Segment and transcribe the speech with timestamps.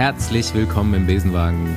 [0.00, 1.76] herzlich willkommen im Besenwagen.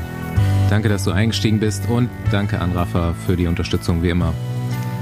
[0.69, 4.33] Danke, dass du eingestiegen bist und danke an Rafa für die Unterstützung wie immer.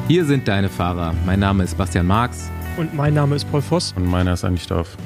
[0.07, 1.13] Hier sind deine Fahrer.
[1.23, 2.49] Mein Name ist Bastian Marx.
[2.77, 3.93] Und mein Name ist Paul Voss.
[3.95, 4.97] Und meiner ist Andi Stauf.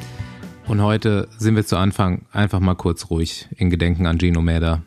[0.65, 4.81] Und heute sind wir zu Anfang einfach mal kurz ruhig in Gedenken an Gino Mäder.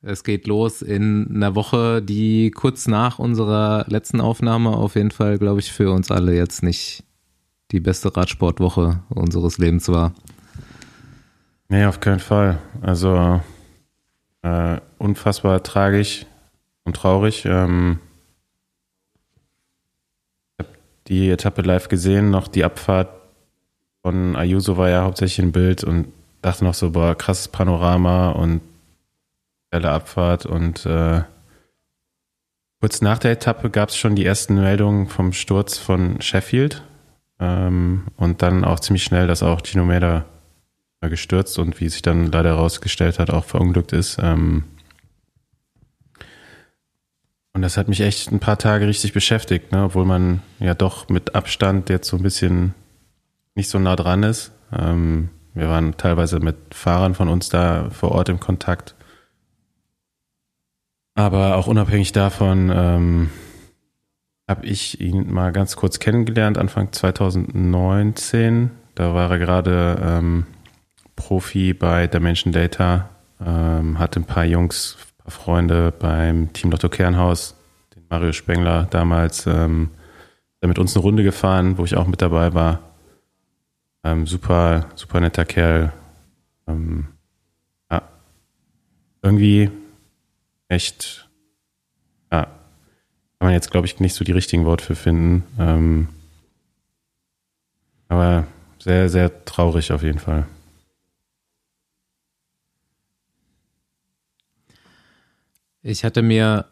[0.00, 5.38] Es geht los in einer Woche, die kurz nach unserer letzten Aufnahme auf jeden Fall,
[5.38, 7.02] glaube ich, für uns alle jetzt nicht
[7.72, 10.12] die beste Radsportwoche unseres Lebens war.
[11.68, 12.58] Nee, auf keinen Fall.
[12.80, 13.40] Also
[14.42, 16.26] äh, unfassbar tragisch
[16.84, 17.44] und traurig.
[17.44, 17.98] Ähm,
[20.58, 20.78] ich habe
[21.08, 23.10] die Etappe live gesehen, noch die Abfahrt
[24.02, 26.06] von Ayuso war ja hauptsächlich ein Bild und
[26.40, 28.60] dachte noch so, boah, krasses Panorama und
[29.70, 31.22] geile Abfahrt und äh,
[32.80, 36.82] kurz nach der Etappe gab es schon die ersten Meldungen vom Sturz von Sheffield
[37.38, 40.24] ähm, und dann auch ziemlich schnell, dass auch Gino Meda
[41.00, 44.18] gestürzt und wie sich dann leider herausgestellt hat, auch verunglückt ist.
[44.20, 44.64] Ähm,
[47.52, 49.84] und das hat mich echt ein paar Tage richtig beschäftigt, ne?
[49.84, 52.74] obwohl man ja doch mit Abstand jetzt so ein bisschen
[53.54, 54.52] nicht so nah dran ist.
[54.72, 58.94] Ähm, wir waren teilweise mit Fahrern von uns da vor Ort im Kontakt.
[61.18, 63.30] Aber auch unabhängig davon ähm,
[64.48, 68.70] habe ich ihn mal ganz kurz kennengelernt, Anfang 2019.
[68.94, 70.46] Da war er gerade ähm,
[71.16, 73.08] Profi bei Dimension Data,
[73.44, 77.56] ähm, hatte ein paar Jungs, ein paar Freunde beim Team Lotto Kernhaus,
[77.96, 79.90] den Mario Spengler damals, ähm,
[80.62, 82.78] der mit uns eine Runde gefahren, wo ich auch mit dabei war.
[84.04, 85.92] Ähm, super, super netter Kerl.
[86.68, 87.08] Ähm,
[87.90, 88.02] ja,
[89.20, 89.72] irgendwie
[90.68, 91.28] echt,
[92.30, 95.44] ja, kann man jetzt, glaube ich, nicht so die richtigen Worte für finden.
[95.58, 96.08] Ähm,
[98.08, 98.46] aber
[98.78, 100.46] sehr, sehr traurig auf jeden Fall.
[105.82, 106.66] Ich hatte mir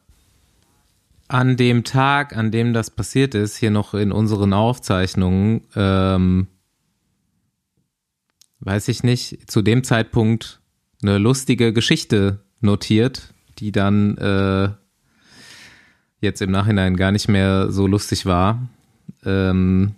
[1.28, 6.46] an dem Tag, an dem das passiert ist, hier noch in unseren Aufzeichnungen, ähm,
[8.60, 10.60] weiß ich nicht, zu dem Zeitpunkt
[11.02, 14.70] eine lustige Geschichte notiert, die dann äh,
[16.20, 18.68] jetzt im Nachhinein gar nicht mehr so lustig war.
[19.24, 19.92] Ähm,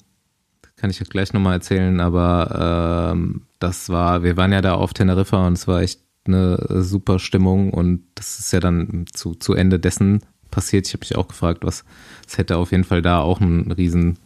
[0.76, 5.46] kann ich gleich nochmal erzählen, aber ähm, das war, wir waren ja da auf Teneriffa
[5.46, 9.78] und es war echt eine super Stimmung und das ist ja dann zu, zu Ende
[9.78, 10.20] dessen
[10.50, 10.86] passiert.
[10.86, 11.84] Ich habe mich auch gefragt, was
[12.26, 14.18] es hätte auf jeden Fall da auch einen riesen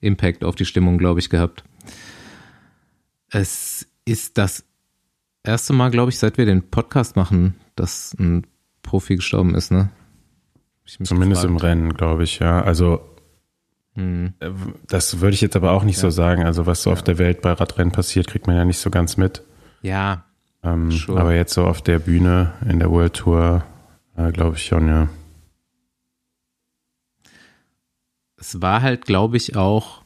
[0.00, 1.64] Impact auf die Stimmung, glaube ich, gehabt.
[3.30, 4.64] Es ist das
[5.42, 8.46] erste Mal, glaube ich, seit wir den Podcast machen, dass ein
[8.84, 9.90] Profi gestorben ist, ne?
[10.86, 11.44] Zumindest gefragt.
[11.44, 12.62] im Rennen, glaube ich, ja.
[12.62, 13.00] Also
[13.96, 14.34] hm.
[14.88, 16.02] Das würde ich jetzt aber auch nicht ja.
[16.02, 16.44] so sagen.
[16.44, 16.94] Also was so ja.
[16.94, 19.42] auf der Welt bei Radrennen passiert, kriegt man ja nicht so ganz mit.
[19.82, 20.24] Ja,
[20.64, 21.20] ähm, sure.
[21.20, 23.64] Aber jetzt so auf der Bühne in der World Tour,
[24.16, 25.08] äh, glaube ich schon, ja.
[28.36, 30.02] Es war halt, glaube ich, auch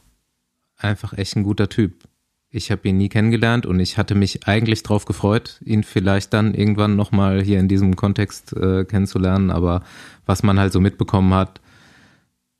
[0.77, 2.03] einfach echt ein guter Typ.
[2.51, 6.55] Ich habe ihn nie kennengelernt und ich hatte mich eigentlich drauf gefreut, ihn vielleicht dann
[6.55, 9.51] irgendwann nochmal hier in diesem Kontext äh, kennenzulernen.
[9.51, 9.83] Aber
[10.25, 11.61] was man halt so mitbekommen hat,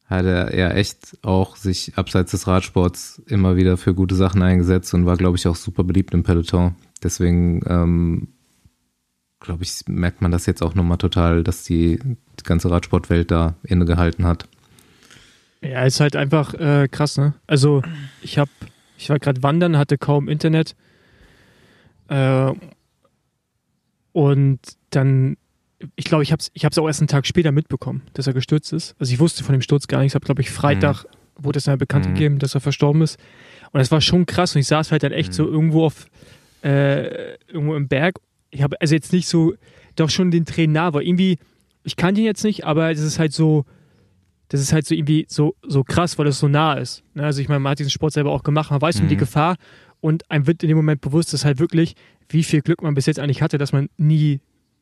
[0.05, 4.93] hat er ja echt auch sich abseits des Radsports immer wieder für gute Sachen eingesetzt
[4.93, 6.75] und war, glaube ich, auch super beliebt im Peloton.
[7.03, 8.27] Deswegen, ähm,
[9.39, 13.55] glaube ich, merkt man das jetzt auch nochmal total, dass die, die ganze Radsportwelt da
[13.63, 14.47] innegehalten hat.
[15.61, 17.33] Ja, ist halt einfach äh, krass, ne?
[17.45, 17.81] Also
[18.21, 18.51] ich habe,
[18.99, 20.75] ich war gerade wandern, hatte kaum Internet
[22.09, 22.51] äh,
[24.11, 25.37] und dann,
[25.95, 28.33] ich glaube, ich habe es ich hab's auch erst einen Tag später mitbekommen, dass er
[28.33, 28.95] gestürzt ist.
[28.99, 30.11] Also ich wusste von dem Sturz gar nichts.
[30.11, 31.43] Ich habe, glaube ich, Freitag mhm.
[31.43, 32.13] wurde es dann bekannt mhm.
[32.13, 33.17] gegeben, dass er verstorben ist.
[33.71, 35.33] Und das war schon krass und ich saß halt dann echt mhm.
[35.33, 36.07] so irgendwo auf
[36.63, 38.19] äh, irgendwo im Berg.
[38.49, 39.53] Ich habe also jetzt nicht so,
[39.95, 41.37] doch schon den Tränen nah, weil irgendwie,
[41.83, 43.65] ich kannte ihn jetzt nicht, aber es ist halt so,
[44.49, 47.03] das ist halt so irgendwie so, so krass, weil es so nah ist.
[47.13, 47.23] Ne?
[47.23, 49.03] Also ich meine, man hat diesen Sport selber auch gemacht, man weiß mhm.
[49.03, 49.19] um die mhm.
[49.19, 49.55] Gefahr
[50.01, 51.95] und einem wird in dem Moment bewusst, dass halt wirklich,
[52.29, 54.41] wie viel Glück man bis jetzt eigentlich hatte, dass man nie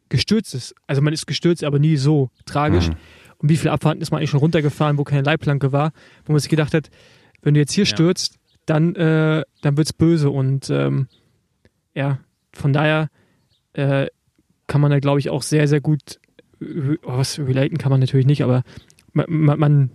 [0.09, 0.73] gestürzt ist.
[0.87, 2.89] Also man ist gestürzt, aber nie so tragisch.
[2.89, 2.95] Mhm.
[3.39, 5.91] Und wie viele Abfahrten ist man eigentlich schon runtergefahren, wo keine Leitplanke war,
[6.25, 6.89] wo man sich gedacht hat,
[7.41, 7.89] wenn du jetzt hier ja.
[7.89, 10.29] stürzt, dann, äh, dann wird's böse.
[10.29, 11.07] Und ähm,
[11.93, 12.19] ja,
[12.53, 13.09] von daher
[13.73, 14.07] äh,
[14.67, 16.19] kann man da, glaube ich, auch sehr, sehr gut,
[16.61, 18.63] oh, was relaten kann man natürlich nicht, aber
[19.13, 19.89] man, man, man,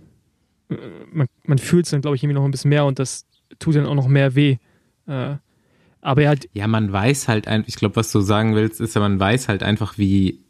[1.11, 3.25] man, man fühlt es dann, glaube ich, irgendwie noch ein bisschen mehr und das
[3.59, 4.57] tut dann auch noch mehr weh.
[5.07, 5.35] Äh,
[6.01, 9.01] aber er Ja, man weiß halt einfach, ich glaube, was du sagen willst, ist ja,
[9.01, 10.41] man weiß halt einfach, wie,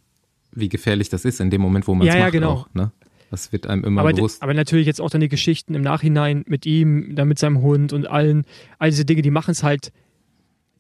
[0.52, 2.34] wie gefährlich das ist in dem Moment, wo man es ja, macht.
[2.34, 2.52] Ja, genau.
[2.52, 2.92] Auch, ne?
[3.30, 4.44] Das wird einem immer aber, bewusst.
[4.44, 7.92] Aber natürlich jetzt auch dann die Geschichten im Nachhinein mit ihm, dann mit seinem Hund
[7.92, 8.46] und allen,
[8.78, 9.92] all diese Dinge, die machen es halt,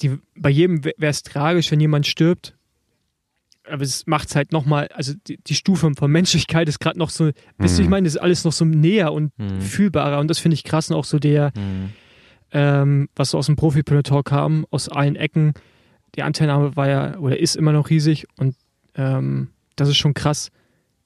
[0.01, 2.55] die, bei jedem wäre es tragisch, wenn jemand stirbt.
[3.69, 7.09] Aber es macht es halt nochmal, also die, die, Stufe von Menschlichkeit ist gerade noch
[7.09, 7.33] so, mhm.
[7.57, 9.61] wisst ihr, ich meine, das ist alles noch so näher und mhm.
[9.61, 11.89] fühlbarer und das finde ich krass und auch so der, mhm.
[12.51, 15.53] ähm, was so aus dem Profi-Peloton kam, aus allen Ecken.
[16.15, 18.55] Die Anteilnahme war ja, oder ist immer noch riesig und
[18.95, 20.51] ähm, das ist schon krass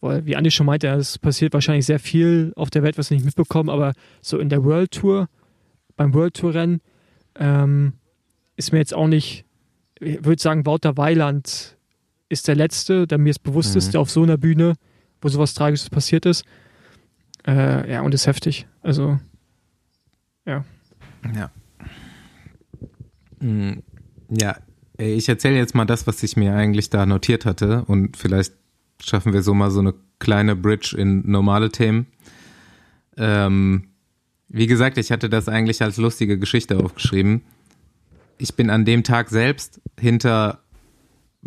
[0.01, 3.15] weil, wie Andi schon meinte, es passiert wahrscheinlich sehr viel auf der Welt, was wir
[3.15, 5.27] nicht mitbekommen, aber so in der World Tour,
[5.95, 6.81] beim World Tour Rennen,
[7.35, 7.93] ähm,
[8.55, 9.45] ist mir jetzt auch nicht,
[9.99, 11.76] ich würde sagen, Wouter Weiland
[12.29, 13.77] ist der Letzte, der mir es bewusst mhm.
[13.77, 14.73] ist, der auf so einer Bühne,
[15.21, 16.43] wo sowas Tragisches passiert ist.
[17.45, 18.67] Äh, ja, und ist heftig.
[18.81, 19.19] Also,
[20.45, 20.65] ja.
[21.35, 21.51] Ja.
[23.39, 23.83] Hm,
[24.29, 24.57] ja,
[24.97, 28.53] ich erzähle jetzt mal das, was ich mir eigentlich da notiert hatte und vielleicht
[29.01, 32.07] schaffen wir so mal so eine kleine Bridge in normale Themen.
[33.15, 33.89] Ähm,
[34.49, 37.41] wie gesagt, ich hatte das eigentlich als lustige Geschichte aufgeschrieben.
[38.37, 40.63] Ich bin an dem Tag selbst hinter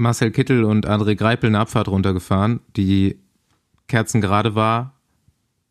[0.00, 3.18] Marcel Kittel und André Greipel eine Abfahrt runtergefahren, die
[3.86, 4.94] kerzengerade war,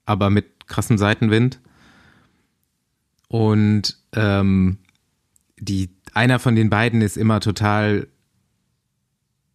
[0.05, 1.59] aber mit krassem Seitenwind.
[3.27, 4.77] Und ähm,
[5.59, 8.07] die, einer von den beiden ist immer total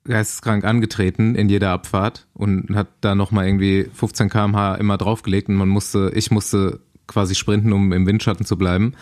[0.05, 5.55] geisteskrank angetreten in jeder Abfahrt und hat da nochmal irgendwie 15 km/h immer draufgelegt und
[5.55, 8.95] man musste, ich musste quasi sprinten, um im Windschatten zu bleiben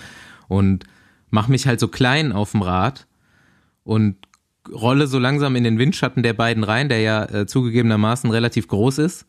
[0.49, 0.85] und
[1.31, 3.07] mach mich halt so klein auf dem Rad
[3.85, 4.17] und
[4.71, 8.99] rolle so langsam in den Windschatten der beiden rein, der ja äh, zugegebenermaßen relativ groß
[8.99, 9.27] ist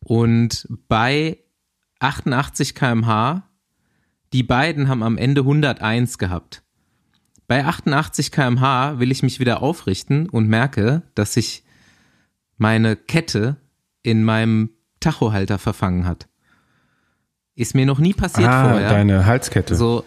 [0.00, 1.38] und bei
[1.98, 3.42] 88 km/h
[4.32, 6.62] die beiden haben am Ende 101 gehabt.
[7.48, 11.64] Bei 88 km/h will ich mich wieder aufrichten und merke, dass sich
[12.56, 13.56] meine Kette
[14.02, 16.28] in meinem Tachohalter verfangen hat.
[17.56, 18.88] Ist mir noch nie passiert ah, vorher.
[18.88, 19.74] Deine Halskette.
[19.74, 20.04] So.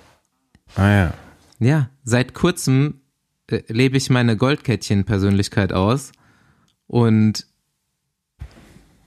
[0.75, 1.13] Ah ja.
[1.59, 3.01] Ja, seit kurzem
[3.67, 6.11] lebe ich meine Goldkettchen-Persönlichkeit aus
[6.87, 7.47] und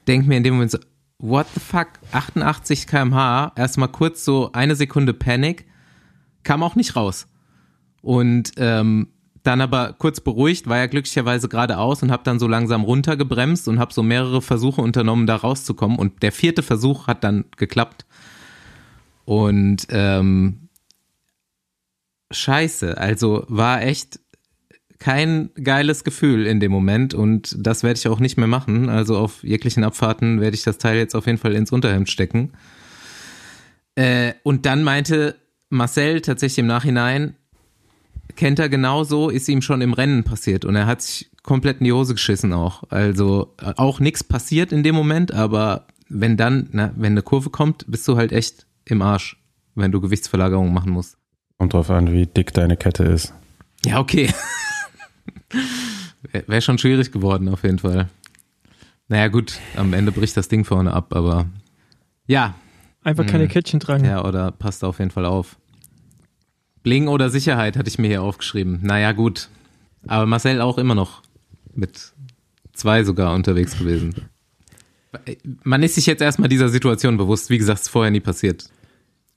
[0.06, 0.78] denke mir in dem Moment so,
[1.18, 5.66] what the fuck, 88 km/h, erstmal kurz so eine Sekunde Panik,
[6.42, 7.26] kam auch nicht raus.
[8.02, 9.08] Und ähm,
[9.42, 13.78] dann aber kurz beruhigt, war ja glücklicherweise geradeaus und habe dann so langsam runtergebremst und
[13.78, 15.98] habe so mehrere Versuche unternommen, da rauszukommen.
[15.98, 18.06] Und der vierte Versuch hat dann geklappt.
[19.24, 20.68] Und ähm,
[22.30, 24.20] scheiße, also war echt
[24.98, 28.88] kein geiles Gefühl in dem Moment und das werde ich auch nicht mehr machen.
[28.88, 32.52] Also auf jeglichen Abfahrten werde ich das Teil jetzt auf jeden Fall ins Unterhemd stecken.
[33.94, 35.36] Äh, und dann meinte
[35.68, 37.34] Marcel tatsächlich im Nachhinein,
[38.36, 41.84] kennt er genauso, ist ihm schon im Rennen passiert und er hat sich komplett in
[41.84, 42.84] die Hose geschissen auch.
[42.90, 47.50] Also äh, auch nichts passiert in dem Moment, aber wenn dann, na, wenn eine Kurve
[47.50, 49.42] kommt, bist du halt echt im Arsch,
[49.74, 51.16] wenn du Gewichtsverlagerungen machen musst.
[51.58, 53.32] Kommt drauf an, wie dick deine Kette ist.
[53.84, 54.30] Ja, okay.
[56.46, 58.08] Wäre schon schwierig geworden, auf jeden Fall.
[59.08, 61.46] Naja, gut, am Ende bricht das Ding vorne ab, aber
[62.26, 62.54] ja.
[63.04, 63.50] Einfach keine hm.
[63.50, 64.04] Kettchen tragen.
[64.04, 65.56] Ja, oder passt auf jeden Fall auf.
[66.82, 68.80] Bling oder Sicherheit hatte ich mir hier aufgeschrieben.
[68.82, 69.48] Naja, gut.
[70.08, 71.22] Aber Marcel auch immer noch
[71.74, 72.12] mit
[72.72, 74.28] zwei sogar unterwegs gewesen.
[75.62, 77.48] Man ist sich jetzt erstmal dieser Situation bewusst.
[77.48, 78.68] Wie gesagt, es ist vorher nie passiert.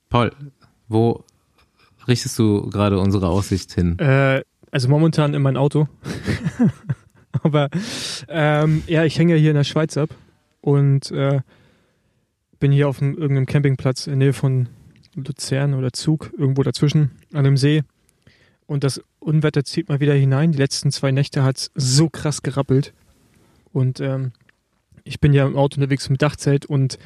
[0.08, 0.32] Paul,
[0.88, 1.24] wo
[2.06, 3.98] richtest du gerade unsere Aussicht hin?
[3.98, 5.88] Äh, also momentan in mein Auto.
[7.42, 7.68] Aber
[8.28, 10.10] ähm, ja, ich hänge ja hier in der Schweiz ab
[10.60, 11.40] und äh,
[12.58, 14.68] bin hier auf einem, irgendeinem Campingplatz in der Nähe von
[15.14, 17.82] Luzern oder Zug, irgendwo dazwischen, an einem See.
[18.66, 20.52] Und das Unwetter zieht mal wieder hinein.
[20.52, 22.92] Die letzten zwei Nächte hat es so krass gerappelt.
[23.72, 24.32] Und ähm,
[25.04, 26.98] ich bin ja im Auto unterwegs mit Dachzelt und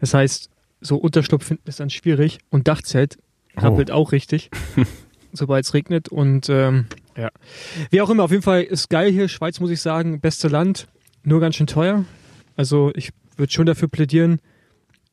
[0.00, 3.18] das heißt, so Unterschlupf finden ist dann schwierig und Dachzelt
[3.56, 3.94] rappelt oh.
[3.94, 4.50] auch richtig,
[5.32, 6.08] sobald es regnet.
[6.08, 7.30] Und ähm, ja,
[7.90, 9.28] wie auch immer, auf jeden Fall ist geil hier.
[9.28, 10.88] Schweiz muss ich sagen, beste Land,
[11.22, 12.04] nur ganz schön teuer.
[12.56, 14.40] Also ich würde schon dafür plädieren,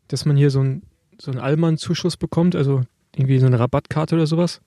[0.08, 0.84] dass man hier so ein
[1.22, 2.81] so einen Allmann-Zuschuss bekommt, also
[3.15, 4.62] irgendwie so eine Rabattkarte oder sowas.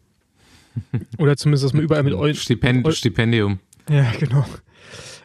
[1.18, 3.60] Oder zumindest, dass man überall mit Eu Stipend Eu Stipendium.
[3.88, 4.44] Ja, genau.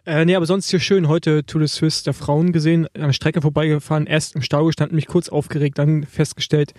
[0.05, 1.07] Äh, nee, aber sonst hier schön.
[1.07, 4.95] Heute Tour de Suisse der Frauen gesehen, an der Strecke vorbeigefahren, erst im Stau gestanden,
[4.95, 6.73] mich kurz aufgeregt, dann festgestellt,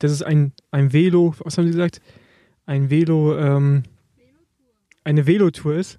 [0.00, 2.00] dass es ein, ein Velo, was haben Sie gesagt?
[2.66, 3.84] Ein Velo, ähm,
[5.04, 5.98] eine Velotour ist.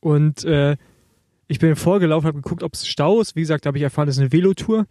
[0.00, 0.76] Und äh,
[1.46, 3.36] ich bin vorgelaufen, habe geguckt, ob es Stau ist.
[3.36, 4.86] Wie gesagt, habe ich erfahren, es ist eine Velotour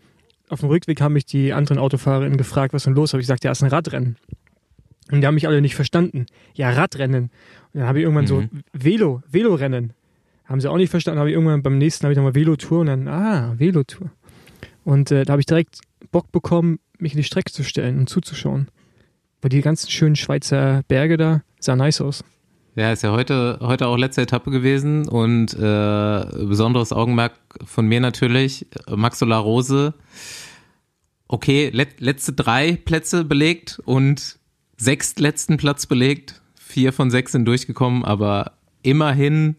[0.49, 3.13] auf dem Rückweg haben mich die anderen Autofahrerinnen gefragt, was denn los ist.
[3.13, 4.17] Habe ich gesagt, ja, ist ein Radrennen.
[5.11, 6.25] Und die haben mich alle nicht verstanden.
[6.53, 7.23] Ja, Radrennen.
[7.73, 8.27] Und dann habe ich irgendwann mhm.
[8.27, 9.93] so Velo, Velorennen.
[10.45, 11.19] Haben sie auch nicht verstanden.
[11.19, 14.11] Habe ich irgendwann beim nächsten habe ich nochmal Velotour und dann, ah, Velotour.
[14.83, 15.79] Und äh, da habe ich direkt
[16.11, 18.67] Bock bekommen, mich in die Strecke zu stellen und zuzuschauen.
[19.41, 22.23] Weil die ganzen schönen Schweizer Berge da sah nice aus.
[22.75, 27.99] Ja, ist ja heute, heute auch letzte Etappe gewesen und äh, besonderes Augenmerk von mir
[27.99, 29.93] natürlich, Max Solar Rose.
[31.27, 34.39] Okay, let, letzte drei Plätze belegt und
[34.77, 36.41] sechst letzten Platz belegt.
[36.55, 39.55] Vier von sechs sind durchgekommen, aber immerhin,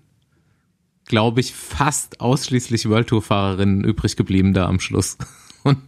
[1.06, 5.16] glaube ich, fast ausschließlich World Tour Fahrerinnen übrig geblieben da am Schluss.
[5.62, 5.78] Und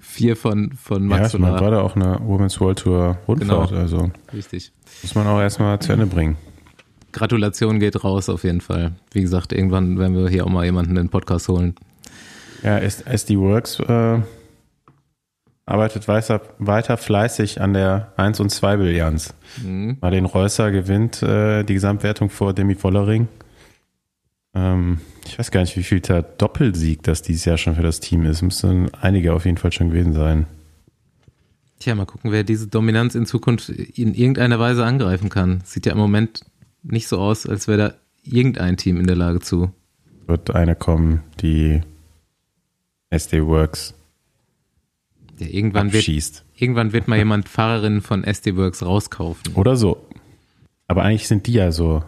[0.00, 1.50] vier von, von Max Ja, Solar.
[1.52, 3.80] man war da auch eine Women's World Tour Rundfahrt, Genau.
[3.82, 4.72] also Richtig.
[5.02, 6.38] muss man auch erstmal zu Ende bringen.
[7.12, 8.92] Gratulation geht raus auf jeden Fall.
[9.12, 11.74] Wie gesagt, irgendwann werden wir hier auch mal jemanden in den Podcast holen.
[12.62, 14.20] Ja, SD Works äh,
[15.66, 19.34] arbeitet weiter, weiter fleißig an der 1 und 2 Bilanz.
[19.62, 19.98] Mhm.
[20.00, 23.28] Martin Reusser gewinnt äh, die Gesamtwertung vor Demi Vollering.
[24.54, 28.00] Ähm, ich weiß gar nicht, wie viel der Doppelsieg das dieses Jahr schon für das
[28.00, 28.42] Team ist.
[28.42, 30.46] Müssen einige auf jeden Fall schon gewesen sein.
[31.78, 35.62] Tja, mal gucken, wer diese Dominanz in Zukunft in irgendeiner Weise angreifen kann.
[35.64, 36.42] Sieht ja im Moment
[36.82, 39.70] nicht so aus, als wäre da irgendein Team in der Lage zu.
[40.26, 41.80] Wird eine kommen, die
[43.10, 43.94] SD Works
[45.38, 46.44] Ja, irgendwann, wird, abschießt.
[46.56, 49.54] irgendwann wird mal jemand Fahrerinnen von SD Works rauskaufen.
[49.54, 50.06] Oder so.
[50.88, 52.02] Aber eigentlich sind die ja so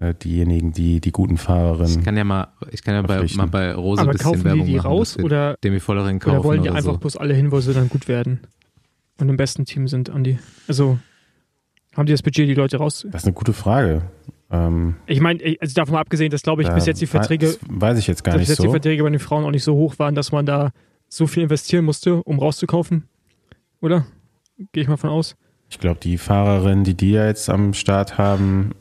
[0.00, 2.02] äh, diejenigen, die die guten Ich Fahrerinnen.
[2.04, 4.44] kann ja mal, ich kann ja bei, mal bei Rose Aber ein bisschen kaufen die
[4.44, 6.98] Werbung die machen, raus oder, Demi kaufen oder wollen die oder einfach so.
[6.98, 8.40] bloß alle hin, wo sie dann gut werden
[9.18, 10.38] und im besten Team sind, Andi?
[10.68, 10.98] Also
[11.96, 13.06] haben die das Budget, die Leute raus?
[13.10, 14.02] Das ist eine gute Frage.
[14.50, 17.56] Ähm, Ich meine, also davon mal abgesehen, dass glaube ich bis da jetzt die Verträge,
[17.68, 18.70] Weiß, ich jetzt gar nicht bis jetzt die so.
[18.72, 20.70] Verträge bei den Frauen auch nicht so hoch waren, dass man da
[21.08, 23.04] so viel investieren musste, um rauszukaufen,
[23.80, 24.06] oder?
[24.72, 25.36] Gehe ich mal von aus.
[25.68, 28.72] Ich glaube, die Fahrerinnen, die die ja jetzt am Start haben,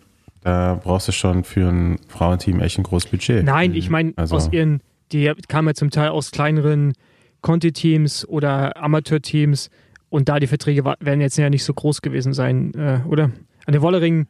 [0.42, 3.44] da brauchst du schon für ein Frauenteam echt ein großes Budget.
[3.46, 6.94] Nein, ich meine Also- aus ihren, die kamen ja zum Teil aus kleineren
[7.42, 9.70] Conti-Teams oder Amateurteams
[10.10, 13.32] und da die Verträge werden jetzt ja nicht so groß gewesen sein, äh, oder?
[13.66, 14.28] An der Wollering,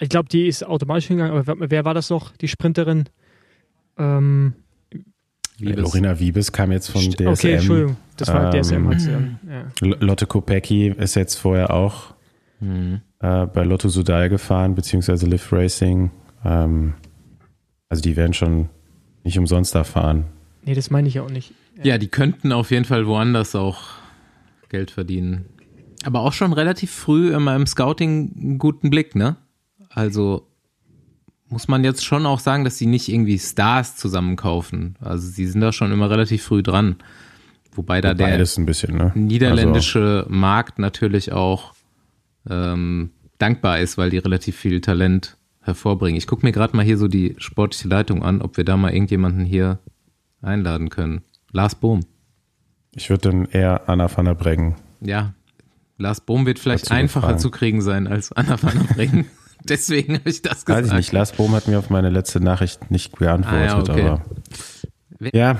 [0.00, 3.04] ich glaube, die ist automatisch hingegangen, aber wer, wer war das noch, die Sprinterin?
[3.98, 4.54] Ähm,
[5.58, 5.82] Liebes.
[5.82, 7.26] Lorena Wiebes kam jetzt von DSM.
[7.26, 9.36] okay, Entschuldigung, das war Ähm, DSM.
[9.50, 9.96] Ja.
[10.00, 12.14] Lotte Kopecki ist jetzt vorher auch
[12.60, 13.00] Mhm.
[13.20, 16.10] äh, bei Lotto Sudal gefahren, beziehungsweise Live Racing.
[16.44, 16.94] Ähm,
[17.88, 18.68] also die werden schon
[19.24, 20.26] nicht umsonst da fahren.
[20.64, 21.52] Nee, das meine ich ja auch nicht.
[21.82, 23.80] Ja, die könnten auf jeden Fall woanders auch
[24.68, 25.46] Geld verdienen.
[26.04, 29.36] Aber auch schon relativ früh in meinem Scouting einen guten Blick, ne?
[29.90, 30.46] Also
[31.48, 34.96] muss man jetzt schon auch sagen, dass sie nicht irgendwie Stars zusammenkaufen.
[35.00, 36.96] Also sie sind da schon immer relativ früh dran.
[37.72, 39.12] Wobei da der Beides ein bisschen, ne?
[39.14, 41.74] niederländische Markt natürlich auch
[42.48, 46.18] ähm, dankbar ist, weil die relativ viel Talent hervorbringen.
[46.18, 48.92] Ich gucke mir gerade mal hier so die sportliche Leitung an, ob wir da mal
[48.92, 49.78] irgendjemanden hier
[50.42, 51.22] einladen können.
[51.52, 52.00] Lars Bohm.
[52.98, 54.74] Ich würde dann eher Anna van der Breggen.
[55.00, 55.32] Ja,
[55.98, 59.26] Lars Bohm wird vielleicht einfacher zu kriegen sein als Anna van der Breggen.
[59.68, 60.82] Deswegen habe ich das gesagt.
[60.84, 61.12] Weiß ich nicht.
[61.12, 64.02] Lars Bohm hat mir auf meine letzte Nachricht nicht geantwortet, Ah, ja, okay.
[64.08, 65.30] aber.
[65.32, 65.58] Ja.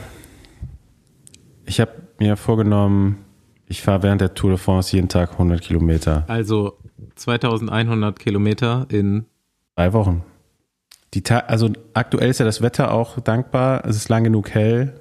[1.64, 3.18] Ich habe mir vorgenommen,
[3.66, 6.25] ich fahre während der Tour de France jeden Tag 100 Kilometer.
[6.26, 6.78] Also
[7.16, 9.26] 2100 Kilometer in
[9.76, 10.25] Drei Wochen.
[11.14, 13.85] Die Ta also aktuell ist ja das Wetter auch dankbar.
[13.85, 15.00] Es ist lang genug hell.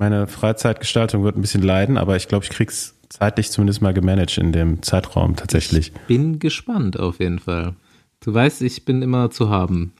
[0.00, 4.38] Meine Freizeitgestaltung wird ein bisschen leiden, aber ich glaube, ich krieg's zeitlich zumindest mal gemanagt
[4.38, 5.92] in dem Zeitraum tatsächlich.
[6.06, 7.74] bin gespannt auf jeden Fall.
[8.20, 9.92] Du weißt, ich bin immer zu haben.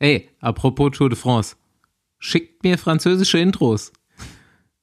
[0.00, 1.54] Ey, apropos Tour de France.
[2.18, 3.92] Schickt mir französische Intros.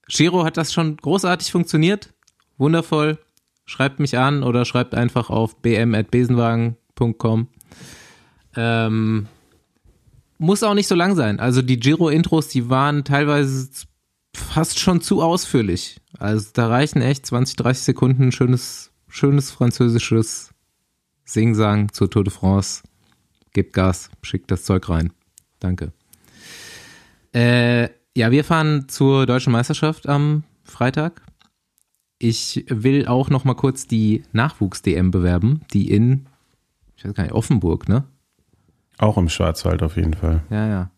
[0.07, 2.13] Giro hat das schon großartig funktioniert.
[2.57, 3.17] Wundervoll.
[3.65, 7.47] Schreibt mich an oder schreibt einfach auf bm.besenwagen.com.
[8.55, 9.27] Ähm,
[10.37, 11.41] muss auch nicht so lang sein.
[11.41, 13.67] Also die Giro-Intros, die waren teilweise
[14.37, 16.01] fast schon zu ausführlich.
[16.17, 20.51] Also da reichen echt 20, 30 Sekunden schönes, schönes französisches
[21.25, 22.83] Sing-Sang zur Tour de France.
[23.53, 25.13] Gebt Gas, schickt das Zeug rein.
[25.59, 25.93] Danke.
[27.33, 31.21] Äh, ja, wir fahren zur deutschen Meisterschaft am Freitag.
[32.17, 36.27] Ich will auch noch mal kurz die Nachwuchs-DM bewerben, die in,
[36.95, 38.05] ich weiß gar nicht, Offenburg, ne?
[38.97, 40.43] Auch im Schwarzwald auf jeden Fall.
[40.49, 40.91] Ja, ja.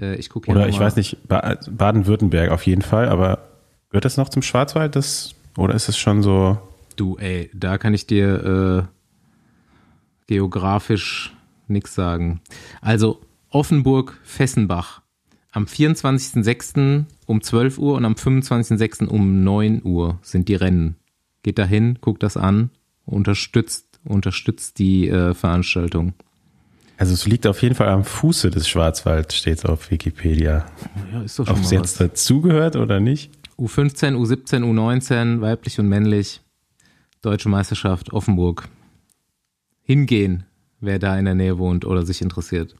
[0.00, 3.48] Äh, ich gucke Oder ich weiß nicht, Ba- Baden-Württemberg auf jeden Fall, aber
[3.90, 4.96] gehört das noch zum Schwarzwald?
[4.96, 6.58] Das, oder ist es schon so?
[6.96, 11.34] Du, ey, da kann ich dir äh, geografisch
[11.68, 12.40] nichts sagen.
[12.80, 15.02] Also Offenburg-Fessenbach.
[15.52, 17.04] Am 24.06.
[17.26, 19.06] um 12 Uhr und am 25.06.
[19.06, 20.96] um 9 Uhr sind die Rennen.
[21.42, 22.70] Geht da hin, guckt das an,
[23.06, 26.12] unterstützt, unterstützt die äh, Veranstaltung.
[27.00, 30.66] Also es liegt auf jeden Fall am Fuße des Schwarzwalds, steht es auf Wikipedia.
[31.10, 33.32] Ja, ist doch schon Ob es jetzt dazugehört oder nicht?
[33.58, 36.42] U15, U17, U19, weiblich und männlich.
[37.22, 38.68] Deutsche Meisterschaft Offenburg.
[39.82, 40.44] Hingehen,
[40.80, 42.76] wer da in der Nähe wohnt oder sich interessiert.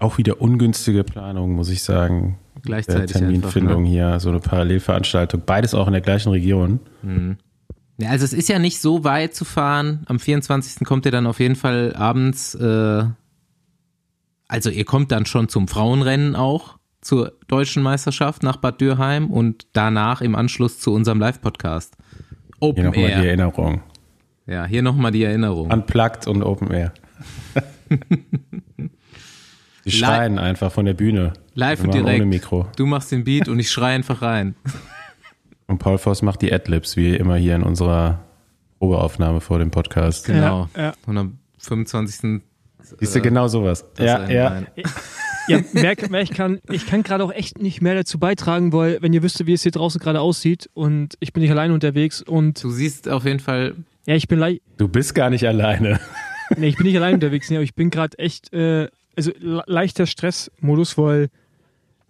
[0.00, 2.38] Auch wieder ungünstige Planung, muss ich sagen.
[2.60, 3.88] Gleichzeitig Der Terminfindung einfach, ne?
[3.88, 5.44] hier, so eine Parallelveranstaltung.
[5.46, 6.80] Beides auch in der gleichen Region.
[7.96, 10.02] Ja, also es ist ja nicht so weit zu fahren.
[10.08, 10.86] Am 24.
[10.86, 13.04] kommt ihr dann auf jeden Fall abends, äh,
[14.48, 19.66] also ihr kommt dann schon zum Frauenrennen auch, zur deutschen Meisterschaft nach Bad Dürheim und
[19.72, 21.96] danach im Anschluss zu unserem Live-Podcast.
[21.98, 23.24] Hier Open nochmal die Air.
[23.24, 23.82] Erinnerung.
[24.46, 25.72] Ja, hier nochmal die Erinnerung.
[25.72, 26.92] Unplugged und Open Air.
[29.86, 31.32] Die schreien einfach von der Bühne.
[31.54, 32.16] Live und direkt.
[32.16, 32.66] Ohne Mikro.
[32.76, 34.56] Du machst den Beat und ich schreie einfach rein.
[35.68, 38.20] Und Paul Voss macht die Adlibs, wie immer hier in unserer
[38.78, 40.24] Probeaufnahme vor dem Podcast.
[40.24, 40.68] Genau.
[40.76, 40.92] Ja, ja.
[41.06, 42.42] Und am 25.
[42.98, 43.84] Siehst du, genau sowas.
[43.98, 44.62] Ja, ja.
[45.48, 49.00] Ja, merk, merk, ich kann, ich kann gerade auch echt nicht mehr dazu beitragen, weil,
[49.00, 52.20] wenn ihr wüsstet, wie es hier draußen gerade aussieht und ich bin nicht alleine unterwegs
[52.22, 53.74] und Du siehst auf jeden Fall,
[54.06, 56.00] ja, ich bin leicht, Du bist gar nicht alleine.
[56.56, 59.62] nee, ich bin nicht alleine unterwegs, nee, aber ich bin gerade echt, äh, also le
[59.66, 61.28] leichter Stressmodus, weil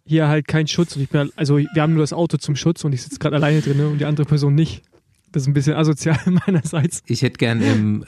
[0.07, 2.85] hier halt kein Schutz und ich bin, also wir haben nur das Auto zum Schutz
[2.85, 4.83] und ich sitze gerade alleine drin und die andere Person nicht.
[5.33, 7.03] Das ist ein bisschen asozial meinerseits.
[7.07, 8.07] ich hätte gern im,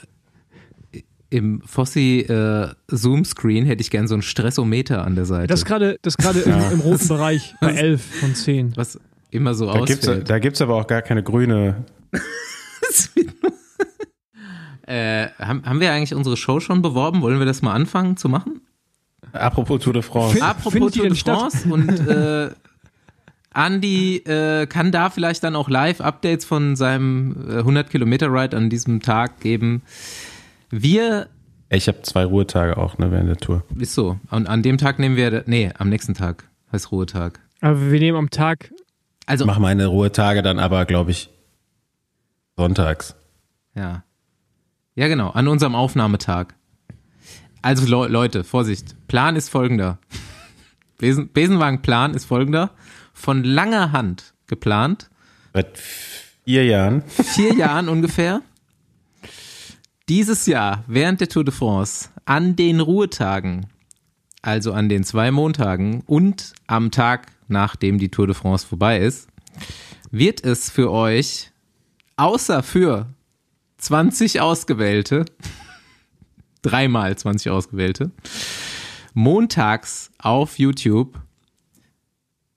[1.29, 5.47] im Fossi äh, Zoom-Screen hätte ich gern so ein Stressometer an der Seite.
[5.47, 8.75] Das ist gerade, das gerade im, im roten Bereich bei 11 von 10.
[8.77, 8.99] was
[9.31, 10.29] immer so Da gibt's, ausfällt.
[10.29, 11.85] da gibt's aber auch gar keine grüne.
[14.87, 17.21] äh, haben, haben wir eigentlich unsere Show schon beworben?
[17.21, 18.61] Wollen wir das mal anfangen zu machen?
[19.33, 20.33] Apropos Tour de France.
[20.33, 21.37] Fin- Apropos Tour de denn statt?
[21.53, 22.49] France und äh,
[23.53, 29.39] Andy äh, kann da vielleicht dann auch Live-Updates von seinem äh, 100-Kilometer-Ride an diesem Tag
[29.41, 29.81] geben.
[30.69, 31.27] Wir
[31.69, 33.63] Ich habe zwei Ruhetage auch, ne, während der Tour.
[33.77, 34.19] Ist so.
[34.31, 37.39] Und an dem Tag nehmen wir, nee, am nächsten Tag heißt Ruhetag.
[37.61, 38.71] Aber wir nehmen am Tag,
[39.25, 41.29] Also, Ich mache meine Ruhetage dann aber, glaube ich,
[42.57, 43.15] sonntags.
[43.75, 44.03] ja.
[44.95, 46.55] Ja, genau, an unserem Aufnahmetag.
[47.61, 48.95] Also, Le Leute, Vorsicht.
[49.07, 49.97] Plan ist folgender.
[50.97, 52.71] Besen Besenwagen-Plan ist folgender.
[53.13, 55.09] Von langer Hand geplant.
[55.53, 57.03] Seit vier Jahren.
[57.03, 58.41] Vier Jahren ungefähr.
[60.09, 63.67] Dieses Jahr, während der Tour de France, an den Ruhetagen,
[64.41, 69.27] also an den zwei Montagen und am Tag, nachdem die Tour de France vorbei ist,
[70.09, 71.51] wird es für euch,
[72.17, 73.05] außer für
[73.77, 75.25] 20 Ausgewählte,
[76.63, 78.09] dreimal 20 Ausgewählte,
[79.13, 81.19] montags auf YouTube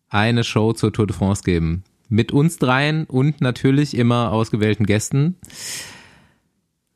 [0.08, 1.84] eine Show zur Tour de France geben.
[2.08, 5.36] Mit uns dreien und natürlich immer ausgewählten Gästen.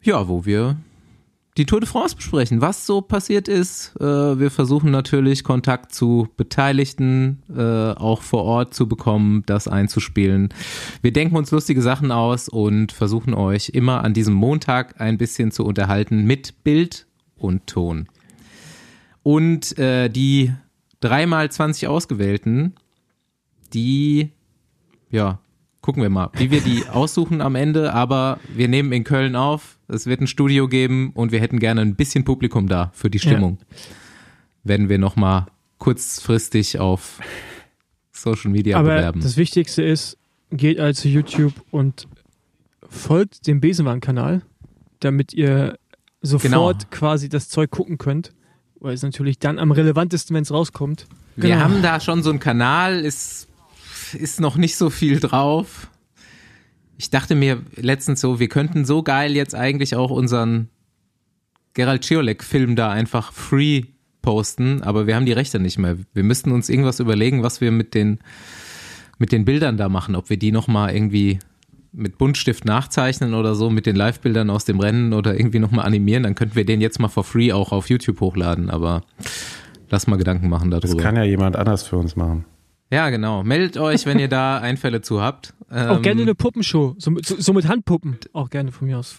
[0.07, 0.77] Ja, wo wir
[1.57, 3.92] die Tour de France besprechen, was so passiert ist.
[3.99, 10.55] Äh, wir versuchen natürlich Kontakt zu Beteiligten äh, auch vor Ort zu bekommen, das einzuspielen.
[11.03, 15.51] Wir denken uns lustige Sachen aus und versuchen euch immer an diesem Montag ein bisschen
[15.51, 18.07] zu unterhalten mit Bild und Ton.
[19.25, 20.53] Und äh, die
[21.01, 22.75] dreimal 20 Ausgewählten,
[23.75, 24.31] die,
[25.11, 25.40] ja,
[25.81, 27.92] gucken wir mal, wie wir die aussuchen am Ende.
[27.92, 29.76] Aber wir nehmen in Köln auf.
[29.88, 33.18] Es wird ein Studio geben und wir hätten gerne ein bisschen Publikum da für die
[33.18, 33.59] Stimmung.
[34.64, 35.46] Werden wir nochmal
[35.79, 37.20] kurzfristig auf
[38.12, 39.20] Social Media aber bewerben.
[39.20, 40.16] das Wichtigste ist,
[40.51, 42.09] geht also zu YouTube und
[42.88, 44.42] folgt dem Besenwagen-Kanal,
[45.01, 45.79] damit ihr
[46.22, 46.90] sofort Genau.
[46.90, 48.33] quasi das Zeug gucken könnt.
[48.81, 51.07] Weil es natürlich dann am relevantesten, wenn es rauskommt.
[51.37, 51.61] Wir Genau.
[51.62, 53.49] haben da schon so einen Kanal, ist,
[54.12, 55.90] ist noch nicht so viel drauf.
[56.99, 60.69] Ich dachte mir letztens so, wir könnten so geil jetzt eigentlich auch unseren
[61.75, 63.83] Gerald Ciolek-Film da einfach free
[64.23, 65.99] posten, aber wir haben die Rechte nicht mehr.
[66.15, 68.19] Wir müssten uns irgendwas überlegen, was wir mit den,
[69.19, 71.39] mit den Bildern da machen, ob wir die nochmal irgendwie
[71.93, 76.25] mit Buntstift nachzeichnen oder so, mit den Live-Bildern aus dem Rennen oder irgendwie nochmal animieren,
[76.25, 79.03] dann könnten wir den jetzt mal for free auch auf YouTube hochladen, aber
[79.89, 80.89] lass mal Gedanken machen darüber.
[80.89, 82.45] Das kann ja jemand anders für uns machen.
[82.90, 83.42] Ja, genau.
[83.42, 85.55] Meldet euch, wenn ihr da Einfälle zu habt.
[85.70, 88.18] Auch Ähm, gerne eine Puppenshow, so, mit- so, so mit Handpuppen.
[88.33, 89.16] Auch gerne von mir aus.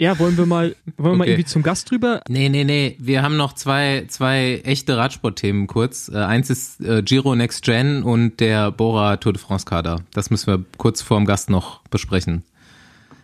[0.00, 1.32] Ja, wollen wir mal, wollen wir mal Okay.
[1.32, 2.20] irgendwie zum Gast drüber?
[2.28, 2.94] Nee, nee, nee.
[3.00, 6.08] Wir haben noch zwei, zwei echte Radsport-Themen kurz.
[6.08, 10.02] Äh, eins ist äh, Giro Next Gen und der Bora Tour de France Kader.
[10.14, 12.44] Das müssen wir kurz vorm Gast noch besprechen.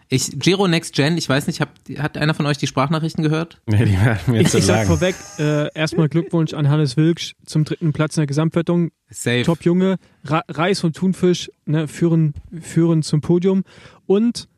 [0.08, 3.60] Ich, Giro Next Gen, ich weiß nicht, hab, hat einer von euch die Sprachnachrichten gehört?
[3.66, 4.86] Nee, die werden mir Ich, zu ich sag lang.
[4.86, 8.90] vorweg, äh, erstmal Glückwunsch an Hannes Wilksch zum dritten Platz in der Gesamtwertung.
[9.08, 9.42] Safe.
[9.44, 13.64] Top Junge, Ra Reis und Thunfisch ne, führen, führen zum Podium.
[14.06, 14.48] Und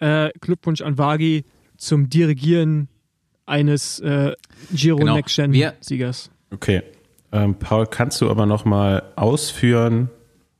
[0.00, 1.44] äh, Glückwunsch an Wagi
[1.76, 2.88] zum Dirigieren
[3.46, 4.32] eines äh,
[4.72, 5.14] Giro Genau.
[5.14, 6.30] Next Gen Wir- Siegers.
[6.52, 6.82] Okay.
[7.32, 10.10] Ähm, Paul, kannst du aber nochmal ausführen,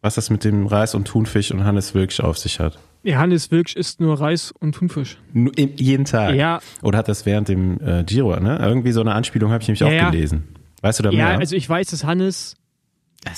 [0.03, 2.79] was das mit dem Reis und Thunfisch und Hannes wirklich auf sich hat?
[3.02, 5.18] Ja, Hannes Wilksch isst nur Reis und Thunfisch.
[5.32, 6.34] Nur jeden Tag.
[6.34, 8.58] Ja, Oder hat das während dem äh, Giro, ne?
[8.60, 10.10] Irgendwie so eine Anspielung habe ich nämlich Ja, auch ja.
[10.10, 10.44] gelesen.
[10.82, 11.38] Weißt du da ja, mehr?
[11.38, 12.56] also ich weiß, dass Hannes,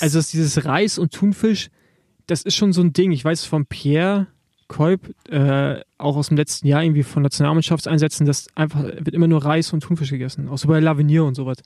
[0.01, 1.69] also dass dieses Reis und Thunfisch,
[2.27, 3.11] das ist schon so ein Ding.
[3.11, 4.27] Ich weiß es von Pierre
[4.67, 9.45] Kolb, äh, auch aus dem letzten Jahr irgendwie von Nationalmannschaftseinsätzen, dass einfach wird immer nur
[9.45, 10.49] Reis und Thunfisch gegessen.
[10.49, 11.57] Auch so bei Lavinier und sowas.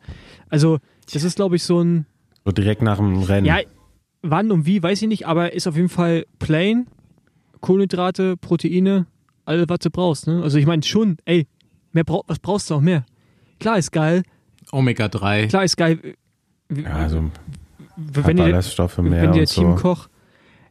[0.50, 0.80] Also,
[1.14, 2.06] das ist, glaube ich, so ein,
[2.44, 3.46] so direkt nach dem Rennen.
[3.46, 3.60] ja,
[4.24, 6.88] wann und wie, weiß ich nicht, aber ist auf jeden Fall plain,
[7.62, 9.06] Kohlenhydrate, Proteine,
[9.46, 10.28] alles, was du brauchst.
[10.28, 10.42] Ne?
[10.44, 11.48] Also ich meine schon, ey,
[11.94, 13.06] mehr brauch, was brauchst du auch mehr?
[13.60, 14.24] Klar ist geil,
[14.72, 15.48] Omega-3.
[15.48, 16.00] klar ist geil.
[16.74, 17.32] ja also
[17.96, 19.62] wenn ihr, Ballaststoffe mehr wenn der und so.
[19.62, 20.08] Teamkoch.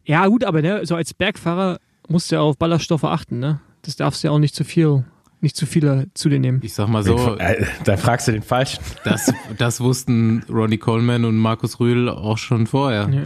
[0.04, 3.60] Ja, gut, aber ne, so als Bergfahrer musst du ja auf Ballaststoffe achten, ne?
[3.82, 5.04] Das darfst du ja auch nicht zu viel,
[5.40, 6.60] nicht zu viele zu dir nehmen.
[6.62, 8.80] Ich sag mal so, Äh, da fragst du den Falschen.
[9.04, 13.22] das, das wussten Ronnie Coleman und Markus Rühl auch schon vorher, Ja.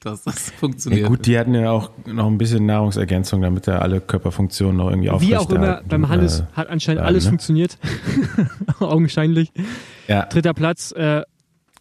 [0.00, 1.06] Dass das Ja, funktioniert.
[1.08, 5.08] gut, die hatten ja auch noch ein bisschen Nahrungsergänzung, damit da alle Körperfunktionen noch irgendwie
[5.08, 7.30] Wie auch immer, aufrechterhalten, beim Hannes äh, hat anscheinend bleiben, alles ne?
[7.30, 7.78] funktioniert.
[8.80, 9.50] Augenscheinlich.
[10.06, 11.22] Ja, Dritter Platz, äh,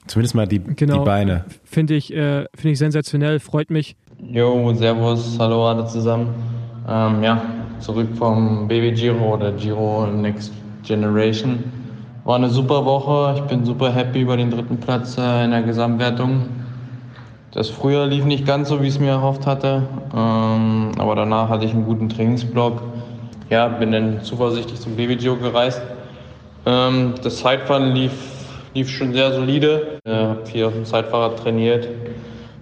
[0.08, 1.00] zumindest mal die, Genau.
[1.00, 1.46] die Beine.
[1.64, 3.96] finde ich, äh, finde ich sensationell, freut mich.
[4.20, 6.30] Jo, Servus, hallo alle zusammen.
[6.90, 7.42] Ähm, ja,
[7.80, 10.52] zurück vom Baby Giro oder Giro Next
[10.84, 11.64] Generation.
[12.24, 13.36] War eine super Woche.
[13.38, 16.46] Ich bin super happy über den dritten Platz äh, in der Gesamtwertung.
[17.58, 19.82] Das Frühjahr lief nicht ganz so, wie ich es mir erhofft hatte.
[20.16, 22.84] Ähm, aber danach hatte ich einen guten Trainingsblock.
[23.50, 25.82] Ja, bin dann zuversichtlich zum Baby Giro gereist.
[26.68, 28.12] Ähm, das Zeitfahren lief,
[28.76, 29.98] lief schon sehr solide.
[30.06, 31.88] Ich habe viel auf dem Zeitfahrrad trainiert.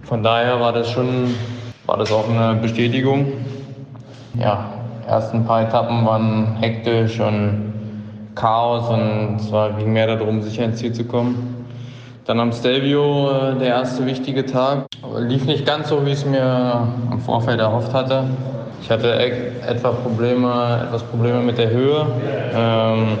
[0.04, 1.34] Von daher war das schon,
[1.84, 3.34] war das auch eine Bestätigung.
[4.40, 4.64] Ja,
[5.04, 7.74] die ersten paar Etappen waren hektisch und
[8.34, 11.55] Chaos und es ging mehr darum, sicher ins Ziel zu kommen.
[12.26, 14.86] Dann am Stelvio äh, der erste wichtige Tag.
[15.16, 18.24] Lief nicht ganz so, wie ich es mir im Vorfeld erhofft hatte.
[18.82, 19.32] Ich hatte e
[19.64, 22.04] etwa Probleme, etwas Probleme mit der Höhe.
[22.52, 23.18] Ähm,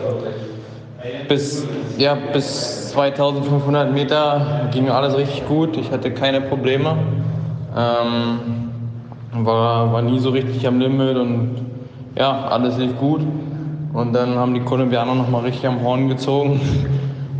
[1.28, 1.64] bis,
[1.98, 5.76] ja, bis 2500 Meter ging alles richtig gut.
[5.76, 6.96] Ich hatte keine Probleme.
[7.76, 8.40] Ähm,
[9.44, 11.50] war, war nie so richtig am Limit und
[12.16, 13.20] ja, alles lief gut.
[13.92, 16.60] Und dann haben die Kolumbianer nochmal richtig am Horn gezogen.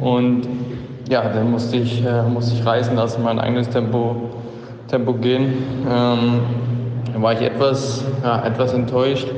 [0.00, 0.46] Und
[1.08, 4.16] ja, dann musste ich, äh, musste ich reißen lassen, mein eigenes Tempo,
[4.88, 5.52] Tempo gehen.
[5.88, 6.40] Ähm,
[7.12, 9.28] da war ich etwas, ja, etwas enttäuscht.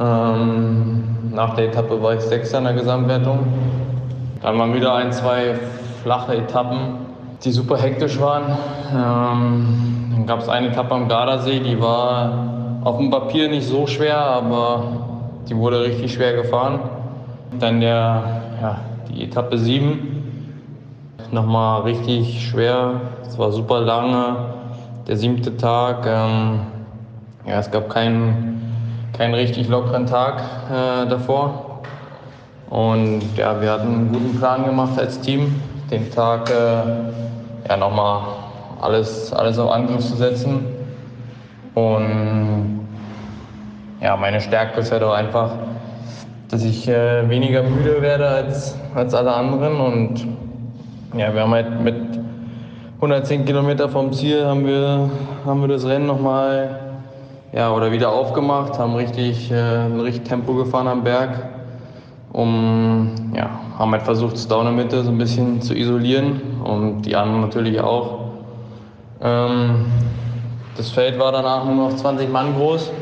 [0.00, 3.40] Ähm, nach der Etappe war ich Sechster in der Gesamtwertung.
[4.42, 5.58] Dann waren wieder ein, zwei
[6.02, 7.06] flache Etappen,
[7.44, 8.56] die super hektisch waren.
[8.90, 13.86] Ähm, dann gab es eine Etappe am Gardasee, die war auf dem Papier nicht so
[13.86, 14.84] schwer, aber
[15.48, 16.80] die wurde richtig schwer gefahren.
[17.58, 18.22] Dann der,
[18.62, 18.78] ja,
[19.10, 20.17] die Etappe 7,
[21.32, 23.00] nochmal richtig schwer.
[23.26, 24.36] Es war super lange,
[25.06, 26.06] der siebte Tag.
[26.06, 26.60] Ähm,
[27.46, 28.74] ja, es gab keinen,
[29.16, 31.80] keinen richtig lockeren Tag äh, davor.
[32.70, 35.60] Und ja, wir hatten einen guten Plan gemacht als Team,
[35.90, 38.20] den Tag äh, ja, nochmal
[38.80, 40.66] alles, alles auf Angriff zu setzen.
[41.74, 42.80] Und
[44.00, 45.52] ja, meine Stärke ist ja doch einfach,
[46.50, 49.80] dass ich äh, weniger müde werde als, als alle anderen.
[49.80, 50.26] Und
[51.18, 51.96] ja, wir haben halt mit
[52.96, 55.10] 110 Kilometer vom Ziel haben wir,
[55.44, 56.78] haben wir das Rennen nochmal
[57.52, 61.48] ja, oder wieder aufgemacht, haben richtig, äh, richtig Tempo gefahren am Berg.
[62.30, 66.40] Um, ja, haben halt versucht, das Down in der Mitte so ein bisschen zu isolieren
[66.62, 68.32] und die anderen natürlich auch.
[69.22, 69.86] Ähm,
[70.76, 72.92] das Feld war danach nur noch 20 Mann groß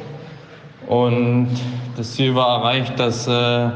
[0.87, 1.49] und
[1.97, 3.69] das Ziel war erreicht, dass, äh,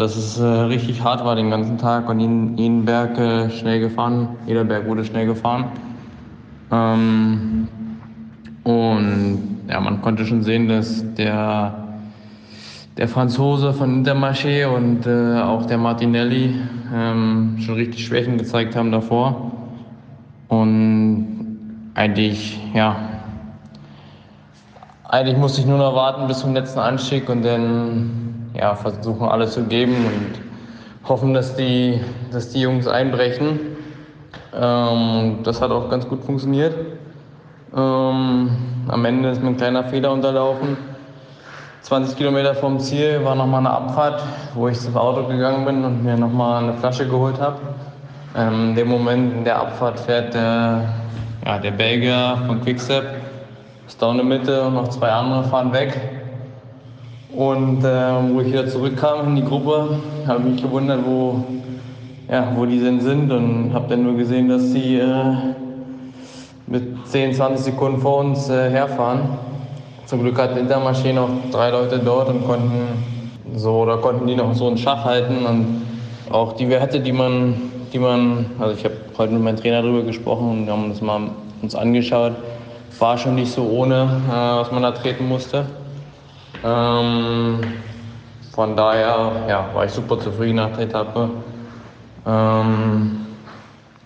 [0.00, 3.80] dass es äh, richtig hart war den ganzen Tag und jeden, jeden Berg äh, schnell
[3.80, 5.66] gefahren, jeder Berg wurde schnell gefahren.
[6.72, 7.68] Ähm,
[8.64, 11.74] und ja, man konnte schon sehen, dass der,
[12.96, 16.54] der Franzose von Intermarché und äh, auch der Martinelli
[16.94, 19.52] ähm, schon richtig Schwächen gezeigt haben davor.
[20.48, 21.58] Und
[21.94, 22.96] eigentlich, ja,
[25.04, 29.52] eigentlich musste ich nur noch warten bis zum letzten Anstieg und dann ja, versuchen alles
[29.52, 32.00] zu geben und hoffen, dass die,
[32.32, 33.60] dass die Jungs einbrechen.
[34.54, 36.74] Ähm, das hat auch ganz gut funktioniert.
[37.74, 38.50] Ähm,
[38.88, 40.76] am Ende ist mir ein kleiner Fehler unterlaufen.
[41.82, 44.22] 20 Kilometer vom Ziel war nochmal eine Abfahrt,
[44.54, 47.58] wo ich zum Auto gegangen bin und mir nochmal eine Flasche geholt habe.
[48.36, 50.92] Ähm, in dem Moment in der Abfahrt fährt der,
[51.44, 53.04] ja, der Belgier von Quickstep
[53.86, 56.19] ist down in der Mitte und noch zwei andere fahren weg.
[57.36, 61.44] Und äh, wo ich wieder zurückkam in die Gruppe, habe ich mich gewundert, wo,
[62.28, 65.54] ja, wo die denn sind und habe dann nur gesehen, dass die äh,
[66.66, 69.20] mit 10, 20 Sekunden vor uns äh, herfahren.
[70.06, 72.82] Zum Glück hat Intermarché noch drei Leute dort und konnten
[73.54, 75.82] so oder konnten die noch so einen Schach halten und
[76.30, 77.54] auch die Werte, die man,
[77.92, 81.30] die man, also ich habe heute mit meinem Trainer darüber gesprochen und haben uns mal
[81.62, 82.32] uns angeschaut,
[82.98, 85.64] war schon nicht so ohne, äh, was man da treten musste.
[86.64, 87.60] Ähm,
[88.52, 91.30] von daher ja, war ich super zufrieden nach der Etappe.
[92.26, 93.26] Ähm,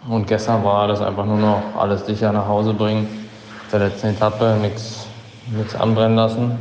[0.09, 3.27] und gestern war das einfach nur noch alles sicher nach Hause bringen.
[3.73, 5.07] Der letzten Etappe nichts
[5.75, 6.59] anbrennen lassen.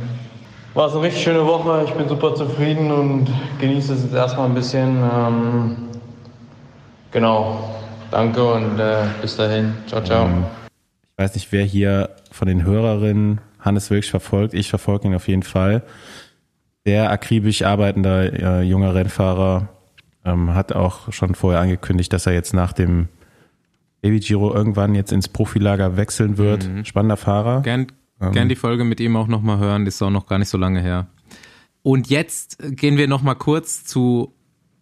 [0.74, 1.84] War es eine richtig schöne Woche.
[1.86, 3.28] Ich bin super zufrieden und
[3.60, 4.96] genieße es jetzt erstmal ein bisschen.
[5.14, 5.76] Ähm,
[7.12, 7.70] genau.
[8.10, 9.74] Danke und äh, bis dahin.
[9.86, 10.24] Ciao, ciao.
[10.24, 10.44] Ähm,
[11.16, 14.54] ich weiß nicht, wer hier von den Hörerinnen Hannes wirklich verfolgt.
[14.54, 15.82] Ich verfolge ihn auf jeden Fall.
[16.84, 19.68] Sehr akribisch arbeitender äh, junger Rennfahrer.
[20.24, 23.08] Ähm, hat auch schon vorher angekündigt, dass er jetzt nach dem
[24.00, 26.68] Baby Giro irgendwann jetzt ins Profilager wechseln wird.
[26.68, 26.84] Mhm.
[26.84, 27.62] Spannender Fahrer.
[27.62, 27.86] Gern,
[28.20, 30.50] ähm, gern die Folge mit ihm auch nochmal hören, das ist auch noch gar nicht
[30.50, 31.06] so lange her.
[31.82, 34.34] Und jetzt gehen wir nochmal kurz zu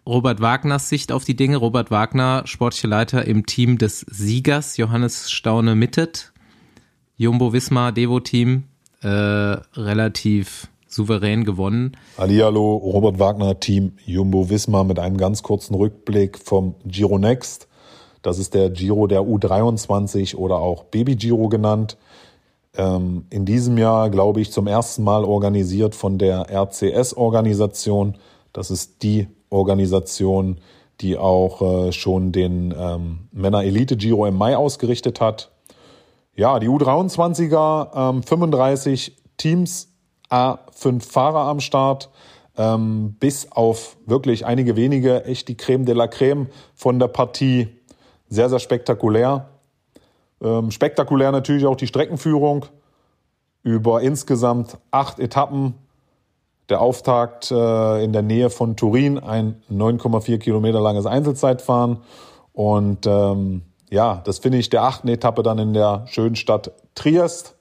[0.06, 1.56] Robert Wagners Sicht auf die Dinge.
[1.56, 6.32] Robert Wagner, sportlicher Leiter im Team des Siegers, Johannes Staune Mittet,
[7.16, 8.64] Jumbo Wismar Devo Team,
[9.02, 11.96] äh, relativ souverän gewonnen.
[12.18, 17.68] Hallihallo, Robert Wagner Team Jumbo Wismar mit einem ganz kurzen Rückblick vom Giro Next.
[18.22, 21.96] Das ist der Giro der U23 oder auch Baby Giro genannt.
[22.76, 28.16] Ähm, in diesem Jahr, glaube ich, zum ersten Mal organisiert von der RCS-Organisation.
[28.52, 30.58] Das ist die Organisation,
[31.00, 35.51] die auch äh, schon den ähm, Männer-Elite-Giro im Mai ausgerichtet hat.
[36.34, 39.88] Ja, die U23er, ähm, 35 Teams,
[40.30, 42.10] A5 Fahrer am Start.
[42.56, 47.68] Ähm, bis auf wirklich einige wenige, echt die Creme de la Creme von der Partie
[48.28, 49.48] sehr, sehr spektakulär.
[50.42, 52.66] Ähm, spektakulär natürlich auch die Streckenführung
[53.62, 55.74] über insgesamt acht Etappen.
[56.68, 61.98] Der Auftakt äh, in der Nähe von Turin, ein 9,4 Kilometer langes Einzelzeitfahren.
[62.52, 67.54] Und ähm, ja, das finde ich der achten Etappe dann in der schönen Stadt Triest.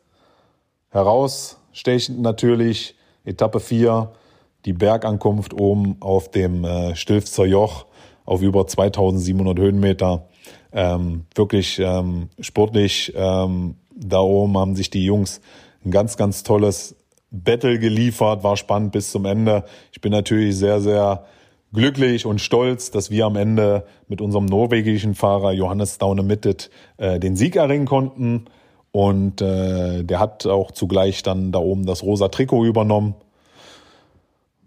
[0.89, 4.13] Herausstechend natürlich Etappe 4,
[4.63, 7.85] die Bergankunft oben auf dem äh, Stilfzer Joch
[8.23, 10.29] auf über 2700 Höhenmeter
[10.71, 15.41] ähm, wirklich ähm, sportlich ähm, da oben haben sich die Jungs
[15.83, 16.95] ein ganz, ganz tolles
[17.29, 19.65] Battle geliefert, war spannend bis zum Ende.
[19.91, 21.25] Ich bin natürlich sehr, sehr
[21.73, 27.19] glücklich und stolz, dass wir am Ende mit unserem norwegischen Fahrer Johannes Daune Mittet äh,
[27.19, 28.45] den Sieg erringen konnten.
[28.91, 33.15] Und äh, der hat auch zugleich dann da oben das rosa Trikot übernommen.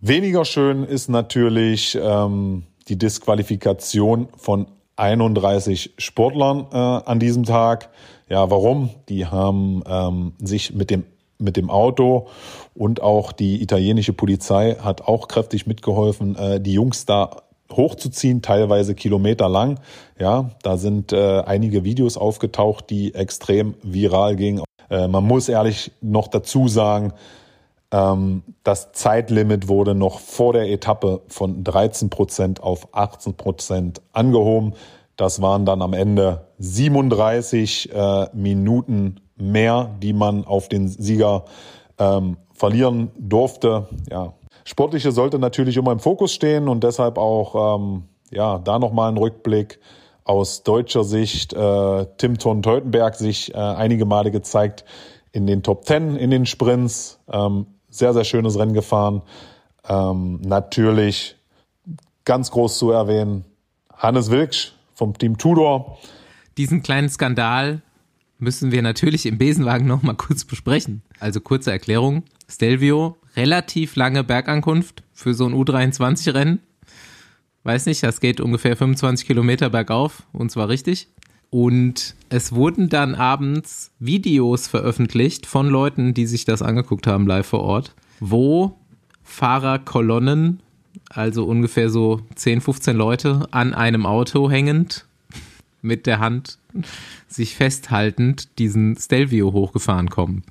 [0.01, 7.91] Weniger schön ist natürlich ähm, die Disqualifikation von 31 Sportlern äh, an diesem Tag.
[8.29, 8.91] Ja, warum?
[9.09, 11.05] Die haben ähm, sich mit dem
[11.39, 12.29] mit dem Auto
[12.75, 17.43] und auch die italienische Polizei hat auch kräftig mitgeholfen, äh, die Jungs da
[17.73, 19.81] hochzuziehen, teilweise kilometerlang.
[20.19, 24.63] Ja, da sind äh, einige Videos aufgetaucht, die extrem viral gingen.
[24.91, 27.13] Äh, man muss ehrlich noch dazu sagen,
[27.91, 34.75] ähm, das Zeitlimit wurde noch vor der Etappe von 13 Prozent auf 18 Prozent angehoben.
[35.17, 41.45] Das waren dann am Ende 37 äh, Minuten mehr, die man auf den Sieger
[41.99, 43.89] ähm, verlieren durfte.
[44.11, 49.11] Ja, Sportliche sollte natürlich immer im Fokus stehen und deshalb auch ähm, ja da nochmal
[49.11, 49.81] ein Rückblick
[50.25, 51.53] aus deutscher Sicht.
[51.53, 54.85] Äh, Tim Thorn-Teutenberg sich äh, einige Male gezeigt
[55.33, 57.21] in den Top Ten in den Sprints.
[57.31, 59.23] Ähm, sehr, sehr schönes Rennen gefahren.
[59.87, 61.37] Ähm, natürlich
[62.25, 63.45] ganz groß zu erwähnen,
[63.93, 65.99] Hannes Wilksch vom Team Tudor.
[66.57, 67.83] Diesen kleinen Skandal
[68.39, 71.03] müssen wir natürlich im Besenwagen nochmal kurz besprechen.
[71.19, 72.25] Also kurze Erklärung.
[72.49, 76.61] Stelvio, relativ lange Bergankunft für so ein U23-Rennen.
[77.63, 81.09] Weiß nicht, das geht ungefähr 25 Kilometer bergauf und zwar richtig.
[81.49, 87.47] Und es wurden dann abends Videos veröffentlicht von Leuten, die sich das angeguckt haben live
[87.47, 88.77] vor Ort, wo
[89.23, 90.61] Fahrerkolonnen,
[91.09, 95.07] also ungefähr so 10, 15 Leute, an einem Auto hängend,
[95.81, 96.59] mit der Hand
[97.29, 100.43] sich festhaltend diesen Stelvio hochgefahren kommen.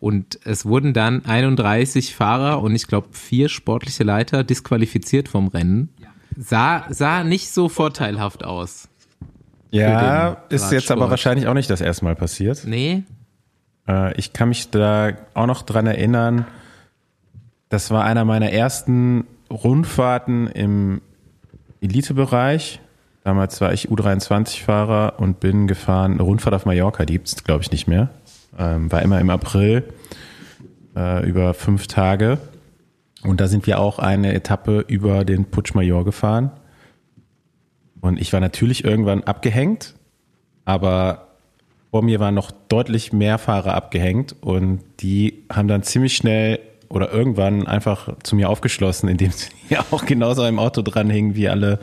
[0.00, 5.90] Und es wurden dann 31 Fahrer und ich glaube vier sportliche Leiter disqualifiziert vom Rennen.
[6.36, 8.88] Sah, sah nicht so vorteilhaft aus.
[9.70, 12.64] Ja, ist jetzt aber wahrscheinlich auch nicht das erste Mal passiert.
[12.66, 13.04] Nee.
[13.88, 16.46] Äh, ich kann mich da auch noch dran erinnern,
[17.68, 21.00] das war einer meiner ersten Rundfahrten im
[21.80, 22.80] Elitebereich.
[23.24, 27.62] Damals war ich U23-Fahrer und bin gefahren, eine Rundfahrt auf Mallorca, die gibt es, glaube
[27.62, 28.10] ich, nicht mehr.
[28.58, 29.84] Ähm, war immer im April
[30.96, 32.38] äh, über fünf Tage.
[33.22, 36.50] Und da sind wir auch eine Etappe über den Putsch Major gefahren.
[38.00, 39.94] Und ich war natürlich irgendwann abgehängt,
[40.64, 41.28] aber
[41.92, 46.58] vor mir waren noch deutlich mehr Fahrer abgehängt und die haben dann ziemlich schnell
[46.88, 49.50] oder irgendwann einfach zu mir aufgeschlossen, indem sie
[49.92, 51.78] auch genauso im Auto dranhingen wie alle,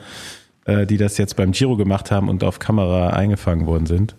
[0.66, 4.16] äh, die das jetzt beim Giro gemacht haben und auf Kamera eingefangen worden sind.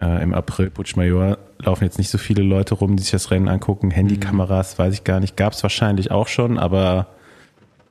[0.00, 3.30] Äh, Im April Putsch Major laufen jetzt nicht so viele Leute rum, die sich das
[3.30, 3.90] Rennen angucken.
[3.90, 7.06] Handykameras, weiß ich gar nicht, gab es wahrscheinlich auch schon, aber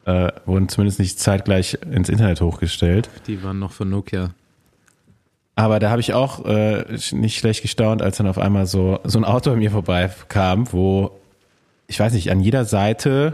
[0.05, 3.09] äh, wurden zumindest nicht zeitgleich ins Internet hochgestellt.
[3.27, 4.31] Die waren noch von Nokia.
[5.55, 9.19] Aber da habe ich auch äh, nicht schlecht gestaunt, als dann auf einmal so, so
[9.19, 11.11] ein Auto an mir vorbeikam, wo,
[11.87, 13.33] ich weiß nicht, an jeder Seite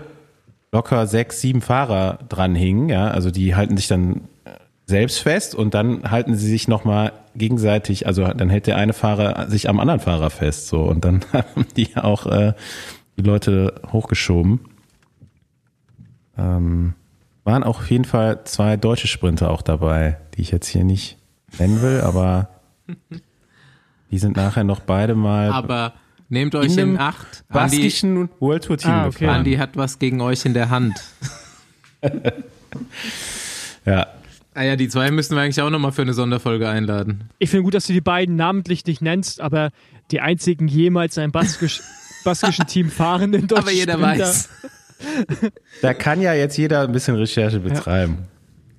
[0.71, 2.89] locker sechs, sieben Fahrer dran hingen.
[2.89, 3.09] Ja?
[3.09, 4.21] Also die halten sich dann
[4.85, 9.47] selbst fest und dann halten sie sich nochmal gegenseitig, also dann hält der eine Fahrer
[9.47, 10.67] sich am anderen Fahrer fest.
[10.67, 12.53] So und dann haben die auch äh,
[13.17, 14.61] die Leute hochgeschoben.
[16.37, 16.95] Ähm,
[17.43, 21.17] waren auch auf jeden Fall zwei deutsche Sprinter auch dabei, die ich jetzt hier nicht
[21.57, 22.49] nennen will, aber
[24.11, 25.93] die sind nachher noch beide mal Aber
[26.29, 27.43] nehmt euch in in, Acht.
[27.49, 29.27] Andi, baskischen World Tour Team Ah, okay.
[29.27, 30.95] Andi hat was gegen euch in der Hand.
[33.85, 34.07] Ja,
[34.55, 37.29] Ah ja, die zwei müssen wir eigentlich auch nochmal für eine Sonderfolge einladen.
[37.37, 39.69] Ich finde gut, dass du die beiden namentlich nicht nennst, aber
[40.11, 41.81] die einzigen jemals in einem baskisch,
[42.25, 44.19] baskischen Team fahrenden deutschen Aber jeder Sprinter.
[44.25, 44.49] weiß.
[45.81, 48.17] da kann ja jetzt jeder ein bisschen Recherche betreiben.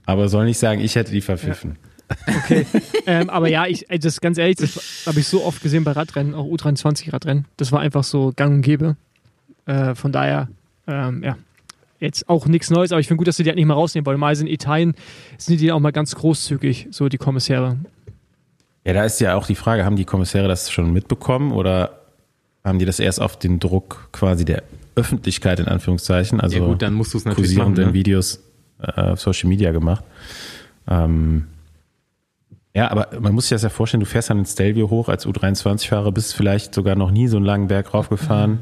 [0.06, 1.78] Aber soll nicht sagen, ich hätte die verpfiffen.
[2.26, 2.66] Okay.
[3.06, 6.34] ähm, aber ja, ich, das ganz ehrlich, das habe ich so oft gesehen bei Radrennen,
[6.34, 7.44] auch U23-Radrennen.
[7.56, 8.96] Das war einfach so gang und gäbe.
[9.66, 10.48] Äh, von daher,
[10.86, 11.36] ähm, ja,
[12.00, 14.06] jetzt auch nichts Neues, aber ich finde gut, dass sie die halt nicht mal rausnehmen
[14.06, 14.18] wollen.
[14.18, 14.94] Mal in Italien
[15.38, 17.78] sind die auch mal ganz großzügig, so die Kommissäre.
[18.84, 22.00] Ja, da ist ja auch die Frage, haben die Kommissäre das schon mitbekommen oder
[22.64, 24.62] haben die das erst auf den Druck quasi der
[24.94, 27.74] Öffentlichkeit in Anführungszeichen, also ja gut, dann musst du es natürlich machen.
[27.74, 27.94] Ne?
[27.94, 28.40] Videos
[28.82, 30.04] äh, auf Social Media gemacht.
[30.88, 31.46] Ähm,
[32.74, 35.26] ja, aber man muss sich das ja vorstellen, du fährst dann in Stelvio hoch als
[35.26, 38.60] U23-Fahrer, bist vielleicht sogar noch nie so einen langen Berg raufgefahren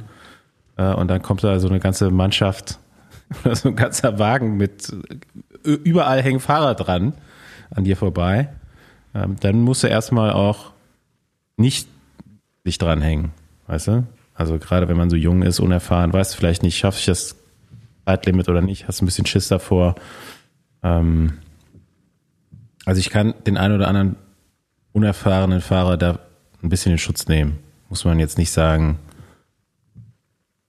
[0.77, 2.79] äh, und dann kommt da so eine ganze Mannschaft
[3.45, 4.91] oder so ein ganzer Wagen mit
[5.65, 7.13] äh, überall hängen Fahrer dran
[7.71, 8.49] an dir vorbei.
[9.15, 10.73] Ähm, dann musst du erstmal auch
[11.59, 11.89] nicht
[12.65, 13.33] dich dranhängen,
[13.67, 14.07] weißt du?
[14.35, 17.37] Also gerade wenn man so jung ist, unerfahren, weißt du vielleicht nicht, schaffe ich das
[18.07, 19.97] Zeitlimit oder nicht, hast ein bisschen Schiss davor.
[20.83, 21.39] Ähm,
[22.89, 24.17] also ich kann den einen oder anderen
[24.93, 26.21] unerfahrenen Fahrer da
[26.63, 27.59] ein bisschen in Schutz nehmen.
[27.91, 28.99] Muss man jetzt nicht sagen,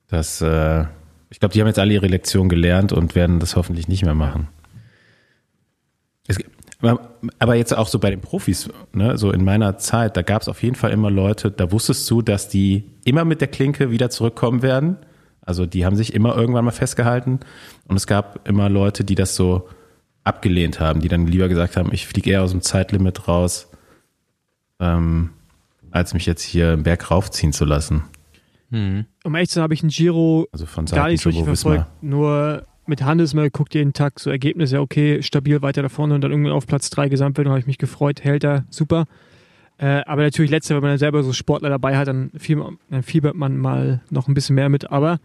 [0.09, 0.83] dass äh,
[1.29, 4.15] ich glaube, die haben jetzt alle ihre Lektion gelernt und werden das hoffentlich nicht mehr
[4.15, 4.49] machen.
[6.27, 6.39] Es,
[7.39, 10.49] aber jetzt auch so bei den Profis, ne, so in meiner Zeit, da gab es
[10.49, 14.09] auf jeden Fall immer Leute, da wusstest du, dass die immer mit der Klinke wieder
[14.09, 14.97] zurückkommen werden.
[15.39, 17.39] Also die haben sich immer irgendwann mal festgehalten.
[17.87, 19.69] Und es gab immer Leute, die das so
[20.23, 23.69] abgelehnt haben, die dann lieber gesagt haben, ich fliege eher aus dem Zeitlimit raus,
[24.79, 25.31] ähm,
[25.91, 28.03] als mich jetzt hier einen Berg raufziehen zu lassen.
[28.69, 29.05] Mhm.
[29.23, 31.85] Um ehrlich zu sein, habe ich einen Giro Also von gar nicht so richtig verfolgt.
[32.01, 36.13] Nur mit Hannes mal guckt jeden Tag so Ergebnisse, ja, okay, stabil weiter da vorne
[36.15, 39.05] und dann irgendwann auf Platz 3 Gesamtwertung, habe ich mich gefreut, hält er, super.
[39.77, 43.01] Äh, aber natürlich letzte, wenn man dann selber so Sportler dabei hat, dann, fiebert- dann
[43.03, 44.91] fiebert man mal noch ein bisschen mehr mit.
[44.91, 45.19] Aber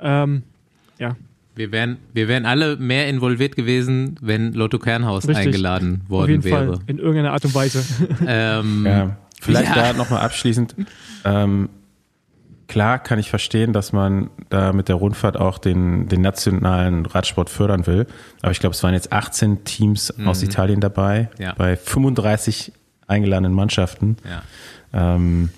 [0.00, 0.42] ähm,
[0.98, 1.16] ja,
[1.56, 5.46] Wir wären, wir wären alle mehr involviert gewesen, wenn Lotto Kernhaus Richtig.
[5.46, 6.66] eingeladen auf worden jeden wäre.
[6.66, 7.84] Fall in irgendeiner Art und Weise.
[8.26, 9.92] Ähm, Ja, vielleicht Ja.
[9.92, 10.74] da nochmal abschließend.
[11.24, 11.68] Ähm,
[12.66, 17.50] klar kann ich verstehen, dass man da mit der Rundfahrt auch den, den nationalen Radsport
[17.50, 18.06] fördern will.
[18.42, 21.42] Aber ich glaube, es waren jetzt 18 Teams aus Italien dabei, Mhm.
[21.44, 21.54] Ja.
[21.56, 22.72] bei 35
[23.06, 24.16] eingeladenen Mannschaften.
[24.24, 24.42] ja.
[24.92, 25.50] Ähm,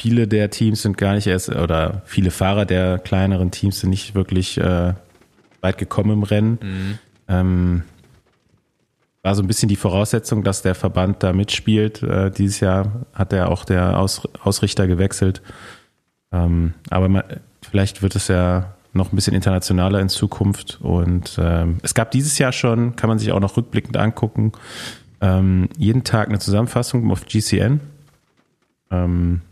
[0.00, 4.14] viele der Teams sind gar nicht erst, oder viele Fahrer der kleineren Teams sind nicht
[4.14, 4.94] wirklich äh,
[5.60, 6.58] weit gekommen im Rennen.
[6.62, 6.98] Mhm.
[7.28, 7.82] Ähm,
[9.22, 12.02] war so ein bisschen die Voraussetzung, dass der Verband da mitspielt.
[12.02, 15.42] Äh, dieses Jahr hat er auch der Aus, Ausrichter gewechselt.
[16.32, 17.22] Ähm, aber man,
[17.60, 20.78] vielleicht wird es ja noch ein bisschen internationaler in Zukunft.
[20.80, 24.52] Und ähm, es gab dieses Jahr schon, kann man sich auch noch rückblickend angucken,
[25.20, 27.80] ähm, jeden Tag eine Zusammenfassung auf GCN.
[28.90, 29.42] Ähm,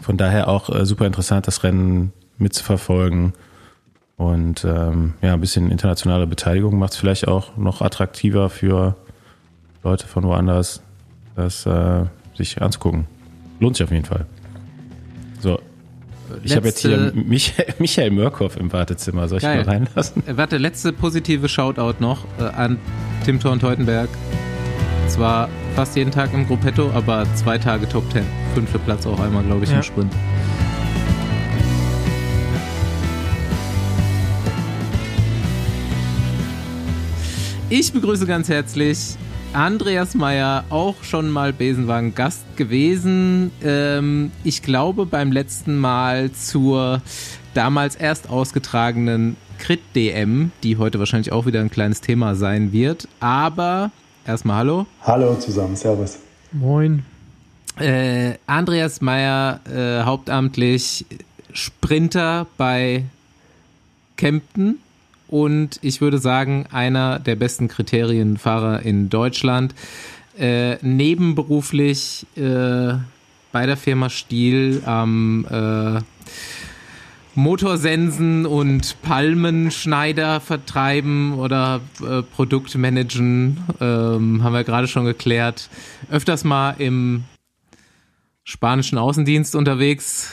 [0.00, 3.32] von daher auch äh, super interessant, das Rennen mitzuverfolgen.
[4.16, 8.96] Und ähm, ja, ein bisschen internationale Beteiligung macht es vielleicht auch noch attraktiver für
[9.82, 10.82] Leute von woanders,
[11.36, 12.04] das äh,
[12.36, 13.06] sich anzugucken.
[13.60, 14.26] Lohnt sich auf jeden Fall.
[15.40, 15.58] So,
[16.42, 19.28] ich habe jetzt hier Michael, Michael Mörkow im Wartezimmer.
[19.28, 19.64] Soll ich geil.
[19.64, 20.26] mal reinlassen?
[20.26, 22.78] Äh, warte, letzte positive Shoutout noch äh, an
[23.24, 24.08] Tim Thorn Teutenberg.
[25.10, 28.24] Zwar fast jeden Tag im Gruppetto, aber zwei Tage Top Ten.
[28.54, 29.78] Fünfter Platz auch einmal, glaube ich, ja.
[29.78, 30.12] im Sprint.
[37.68, 39.16] Ich begrüße ganz herzlich
[39.52, 43.50] Andreas Meyer, auch schon mal Besenwagen Gast gewesen.
[43.64, 47.02] Ähm, ich glaube beim letzten Mal zur
[47.52, 53.08] damals erst ausgetragenen Crit DM, die heute wahrscheinlich auch wieder ein kleines Thema sein wird.
[53.18, 53.90] Aber
[54.26, 54.86] erstmal Hallo.
[55.02, 56.18] Hallo zusammen, Servus.
[56.52, 57.04] Moin.
[57.78, 61.06] Äh, Andreas Meyer, äh, hauptamtlich
[61.52, 63.04] Sprinter bei
[64.16, 64.78] Kempten
[65.28, 69.74] und ich würde sagen, einer der besten Kriterienfahrer in Deutschland.
[70.38, 72.94] Äh, nebenberuflich äh,
[73.52, 76.00] bei der Firma Stiel am äh,
[77.40, 85.70] Motorsensen und Palmenschneider vertreiben oder äh, Produktmanagen, ähm, haben wir gerade schon geklärt.
[86.10, 87.24] Öfters mal im
[88.44, 90.30] spanischen Außendienst unterwegs,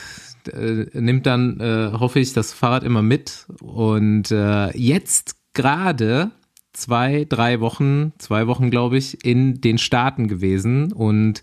[0.52, 3.46] äh, nimmt dann, äh, hoffe ich, das Fahrrad immer mit.
[3.62, 6.32] Und äh, jetzt gerade
[6.74, 10.92] zwei, drei Wochen, zwei Wochen, glaube ich, in den Staaten gewesen.
[10.92, 11.42] Und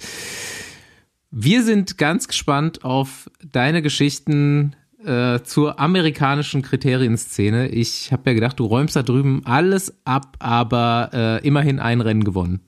[1.31, 7.69] wir sind ganz gespannt auf deine Geschichten äh, zur amerikanischen Kriterienszene.
[7.69, 12.25] Ich habe ja gedacht, du räumst da drüben alles ab, aber äh, immerhin ein Rennen
[12.25, 12.61] gewonnen.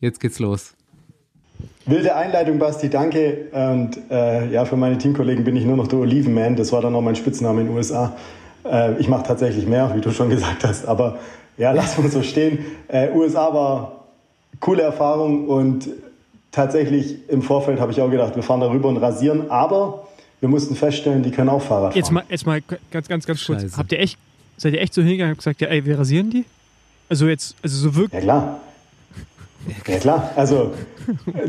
[0.00, 0.74] Jetzt geht's los.
[1.86, 3.48] Wilde Einleitung, Basti, danke.
[3.52, 6.56] Und äh, ja, für meine Teamkollegen bin ich nur noch der Olivenman.
[6.56, 8.16] Das war dann auch mein Spitzname in den USA.
[8.64, 10.86] Äh, ich mache tatsächlich mehr, wie du schon gesagt hast.
[10.86, 11.18] Aber
[11.56, 12.64] ja, lass uns so stehen.
[12.88, 14.04] Äh, USA war
[14.60, 15.88] coole Erfahrung und
[16.52, 19.50] tatsächlich im Vorfeld habe ich auch gedacht, wir fahren darüber und rasieren.
[19.50, 20.06] Aber
[20.40, 21.96] wir mussten feststellen, die können auch Fahrrad fahren.
[21.96, 23.62] Jetzt mal, jetzt mal ganz, ganz, ganz kurz.
[23.62, 23.76] Scheiße.
[23.76, 24.18] Habt ihr echt,
[24.56, 26.44] seid ihr echt so hingegangen und gesagt, ja, ey, wir rasieren die?
[27.08, 28.12] Also jetzt, also so wirklich.
[28.12, 28.60] Ja, klar.
[29.86, 30.72] Ja klar, also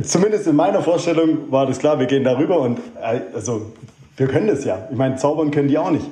[0.03, 3.71] zumindest in meiner Vorstellung war das klar, wir gehen darüber und äh, also
[4.17, 4.87] wir können das ja.
[4.91, 6.05] Ich meine, zaubern können die auch nicht.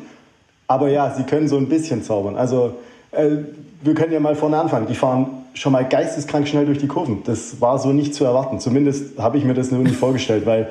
[0.67, 2.37] Aber ja, sie können so ein bisschen zaubern.
[2.37, 2.77] Also
[3.11, 3.29] äh,
[3.81, 4.87] wir können ja mal vorne anfangen.
[4.87, 7.23] Die fahren schon mal geisteskrank schnell durch die Kurven.
[7.25, 8.59] Das war so nicht zu erwarten.
[8.59, 10.69] Zumindest habe ich mir das nur nicht vorgestellt, weil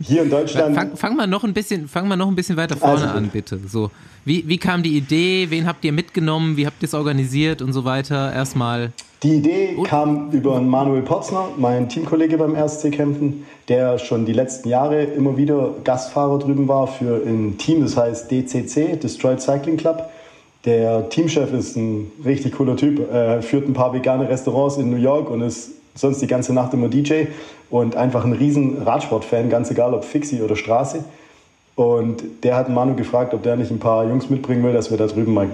[0.00, 0.74] hier in Deutschland.
[0.74, 3.30] Fang, fang, mal noch ein bisschen, fang mal noch ein bisschen weiter vorne also, an,
[3.32, 3.58] bitte.
[3.66, 3.90] So,
[4.24, 5.46] wie, wie kam die Idee?
[5.50, 6.56] Wen habt ihr mitgenommen?
[6.56, 8.32] Wie habt ihr es organisiert und so weiter?
[8.32, 8.92] Erstmal.
[9.24, 9.84] Die Idee und?
[9.84, 15.36] kam über Manuel Potzner, mein Teamkollege beim RSC Kempten, der schon die letzten Jahre immer
[15.36, 20.08] wieder Gastfahrer drüben war für ein Team, das heißt DCC, Destroyed Cycling Club.
[20.64, 24.96] Der Teamchef ist ein richtig cooler Typ, er führt ein paar vegane Restaurants in New
[24.96, 27.24] York und ist sonst die ganze Nacht immer DJ
[27.70, 31.04] und einfach ein riesen Radsportfan, ganz egal ob Fixie oder Straße.
[31.74, 34.98] Und der hat Manu gefragt, ob der nicht ein paar Jungs mitbringen will, dass wir
[34.98, 35.48] da drüben mal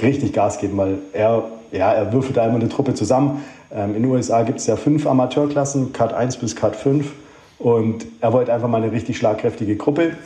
[0.00, 3.42] richtig Gas geben, weil er, ja, er würfelt da immer eine Truppe zusammen.
[3.74, 7.12] Ähm, in den USA gibt es ja fünf Amateurklassen, Cut 1 bis Cut 5.
[7.58, 10.16] Und er wollte einfach mal eine richtig schlagkräftige Gruppe.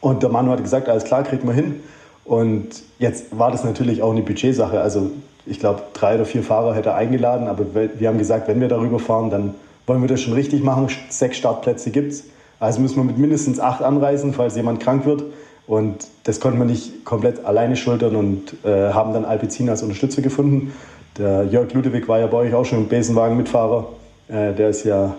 [0.00, 1.80] Und der Manu hat gesagt, alles klar, kriegen wir hin.
[2.24, 2.68] Und
[2.98, 4.80] jetzt war das natürlich auch eine Budgetsache.
[4.80, 5.10] Also
[5.46, 8.68] ich glaube, drei oder vier Fahrer hätte er eingeladen, aber wir haben gesagt, wenn wir
[8.68, 9.54] darüber fahren, dann
[9.86, 10.88] wollen wir das schon richtig machen.
[11.08, 12.24] Sechs Startplätze gibt es.
[12.58, 15.24] Also müssen wir mit mindestens acht anreisen, falls jemand krank wird.
[15.66, 20.20] Und das konnten wir nicht komplett alleine schultern und äh, haben dann Alpecin als Unterstützer
[20.20, 20.72] gefunden.
[21.16, 23.86] Der Jörg Ludewig war ja bei euch auch schon Besenwagen-Mitfahrer.
[24.28, 25.14] Äh, der ist ja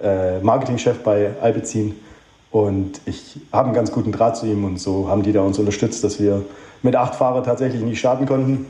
[0.00, 1.94] äh, Marketingchef bei Alpecin.
[2.50, 5.58] Und ich habe einen ganz guten Draht zu ihm und so haben die da uns
[5.58, 6.44] unterstützt, dass wir
[6.82, 8.66] mit acht Fahrern tatsächlich nicht starten konnten.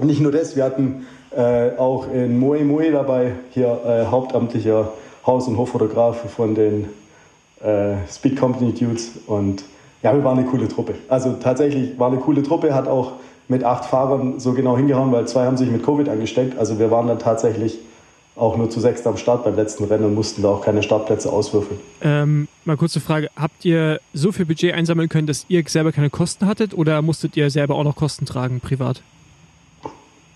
[0.00, 4.92] Und nicht nur das, wir hatten äh, auch in Moe Moe dabei, hier äh, hauptamtlicher
[5.26, 6.86] Haus- und Hoffotograf von den
[7.62, 9.12] äh, Speed Company Dudes.
[9.26, 9.64] Und
[10.02, 10.94] ja, wir waren eine coole Truppe.
[11.08, 13.12] Also tatsächlich war eine coole Truppe, hat auch
[13.48, 16.58] mit acht Fahrern so genau hingehauen, weil zwei haben sich mit Covid angesteckt.
[16.58, 17.78] Also wir waren dann tatsächlich
[18.36, 21.30] auch nur zu sechst am Start beim letzten Rennen und mussten da auch keine Startplätze
[21.30, 21.78] auswürfeln.
[22.00, 23.28] Ähm, mal kurze Frage.
[23.36, 27.36] Habt ihr so viel Budget einsammeln können, dass ihr selber keine Kosten hattet oder musstet
[27.36, 29.02] ihr selber auch noch Kosten tragen, privat?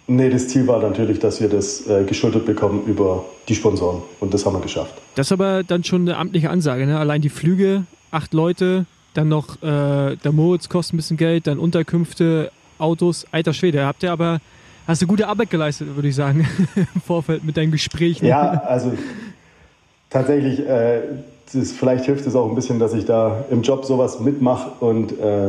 [0.07, 4.03] Nee, das Ziel war natürlich, dass wir das äh, geschuldet bekommen über die Sponsoren.
[4.21, 4.95] Und das haben wir geschafft.
[5.15, 6.87] Das ist aber dann schon eine amtliche Ansage.
[6.87, 6.99] Ne?
[6.99, 8.85] Allein die Flüge, acht Leute,
[9.15, 13.27] dann noch äh, der Moritz kostet ein bisschen Geld, dann Unterkünfte, Autos.
[13.33, 14.41] Alter Schwede, habt ihr aber,
[14.87, 16.47] hast du gute Arbeit geleistet, würde ich sagen,
[16.77, 18.27] im Vorfeld mit deinen Gesprächen.
[18.27, 18.93] Ja, also
[20.11, 21.01] tatsächlich, äh,
[21.53, 25.13] das, vielleicht hilft es auch ein bisschen, dass ich da im Job sowas mitmache und
[25.13, 25.49] äh,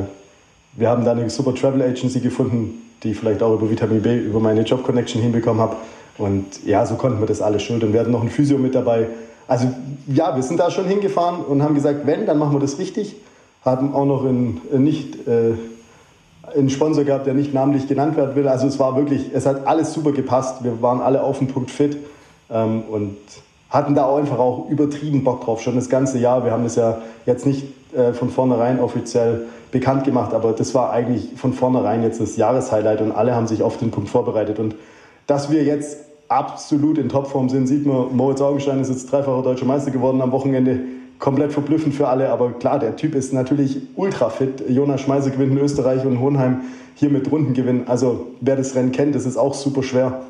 [0.78, 4.18] wir haben da eine super Travel Agency gefunden, die ich vielleicht auch über Vitamin B,
[4.18, 5.78] über meine Job Connection hinbekommen habe.
[6.18, 7.94] Und ja, so konnten wir das alles schultern.
[7.94, 9.08] Wir hatten noch ein Physio mit dabei.
[9.48, 9.68] Also
[10.08, 13.16] ja, wir sind da schon hingefahren und haben gesagt, wenn, dann machen wir das richtig.
[13.64, 15.54] haben auch noch einen, nicht, äh,
[16.58, 18.48] einen Sponsor gehabt, der nicht namentlich genannt werden will.
[18.48, 20.64] Also es war wirklich, es hat alles super gepasst.
[20.64, 21.98] Wir waren alle auf den Punkt fit
[22.50, 23.18] ähm, und
[23.76, 26.44] hatten da auch einfach auch übertrieben Bock drauf, schon das ganze Jahr.
[26.44, 27.66] Wir haben das ja jetzt nicht
[27.96, 33.02] äh, von vornherein offiziell bekannt gemacht, aber das war eigentlich von vornherein jetzt das Jahreshighlight
[33.02, 34.60] und alle haben sich auf den Punkt vorbereitet.
[34.60, 34.76] Und
[35.28, 35.98] dass wir jetzt
[36.30, 40.32] absolut in Topform sind, sieht man, Moritz Augenstein ist jetzt dreifacher deutscher Meister geworden am
[40.32, 40.80] Wochenende.
[41.20, 44.64] Komplett verblüffend für alle, aber klar, der Typ ist natürlich ultra fit.
[44.70, 46.62] Jonas Schmeiser gewinnt in Österreich und Hohenheim
[46.94, 47.84] hier mit Runden gewinnen.
[47.88, 50.22] Also wer das Rennen kennt, das ist auch super schwer.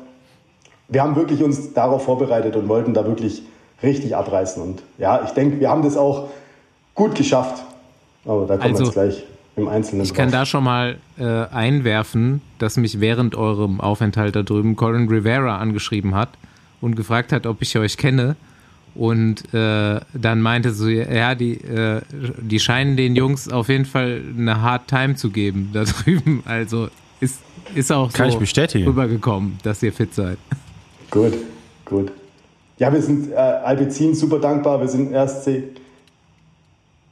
[0.88, 3.42] Wir haben wirklich uns darauf vorbereitet und wollten da wirklich
[3.82, 4.62] richtig abreißen.
[4.62, 6.28] Und ja, ich denke, wir haben das auch
[6.94, 7.62] gut geschafft.
[8.24, 9.24] Aber da kommen also, wir jetzt gleich
[9.56, 10.02] im Einzelnen.
[10.02, 10.18] Ich drauf.
[10.18, 15.58] kann da schon mal äh, einwerfen, dass mich während eurem Aufenthalt da drüben Colin Rivera
[15.58, 16.30] angeschrieben hat
[16.80, 18.36] und gefragt hat, ob ich euch kenne.
[18.94, 22.00] Und äh, dann meinte so, ja, die, äh,
[22.40, 26.42] die scheinen den Jungs auf jeden Fall eine Hard Time zu geben da drüben.
[26.46, 26.88] Also
[27.20, 27.40] ist,
[27.74, 28.86] ist auch Kann so ich bestätigen.
[28.86, 30.38] rübergekommen, dass ihr fit seid.
[31.10, 31.34] Gut,
[31.84, 32.12] gut.
[32.78, 34.80] Ja, wir sind äh, Alpecin super dankbar.
[34.80, 35.64] Wir sind RSC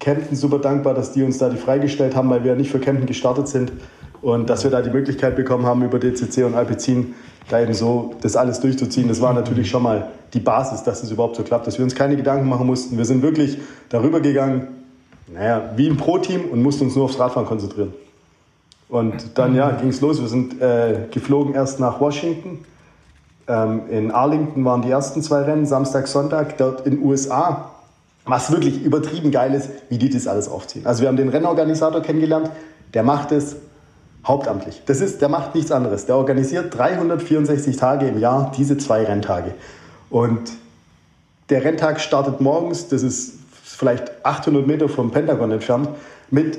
[0.04, 3.06] Kempten super dankbar, dass die uns da die freigestellt haben, weil wir nicht für Kempten
[3.06, 3.72] gestartet sind
[4.20, 7.14] und dass wir da die Möglichkeit bekommen haben, über DCC und Alpecin
[7.48, 9.08] da eben so das alles durchzuziehen.
[9.08, 11.94] Das war natürlich schon mal die Basis, dass es überhaupt so klappt, dass wir uns
[11.94, 12.98] keine Gedanken machen mussten.
[12.98, 14.68] Wir sind wirklich darüber gegangen,
[15.32, 17.94] naja, wie ein Pro-Team und mussten uns nur aufs Radfahren konzentrieren.
[18.90, 20.20] Und dann ja, ging es los.
[20.20, 22.64] Wir sind äh, geflogen erst nach Washington.
[23.46, 26.56] Ähm, in Arlington waren die ersten zwei Rennen, Samstag, Sonntag.
[26.58, 27.70] Dort in USA
[28.24, 30.86] was wirklich übertrieben geil ist, wie die das alles aufziehen.
[30.86, 32.50] Also wir haben den Rennorganisator kennengelernt,
[32.94, 33.56] der macht es
[34.26, 34.82] hauptamtlich.
[34.86, 36.06] Das ist, der macht nichts anderes.
[36.06, 39.54] Der organisiert 364 Tage im Jahr diese zwei Renntage.
[40.08, 40.40] Und
[41.50, 45.88] der Renntag startet morgens, das ist vielleicht 800 Meter vom Pentagon entfernt,
[46.30, 46.58] mit,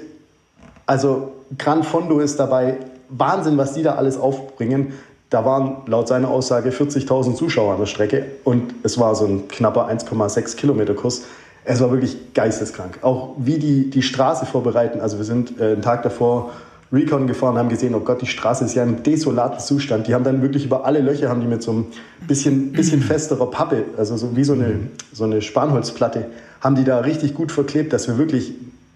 [0.86, 2.78] also Gran Fondo ist dabei,
[3.10, 4.94] Wahnsinn, was die da alles aufbringen.
[5.30, 9.48] Da waren laut seiner Aussage 40.000 Zuschauer an der Strecke und es war so ein
[9.48, 11.24] knapper 1,6 Kilometer Kurs.
[11.64, 13.00] Es war wirklich geisteskrank.
[13.02, 15.02] Auch wie die die Straße vorbereiten.
[15.02, 16.52] Also wir sind äh, einen Tag davor
[16.94, 20.08] Recon gefahren, haben gesehen, oh Gott, die Straße ist ja im desolaten Zustand.
[20.08, 21.86] Die haben dann wirklich über alle Löcher, haben die mit so einem
[22.28, 26.28] bisschen, bisschen festerer Pappe, also so wie so eine, so eine Spanholzplatte,
[26.62, 28.54] haben die da richtig gut verklebt, dass wir wirklich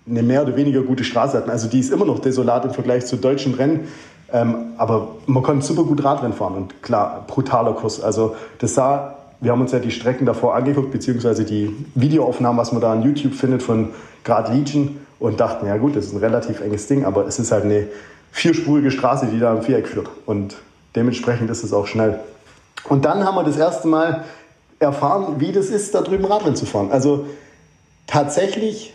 [0.08, 1.50] eine mehr oder weniger gute Straße hatten.
[1.50, 3.82] Also die ist immer noch desolat im Vergleich zu deutschen Rennen.
[4.32, 8.02] Ähm, aber man konnte super gut Radrennen fahren und klar, brutaler Kurs.
[8.02, 12.72] Also das sah wir haben uns ja die Strecken davor angeguckt, beziehungsweise die Videoaufnahmen, was
[12.72, 13.90] man da an YouTube findet von
[14.24, 17.52] Grad Legion und dachten, ja gut, das ist ein relativ enges Ding, aber es ist
[17.52, 17.88] halt eine
[18.32, 20.58] vierspurige Straße, die da im Viereck führt und
[20.96, 22.20] dementsprechend ist es auch schnell.
[22.88, 24.26] Und dann haben wir das erste Mal
[24.80, 26.92] erfahren, wie das ist, da drüben Radrennen zu fahren.
[26.92, 27.26] Also
[28.08, 28.94] tatsächlich,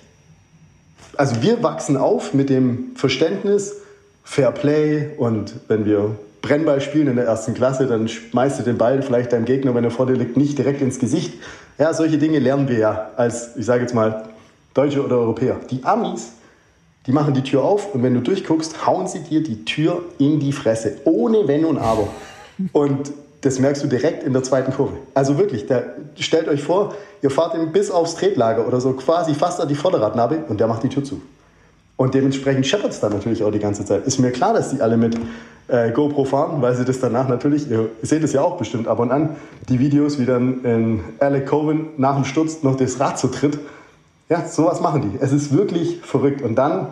[1.16, 3.76] also wir wachsen auf mit dem Verständnis,
[4.24, 8.76] Fair Play und wenn wir Brennball spielen in der ersten Klasse, dann schmeißt du den
[8.76, 11.34] Ball vielleicht deinem Gegner, wenn er vor dir liegt, nicht direkt ins Gesicht.
[11.78, 14.24] Ja, solche Dinge lernen wir ja als, ich sage jetzt mal,
[14.74, 15.60] Deutsche oder Europäer.
[15.70, 16.32] Die Amis,
[17.06, 20.40] die machen die Tür auf und wenn du durchguckst, hauen sie dir die Tür in
[20.40, 22.08] die Fresse, ohne Wenn und Aber.
[22.72, 24.94] Und das merkst du direkt in der zweiten Kurve.
[25.12, 25.82] Also wirklich, da,
[26.18, 29.74] stellt euch vor, ihr fahrt ihn bis aufs Tretlager oder so quasi fast an die
[29.74, 31.20] Vorderradnabe und der macht die Tür zu.
[31.96, 34.06] Und dementsprechend scheppert es dann natürlich auch die ganze Zeit.
[34.06, 35.16] Ist mir klar, dass die alle mit
[35.68, 38.98] äh, GoPro fahren, weil sie das danach natürlich, ihr seht es ja auch bestimmt ab
[38.98, 39.36] und an,
[39.68, 43.58] die Videos, wie dann in Alec Coven nach dem Sturz noch das Rad so tritt.
[44.28, 45.18] Ja, sowas machen die.
[45.20, 46.42] Es ist wirklich verrückt.
[46.42, 46.88] Und dann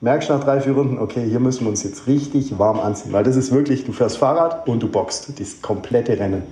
[0.00, 3.12] merkst du nach drei, vier Runden, okay, hier müssen wir uns jetzt richtig warm anziehen,
[3.12, 6.42] weil das ist wirklich, du fährst Fahrrad und du boxt das komplette Rennen.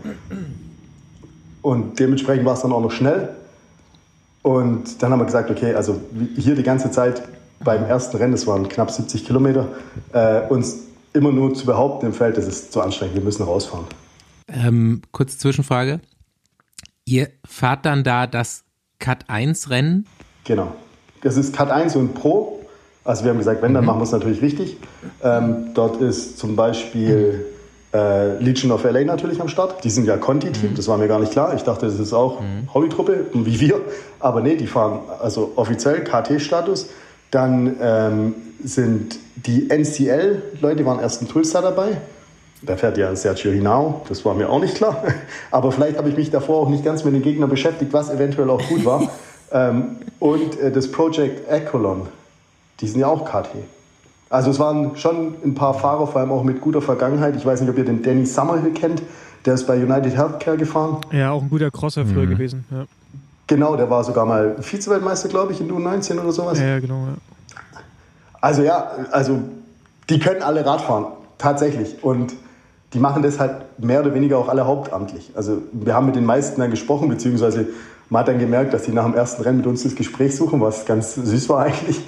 [1.62, 3.30] Und dementsprechend war es dann auch noch schnell.
[4.42, 6.00] Und dann haben wir gesagt, okay, also
[6.36, 7.22] hier die ganze Zeit
[7.62, 9.68] beim ersten Rennen, das waren knapp 70 Kilometer,
[10.12, 13.86] äh, uns immer nur zu behaupten im Feld, das ist zu anstrengend, wir müssen rausfahren.
[14.48, 16.00] Ähm, kurze Zwischenfrage.
[17.06, 18.64] Ihr fahrt dann da das
[18.98, 20.06] Cut 1 Rennen?
[20.44, 20.72] Genau.
[21.22, 22.60] Das ist Cut 1 und Pro.
[23.04, 23.88] Also wir haben gesagt, wenn, dann mhm.
[23.88, 24.78] machen wir es natürlich richtig.
[25.22, 27.44] Ähm, dort ist zum Beispiel
[27.92, 29.84] äh, Legion of LA natürlich am Start.
[29.84, 30.74] Die sind ja Conti-Team, mhm.
[30.74, 31.54] das war mir gar nicht klar.
[31.54, 32.72] Ich dachte, das ist auch mhm.
[32.72, 33.80] Hobbytruppe, wie wir.
[34.20, 36.88] Aber nee, die fahren also offiziell KT-Status.
[37.34, 41.96] Dann ähm, sind die NCL-Leute waren erst ein Tulsa dabei.
[42.62, 45.02] Da fährt ja Sergio Hinao, das war mir auch nicht klar.
[45.50, 48.48] Aber vielleicht habe ich mich davor auch nicht ganz mit den Gegnern beschäftigt, was eventuell
[48.50, 49.10] auch gut war.
[49.52, 52.06] ähm, und äh, das Project Ecolon,
[52.78, 53.50] die sind ja auch KT.
[54.30, 57.34] Also es waren schon ein paar Fahrer, vor allem auch mit guter Vergangenheit.
[57.34, 59.02] Ich weiß nicht, ob ihr den Danny Summerhill kennt.
[59.44, 60.98] Der ist bei United Healthcare gefahren.
[61.10, 62.30] Ja, auch ein guter Crosser früher mhm.
[62.30, 62.64] gewesen.
[62.70, 62.84] Ja.
[63.46, 66.58] Genau, der war sogar mal Vize-Weltmeister, glaube ich, in U19 oder sowas.
[66.58, 67.06] Ja, genau.
[67.06, 67.14] Ja.
[68.40, 69.40] Also ja, also
[70.08, 71.06] die können alle Radfahren,
[71.38, 72.02] tatsächlich.
[72.02, 72.34] Und
[72.92, 75.32] die machen das halt mehr oder weniger auch alle hauptamtlich.
[75.34, 77.66] Also wir haben mit den meisten dann gesprochen, beziehungsweise
[78.10, 80.60] man hat dann gemerkt, dass die nach dem ersten Rennen mit uns das Gespräch suchen,
[80.60, 82.00] was ganz süß war eigentlich.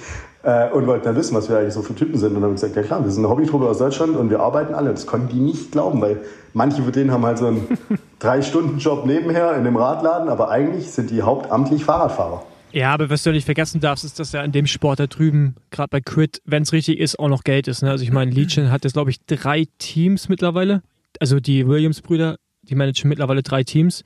[0.47, 2.29] Äh, und wollten dann wissen, was wir eigentlich so für Typen sind.
[2.29, 4.39] Und dann haben wir gesagt, ja klar, wir sind eine Hobbytruppe aus Deutschland und wir
[4.39, 4.91] arbeiten alle.
[4.91, 6.21] Das konnten die nicht glauben, weil
[6.53, 7.67] manche von denen haben halt so einen
[8.19, 12.43] Drei-Stunden-Job nebenher in dem Radladen, aber eigentlich sind die hauptamtlich Fahrradfahrer.
[12.71, 15.55] Ja, aber was du nicht vergessen darfst, ist, dass ja in dem Sport da drüben,
[15.69, 17.81] gerade bei Crit, wenn es richtig ist, auch noch Geld ist.
[17.81, 17.91] Ne?
[17.91, 20.81] Also ich meine, Legion hat jetzt, glaube ich, drei Teams mittlerweile.
[21.19, 24.05] Also die Williams-Brüder, die managen mittlerweile drei Teams.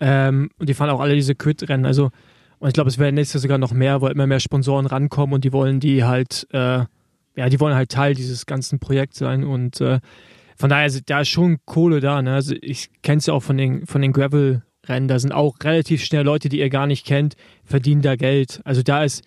[0.00, 1.86] Ähm, und die fahren auch alle diese Crit-Rennen.
[1.86, 2.10] Also,
[2.62, 5.34] und ich glaube, es werden nächstes Jahr sogar noch mehr, weil immer mehr Sponsoren rankommen
[5.34, 6.84] und die wollen die halt, äh,
[7.34, 9.42] ja, die wollen halt Teil dieses ganzen Projekts sein.
[9.42, 9.98] Und äh,
[10.56, 12.22] von daher, da ist schon Kohle da.
[12.22, 12.34] Ne?
[12.34, 15.08] Also ich kenne es ja auch von den, von den Gravel- Rennen.
[15.08, 17.34] Da sind auch relativ schnell Leute, die ihr gar nicht kennt,
[17.64, 18.60] verdienen da Geld.
[18.64, 19.22] Also da ist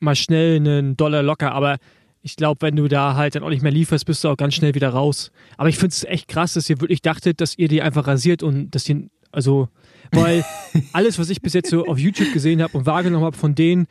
[0.00, 1.76] mal schnell einen Dollar locker, aber
[2.22, 4.54] ich glaube, wenn du da halt dann auch nicht mehr lieferst, bist du auch ganz
[4.54, 5.30] schnell wieder raus.
[5.56, 8.42] Aber ich finde es echt krass, dass ihr wirklich dachtet, dass ihr die einfach rasiert
[8.42, 9.68] und dass die, also,
[10.12, 10.44] weil
[10.92, 13.86] alles, was ich bis jetzt so auf YouTube gesehen habe und wahrgenommen habe von denen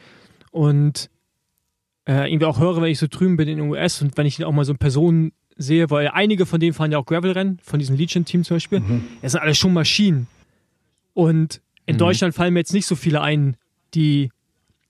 [0.51, 1.09] und
[2.07, 4.43] äh, irgendwie auch höre, wenn ich so drüben bin in den US und wenn ich
[4.43, 7.95] auch mal so Personen sehe, weil einige von denen fahren ja auch Gravel-Rennen, von diesem
[7.95, 9.03] Legion-Team zum Beispiel, mhm.
[9.22, 10.28] das sind alles schon Maschinen.
[11.13, 11.99] Und in mhm.
[11.99, 13.57] Deutschland fallen mir jetzt nicht so viele ein,
[13.93, 14.32] die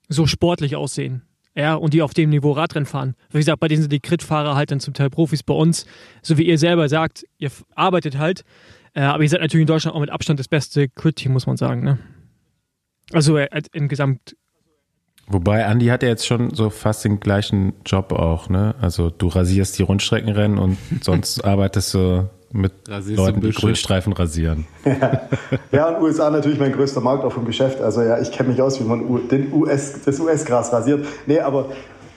[0.09, 1.21] so sportlich aussehen.
[1.55, 3.15] Ja, und die auf dem Niveau Radrennen fahren.
[3.31, 5.85] Wie gesagt, bei denen sind die Crit-Fahrer halt dann zum Teil Profis bei uns.
[6.21, 8.43] So wie ihr selber sagt, ihr arbeitet halt.
[8.93, 11.55] Äh, aber ihr seid natürlich in Deutschland auch mit Abstand das beste Crit-Team, muss man
[11.55, 11.83] sagen.
[11.83, 11.97] Ne?
[13.13, 14.35] Also äh, im Gesamt.
[15.27, 18.75] Wobei Andy hat ja jetzt schon so fast den gleichen Job auch, ne?
[18.79, 24.65] Also du rasierst die Rundstreckenrennen und sonst arbeitest du mit Rasierst Leuten, die Grünstreifen rasieren.
[24.85, 25.21] ja.
[25.71, 27.81] ja, und USA natürlich mein größter Markt auch vom Geschäft.
[27.81, 31.05] Also ja, ich kenne mich aus, wie man den US, das US-Gras rasiert.
[31.25, 31.67] Nee, aber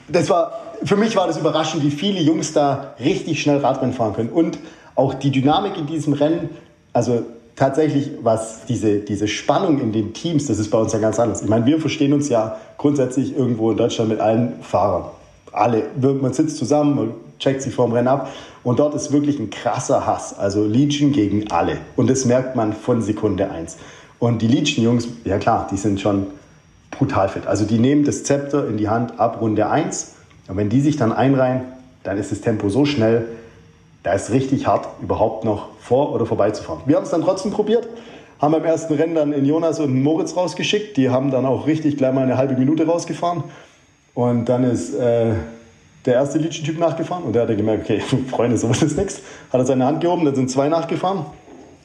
[0.09, 0.53] das war,
[0.85, 4.31] für mich war das überraschend, wie viele Jungs da richtig schnell Radrennen fahren können.
[4.31, 4.59] Und
[4.95, 6.51] auch die Dynamik in diesem Rennen,
[6.93, 7.23] also
[7.57, 11.43] tatsächlich, was diese, diese Spannung in den Teams, das ist bei uns ja ganz anders.
[11.43, 15.11] Ich meine, wir verstehen uns ja grundsätzlich irgendwo in Deutschland mit allen Fahrern.
[15.53, 15.85] Alle.
[16.01, 18.31] Man sitzt zusammen, man checkt sie vorm Rennen ab.
[18.65, 20.37] Und dort ist wirklich ein krasser Hass.
[20.39, 21.79] Also Legion gegen alle.
[21.97, 23.77] Und das merkt man von Sekunde eins.
[24.19, 26.27] Und die Legion-Jungs, ja klar, die sind schon
[26.91, 27.47] brutal fit.
[27.47, 30.15] Also die nehmen das Zepter in die Hand ab Runde 1.
[30.49, 31.63] Und wenn die sich dann einreihen,
[32.03, 33.27] dann ist das Tempo so schnell,
[34.03, 36.81] da ist richtig hart, überhaupt noch vor oder vorbei zu fahren.
[36.87, 37.87] Wir haben es dann trotzdem probiert,
[38.41, 40.97] haben beim ersten Rennen dann in Jonas und Moritz rausgeschickt.
[40.97, 43.45] Die haben dann auch richtig gleich mal eine halbe Minute rausgefahren.
[44.15, 45.35] Und dann ist äh,
[46.09, 48.01] der erste Legion-Typ nachgefahren und der hat gemerkt, okay,
[48.31, 49.21] Freunde, sowas ist nichts.
[49.53, 51.27] Hat er seine Hand gehoben, dann sind zwei nachgefahren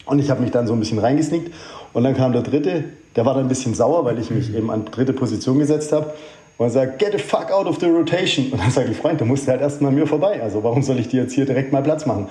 [0.05, 1.53] und ich habe mich dann so ein bisschen reingesnickt
[1.93, 4.71] und dann kam der dritte, der war dann ein bisschen sauer, weil ich mich eben
[4.71, 6.13] an dritte Position gesetzt habe
[6.57, 8.51] und er sagt, get the fuck out of the rotation.
[8.51, 10.41] Und dann sage ich, Freund, du musst halt erst mal an mir vorbei.
[10.41, 12.30] Also warum soll ich dir jetzt hier direkt mal Platz machen?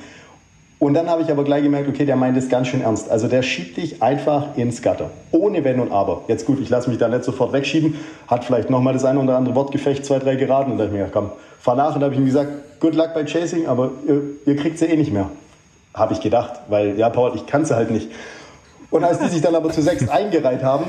[0.79, 3.09] Und dann habe ich aber gleich gemerkt, okay, der meint es ganz schön ernst.
[3.09, 5.11] Also der schiebt dich einfach ins Gatter.
[5.31, 6.23] Ohne Wenn und Aber.
[6.27, 7.95] Jetzt gut, ich lasse mich da nicht sofort wegschieben.
[8.27, 10.73] Hat vielleicht nochmal das eine oder andere Wortgefecht, zwei, drei geraten.
[10.73, 11.31] Und dann habe ich mir gedacht, komm,
[11.63, 11.95] fahr nach.
[11.95, 14.97] Und habe ich ihm gesagt, good luck bei Chasing, aber ihr, ihr kriegt sie eh
[14.97, 15.31] nicht mehr.
[15.95, 18.11] Habe ich gedacht, weil, ja, Paul, ich kann sie halt nicht.
[18.91, 20.85] Und als die sich dann aber zu sechs eingereiht haben,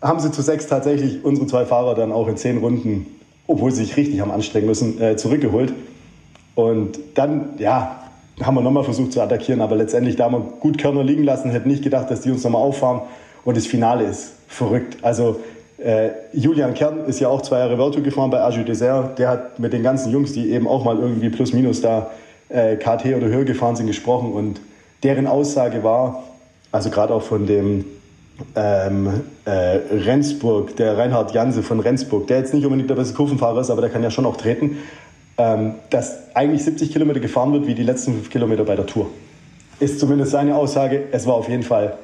[0.00, 3.06] haben sie zu sechs tatsächlich unsere zwei Fahrer dann auch in zehn Runden,
[3.46, 5.72] obwohl sie sich richtig haben anstrengen müssen, äh, zurückgeholt.
[6.54, 7.96] Und dann, ja,
[8.42, 11.50] haben wir nochmal versucht zu attackieren, aber letztendlich da haben wir gut Körner liegen lassen,
[11.50, 13.02] hätten nicht gedacht, dass die uns nochmal auffahren.
[13.44, 14.98] Und das Finale ist verrückt.
[15.02, 15.40] Also
[15.78, 19.18] äh, Julian Kern ist ja auch zwei Jahre Virtu gefahren bei Aju Desert.
[19.18, 22.10] Der hat mit den ganzen Jungs, die eben auch mal irgendwie plus minus da
[22.48, 24.32] äh, KT oder höher gefahren sind, gesprochen.
[24.32, 24.60] Und
[25.04, 26.24] deren Aussage war,
[26.72, 27.84] also gerade auch von dem
[28.56, 33.60] ähm, äh, Rendsburg, der Reinhard Janse von Rendsburg, der jetzt nicht unbedingt der beste Kurvenfahrer
[33.60, 34.78] ist, aber der kann ja schon auch treten,
[35.38, 39.06] ähm, dass eigentlich 70 Kilometer gefahren wird wie die letzten fünf Kilometer bei der Tour.
[39.78, 41.04] Ist zumindest seine Aussage.
[41.12, 41.96] Es war auf jeden Fall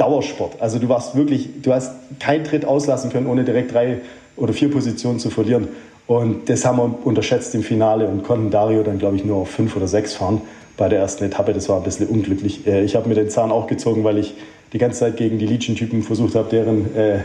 [0.00, 0.60] Dauersport.
[0.60, 3.98] Also du warst wirklich, du hast keinen Tritt auslassen können, ohne direkt drei
[4.36, 5.68] oder vier Positionen zu verlieren.
[6.06, 9.50] Und das haben wir unterschätzt im Finale und konnten Dario dann, glaube ich, nur auf
[9.50, 10.40] fünf oder sechs fahren
[10.76, 11.52] bei der ersten Etappe.
[11.52, 12.66] Das war ein bisschen unglücklich.
[12.66, 14.34] Äh, ich habe mir den Zahn auch gezogen, weil ich
[14.72, 17.18] die ganze Zeit gegen die Legion-Typen versucht habe, deren äh,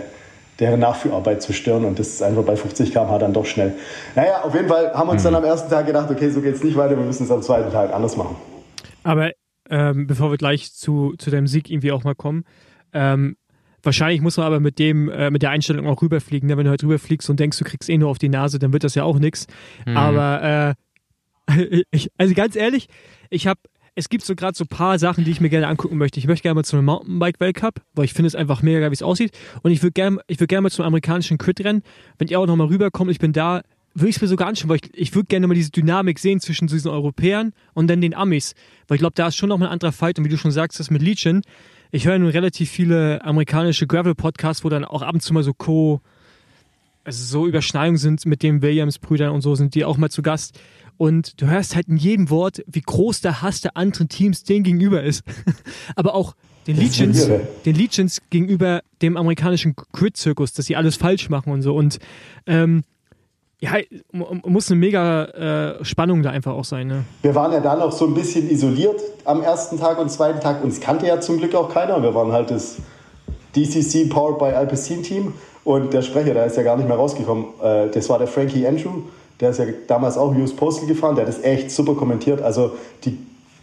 [0.59, 3.73] deren Nachführarbeit zu stören und das ist einfach bei 50 km/h dann doch schnell.
[4.15, 5.27] Naja, auf jeden Fall haben wir uns mhm.
[5.27, 7.41] dann am ersten Tag gedacht, okay, so geht es nicht weiter, wir müssen es am
[7.41, 8.37] zweiten Tag anders machen.
[9.03, 9.31] Aber
[9.69, 12.43] ähm, bevor wir gleich zu, zu deinem Sieg irgendwie auch mal kommen,
[12.93, 13.37] ähm,
[13.83, 16.49] wahrscheinlich muss man aber mit dem, äh, mit der Einstellung auch rüberfliegen.
[16.49, 16.57] Ne?
[16.57, 18.83] Wenn du halt rüberfliegst und denkst, du kriegst eh nur auf die Nase, dann wird
[18.83, 19.47] das ja auch nichts.
[19.85, 19.97] Mhm.
[19.97, 20.75] Aber
[21.47, 22.87] äh, ich, also ganz ehrlich,
[23.29, 23.59] ich habe
[23.97, 26.19] es gibt so gerade so ein paar Sachen, die ich mir gerne angucken möchte.
[26.19, 28.95] Ich möchte gerne mal zu einem Mountainbike-Weltcup, weil ich finde es einfach mega geil, wie
[28.95, 29.31] es aussieht.
[29.63, 31.81] Und ich würde gerne würd gern mal zum amerikanischen Crit-Rennen.
[32.17, 33.61] Wenn ihr auch nochmal rüberkommt, ich bin da
[33.95, 36.39] würde ich es mir sogar anschauen, weil ich, ich würde gerne mal diese Dynamik sehen
[36.39, 38.53] zwischen diesen Europäern und dann den Amis.
[38.87, 40.19] Weil ich glaube, da ist schon noch mal ein anderer Fight.
[40.19, 41.41] Und wie du schon sagst, das mit Legion.
[41.91, 45.53] Ich höre nun relativ viele amerikanische Gravel-Podcasts, wo dann auch ab und zu mal so
[45.53, 46.01] Co-
[47.05, 50.59] also so Überschneidungen sind mit den Williams-Brüdern und so sind die auch mal zu Gast.
[50.97, 54.63] Und du hörst halt in jedem Wort, wie groß der Hass der anderen Teams denen
[54.63, 55.23] gegenüber ist.
[55.95, 56.35] Aber auch
[56.67, 57.29] den Legions,
[57.65, 61.75] den Legions gegenüber dem amerikanischen Grid-Zirkus, dass sie alles falsch machen und so.
[61.75, 61.99] Und
[62.47, 62.83] ähm,
[63.59, 63.71] ja,
[64.11, 66.87] muss eine mega äh, Spannung da einfach auch sein.
[66.87, 67.05] Ne?
[67.21, 70.63] Wir waren ja da noch so ein bisschen isoliert am ersten Tag und zweiten Tag.
[70.63, 72.01] Uns kannte ja zum Glück auch keiner.
[72.03, 72.77] Wir waren halt das
[73.55, 75.33] DCC Powered by Alpecin Team.
[75.63, 77.45] Und der Sprecher, der ist ja gar nicht mehr rausgekommen.
[77.63, 79.01] Äh, das war der Frankie Andrew.
[79.39, 81.15] Der ist ja damals auch US Postal gefahren.
[81.15, 82.41] Der hat das echt super kommentiert.
[82.41, 83.17] Also die,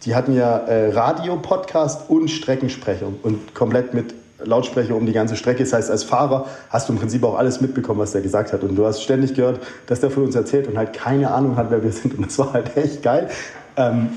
[0.04, 4.14] die hatten ja äh, Radio, Podcast und Streckensprecher und komplett mit
[4.44, 5.62] Lautsprecher um die ganze Strecke.
[5.64, 8.62] Das heißt, als Fahrer hast du im Prinzip auch alles mitbekommen, was der gesagt hat.
[8.62, 11.70] Und du hast ständig gehört, dass der von uns erzählt und halt keine Ahnung hat,
[11.70, 12.16] wer wir sind.
[12.18, 13.28] Und das war halt echt geil.
[13.76, 14.10] Ähm,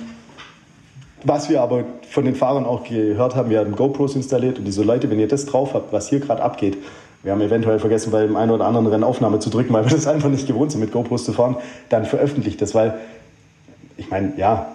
[1.23, 4.84] was wir aber von den Fahrern auch gehört haben, wir haben GoPros installiert und diese
[4.84, 6.78] Leute, wenn ihr das drauf habt, was hier gerade abgeht,
[7.23, 9.91] wir haben eventuell vergessen, bei dem einen oder anderen Rennen Aufnahme zu drücken, weil wir
[9.91, 11.55] das einfach nicht gewohnt sind, mit GoPros zu fahren,
[11.89, 12.99] dann veröffentlicht das, weil
[13.97, 14.67] ich meine, ja,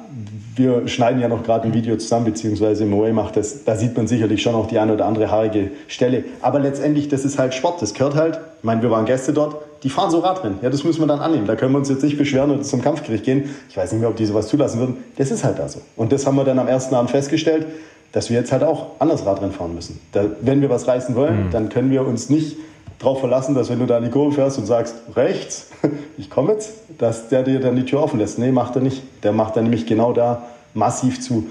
[0.57, 4.07] wir schneiden ja noch gerade ein Video zusammen, beziehungsweise Moe macht das, da sieht man
[4.07, 6.24] sicherlich schon auch die eine oder andere haarige Stelle.
[6.42, 8.40] Aber letztendlich, das ist halt Sport, das gehört halt.
[8.59, 10.59] Ich meine, wir waren Gäste dort, die fahren so Radrennen.
[10.62, 11.46] Ja, das müssen wir dann annehmen.
[11.46, 13.51] Da können wir uns jetzt nicht beschweren und zum Kampfgericht gehen.
[13.68, 14.96] Ich weiß nicht mehr, ob die sowas zulassen würden.
[15.16, 15.80] Das ist halt da so.
[15.96, 17.66] Und das haben wir dann am ersten Abend festgestellt
[18.12, 20.01] dass wir jetzt halt auch anders Radrennen fahren müssen.
[20.12, 21.51] Da, wenn wir was reißen wollen, mhm.
[21.51, 22.57] dann können wir uns nicht
[23.01, 25.70] darauf verlassen, dass wenn du da in die Kurve fährst und sagst, rechts,
[26.18, 28.38] ich komme jetzt, dass der dir dann die Tür offen lässt.
[28.38, 29.03] Nee, macht er nicht.
[29.24, 30.42] Der macht dann nämlich genau da
[30.74, 31.48] massiv zu.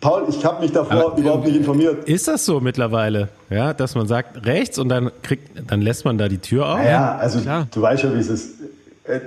[0.00, 2.08] Paul, ich habe mich davor Aber, überhaupt nicht informiert.
[2.08, 6.16] Ist das so mittlerweile, ja, dass man sagt rechts und dann kriegt, dann lässt man
[6.16, 6.84] da die Tür auf?
[6.84, 7.66] Ja, also Klar.
[7.70, 8.60] du weißt ja, wie es ist.
[9.04, 9.20] Äh,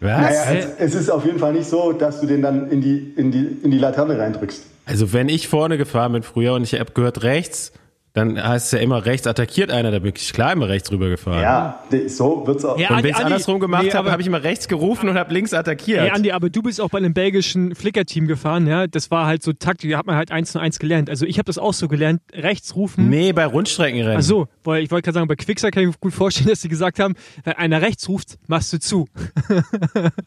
[0.00, 0.10] Was?
[0.10, 3.14] Naja, es, es, ist auf jeden Fall nicht so, dass du den dann in die,
[3.16, 4.64] in die, in die Laterne reindrückst.
[4.84, 7.72] Also wenn ich vorne gefahren bin früher und ich habe gehört rechts,
[8.12, 11.40] dann heißt es ja immer rechts attackiert einer, da bin ich klar immer rechts rübergefahren.
[11.40, 12.76] Ja, so wird's auch.
[12.76, 15.16] Ja, und wenn ich es andersrum gemacht nee, habe, habe ich immer rechts gerufen und
[15.16, 16.02] habe links attackiert.
[16.02, 18.88] Nee, Andi, aber du bist auch bei einem belgischen Flicker-Team gefahren, ja?
[18.88, 21.08] Das war halt so Taktik, da hat man halt eins zu eins gelernt.
[21.08, 23.08] Also ich habe das auch so gelernt, rechts rufen.
[23.08, 24.18] Nee, bei Rundstreckenrennen.
[24.18, 26.62] Ach so, weil ich wollte gerade sagen, bei Quickser kann ich mir gut vorstellen, dass
[26.62, 29.06] sie gesagt haben, wenn einer rechts ruft, machst du zu.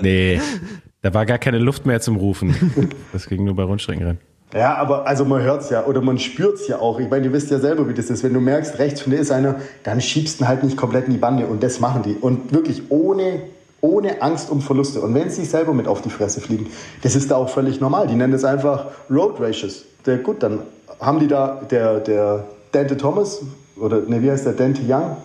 [0.02, 0.40] nee,
[1.02, 2.56] da war gar keine Luft mehr zum Rufen.
[3.12, 4.33] Das ging nur bei Rundstreckenrennen.
[4.54, 7.00] Ja, aber also man hört es ja oder man spürt es ja auch.
[7.00, 8.24] Ich meine, ihr wisst ja selber, wie das ist.
[8.24, 11.08] Wenn du merkst, rechts von dir ist einer, dann schiebst du ihn halt nicht komplett
[11.08, 12.16] in die Bande und das machen die.
[12.16, 13.42] Und wirklich ohne,
[13.82, 15.02] ohne Angst um Verluste.
[15.02, 16.68] Und wenn sie sich selber mit auf die Fresse fliegen,
[17.02, 18.08] das ist da auch völlig normal.
[18.08, 19.86] Die nennen das einfach Road Races.
[20.06, 20.60] Der, gut, dann
[21.00, 23.42] haben die da der, der Dante Thomas
[23.76, 25.18] oder ne, wie heißt der Dante Young?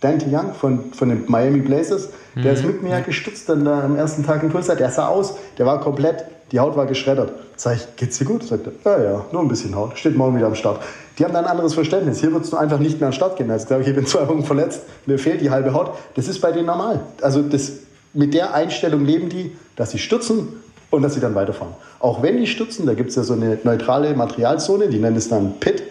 [0.00, 2.58] Dante Young von, von den Miami Blazers, der mhm.
[2.58, 4.74] ist mit mir gestützt dann da am ersten Tag in Tulsa.
[4.74, 7.32] Der sah aus, der war komplett die Haut war geschreddert.
[7.56, 8.44] Sag ich, geht's dir gut?
[8.44, 9.98] Sagt er, ja, ja, nur ein bisschen Haut.
[9.98, 10.82] Steht morgen wieder am Start.
[11.18, 12.20] Die haben da ein anderes Verständnis.
[12.20, 13.50] Hier würdest du einfach nicht mehr den Start gehen.
[13.50, 15.90] Also, glaube ich, ich bin zwei Wochen verletzt, mir fehlt die halbe Haut.
[16.14, 17.00] Das ist bei denen normal.
[17.22, 17.72] Also das,
[18.12, 20.48] mit der Einstellung leben die, dass sie stürzen
[20.90, 21.72] und dass sie dann weiterfahren.
[22.00, 25.28] Auch wenn die stürzen, da gibt es ja so eine neutrale Materialzone, die nennen es
[25.28, 25.82] dann Pit.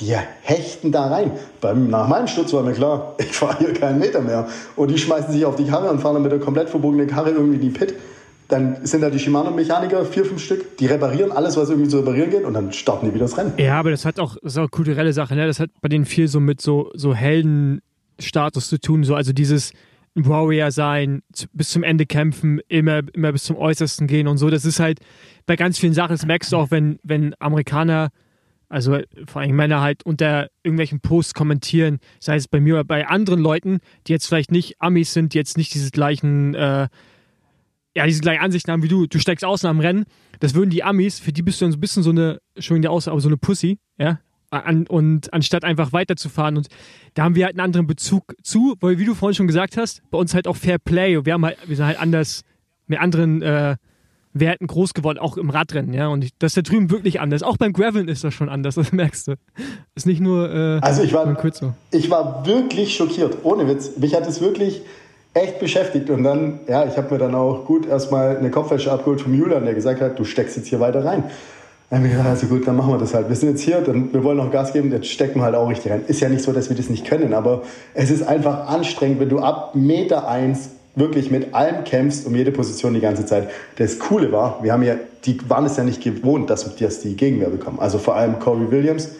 [0.00, 1.32] Die hechten da rein.
[1.88, 4.48] Nach meinem Sturz war mir klar, ich fahre hier keinen Meter mehr.
[4.76, 7.30] Und die schmeißen sich auf die Karre und fahren dann mit der komplett verbogenen Karre
[7.30, 7.94] irgendwie in die Pit.
[8.50, 12.30] Dann sind da die Shimano-Mechaniker, vier, fünf Stück, die reparieren alles, was irgendwie zu reparieren
[12.30, 13.52] geht und dann starten die wieder das Rennen.
[13.56, 15.46] Ja, aber das hat auch, das ist auch eine kulturelle Sache, ne?
[15.46, 19.72] Das hat bei denen viel so mit so, so Heldenstatus zu tun, so, also dieses
[20.14, 21.22] Warrior sein,
[21.52, 24.50] bis zum Ende kämpfen, immer, immer bis zum Äußersten gehen und so.
[24.50, 25.00] Das ist halt
[25.46, 28.10] bei ganz vielen Sachen, das merkst du auch, wenn, wenn Amerikaner,
[28.68, 33.06] also vor allem Männer halt unter irgendwelchen Posts kommentieren, sei es bei mir oder bei
[33.06, 36.88] anderen Leuten, die jetzt vielleicht nicht Amis sind, die jetzt nicht diese gleichen äh,
[38.00, 39.06] ja, diese gleichen Ansichten haben wie du.
[39.06, 40.06] Du steigst aus nach dem Rennen.
[40.38, 42.80] Das würden die Amis, für die bist du dann so ein bisschen so eine, schon
[42.80, 44.20] der Aussage, aber so eine Pussy, ja.
[44.48, 46.56] An, und anstatt einfach weiterzufahren.
[46.56, 46.68] Und
[47.12, 50.00] da haben wir halt einen anderen Bezug zu, weil, wie du vorhin schon gesagt hast,
[50.10, 51.24] bei uns halt auch Fair Play.
[51.26, 52.40] Wir haben halt, wir sind halt anders,
[52.86, 53.76] mit anderen äh,
[54.32, 56.08] Werten groß geworden, auch im Radrennen, ja.
[56.08, 57.42] Und das ist da drüben wirklich anders.
[57.42, 59.34] Auch beim Graveln ist das schon anders, das merkst du.
[59.94, 60.50] Ist nicht nur.
[60.50, 61.36] Äh, also ich war,
[61.90, 63.98] ich war wirklich schockiert, ohne Witz.
[63.98, 64.80] Mich hat es wirklich
[65.34, 66.10] echt beschäftigt.
[66.10, 69.64] Und dann, ja, ich habe mir dann auch gut erstmal eine Kopfwäsche abgeholt vom Julian,
[69.64, 71.24] der gesagt hat, du steckst jetzt hier weiter rein.
[71.88, 73.28] Dann habe ich gesagt, also gut, dann machen wir das halt.
[73.28, 75.68] Wir sind jetzt hier, dann, wir wollen noch Gas geben, jetzt stecken wir halt auch
[75.68, 76.04] richtig rein.
[76.06, 77.62] Ist ja nicht so, dass wir das nicht können, aber
[77.94, 82.52] es ist einfach anstrengend, wenn du ab Meter eins wirklich mit allem kämpfst um jede
[82.52, 83.50] Position die ganze Zeit.
[83.76, 87.16] Das Coole war, wir haben ja, die waren es ja nicht gewohnt, dass wir die
[87.16, 87.80] Gegenwehr bekommen.
[87.80, 89.10] Also vor allem Corey Williams.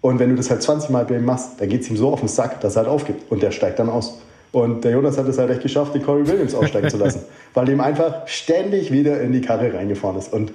[0.00, 2.10] Und wenn du das halt 20 Mal bei ihm machst, dann geht es ihm so
[2.10, 3.30] auf den Sack, dass er halt aufgibt.
[3.30, 4.18] Und der steigt dann aus.
[4.52, 7.20] Und der Jonas hat es halt echt geschafft, den Corey Williams aussteigen zu lassen,
[7.54, 10.32] weil ihm einfach ständig wieder in die Karre reingefahren ist.
[10.32, 10.52] Und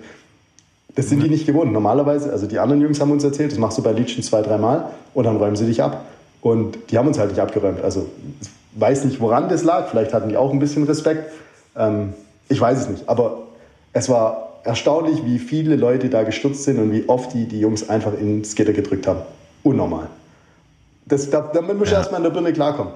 [0.96, 1.72] das sind die nicht gewohnt.
[1.72, 4.90] Normalerweise, also die anderen Jungs haben uns erzählt, das machst du bei Legion zwei, dreimal
[5.14, 6.06] und dann räumen sie dich ab.
[6.42, 7.82] Und die haben uns halt nicht abgeräumt.
[7.82, 8.08] Also
[8.42, 9.88] ich weiß nicht, woran das lag.
[9.90, 11.32] Vielleicht hatten die auch ein bisschen Respekt.
[11.76, 12.14] Ähm,
[12.50, 13.10] ich weiß es nicht.
[13.10, 13.44] Aber
[13.94, 17.90] es war erstaunlich, wie viele Leute da gestürzt sind und wie oft die die Jungs
[17.90, 19.22] einfach ins Gitter gedrückt haben.
[19.64, 20.10] Unnormal.
[21.06, 21.98] Das, da, damit muss ja.
[21.98, 22.94] erstmal in der Birne klarkommen.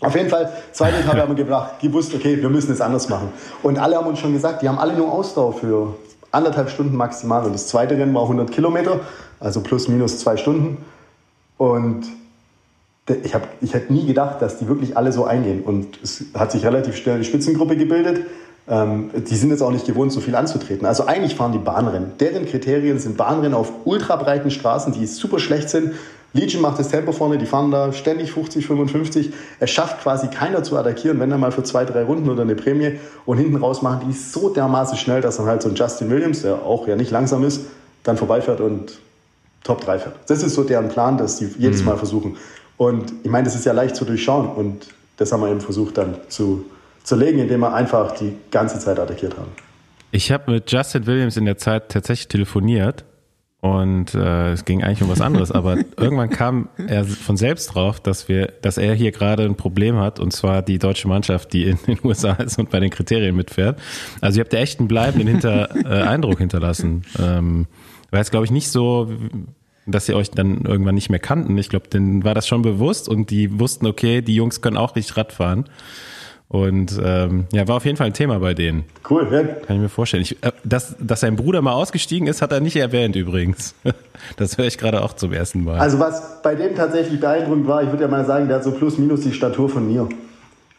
[0.00, 3.28] Auf jeden Fall, zweite Etappe haben wir gebracht, gewusst, okay, wir müssen es anders machen.
[3.62, 5.94] Und alle haben uns schon gesagt, die haben alle nur Ausdauer für
[6.30, 7.44] anderthalb Stunden maximal.
[7.44, 9.00] Und das zweite Rennen war 100 Kilometer,
[9.40, 10.84] also plus minus zwei Stunden.
[11.56, 12.06] Und
[13.22, 15.62] ich, hab, ich hätte nie gedacht, dass die wirklich alle so eingehen.
[15.62, 18.26] Und es hat sich relativ schnell eine Spitzengruppe gebildet.
[18.68, 20.86] Ähm, die sind jetzt auch nicht gewohnt, so viel anzutreten.
[20.86, 22.12] Also eigentlich fahren die Bahnrennen.
[22.18, 25.92] Deren Kriterien sind Bahnrennen auf ultrabreiten Straßen, die super schlecht sind.
[26.36, 29.32] Legion macht das Tempo vorne, die fahren da ständig 50, 55.
[29.58, 32.54] Es schafft quasi keiner zu attackieren, wenn dann mal für zwei, drei Runden oder eine
[32.54, 32.98] Prämie.
[33.24, 36.42] Und hinten raus machen die so dermaßen schnell, dass dann halt so ein Justin Williams,
[36.42, 37.66] der auch ja nicht langsam ist,
[38.04, 38.98] dann vorbeifährt und
[39.64, 40.14] Top 3 fährt.
[40.28, 41.86] Das ist so deren Plan, dass die jedes mhm.
[41.86, 42.36] Mal versuchen.
[42.76, 45.98] Und ich meine, das ist ja leicht zu durchschauen und das haben wir eben versucht
[45.98, 46.66] dann zu,
[47.02, 49.50] zu legen, indem wir einfach die ganze Zeit attackiert haben.
[50.12, 53.04] Ich habe mit Justin Williams in der Zeit tatsächlich telefoniert
[53.66, 57.98] und äh, es ging eigentlich um was anderes, aber irgendwann kam er von selbst drauf,
[57.98, 61.64] dass wir, dass er hier gerade ein Problem hat und zwar die deutsche Mannschaft, die
[61.64, 63.80] in den USA ist und bei den Kriterien mitfährt.
[64.20, 67.02] Also ihr habt ja echt einen bleibenden hinter, äh, Eindruck hinterlassen.
[67.18, 67.66] Ähm,
[68.10, 69.10] war jetzt glaube ich nicht so,
[69.84, 71.58] dass sie euch dann irgendwann nicht mehr kannten.
[71.58, 74.94] Ich glaube, denen war das schon bewusst und die wussten, okay, die Jungs können auch
[74.94, 75.64] richtig Radfahren.
[76.48, 78.84] Und ähm, ja, war auf jeden Fall ein Thema bei denen.
[79.10, 79.42] Cool, ja.
[79.42, 80.22] Kann ich mir vorstellen.
[80.22, 83.74] Ich, äh, dass, dass sein Bruder mal ausgestiegen ist, hat er nicht erwähnt übrigens.
[84.38, 85.78] Das höre ich gerade auch zum ersten Mal.
[85.78, 88.72] Also was bei dem tatsächlich beeindruckend war, ich würde ja mal sagen, der hat so
[88.72, 90.08] plus minus die Statur von mir.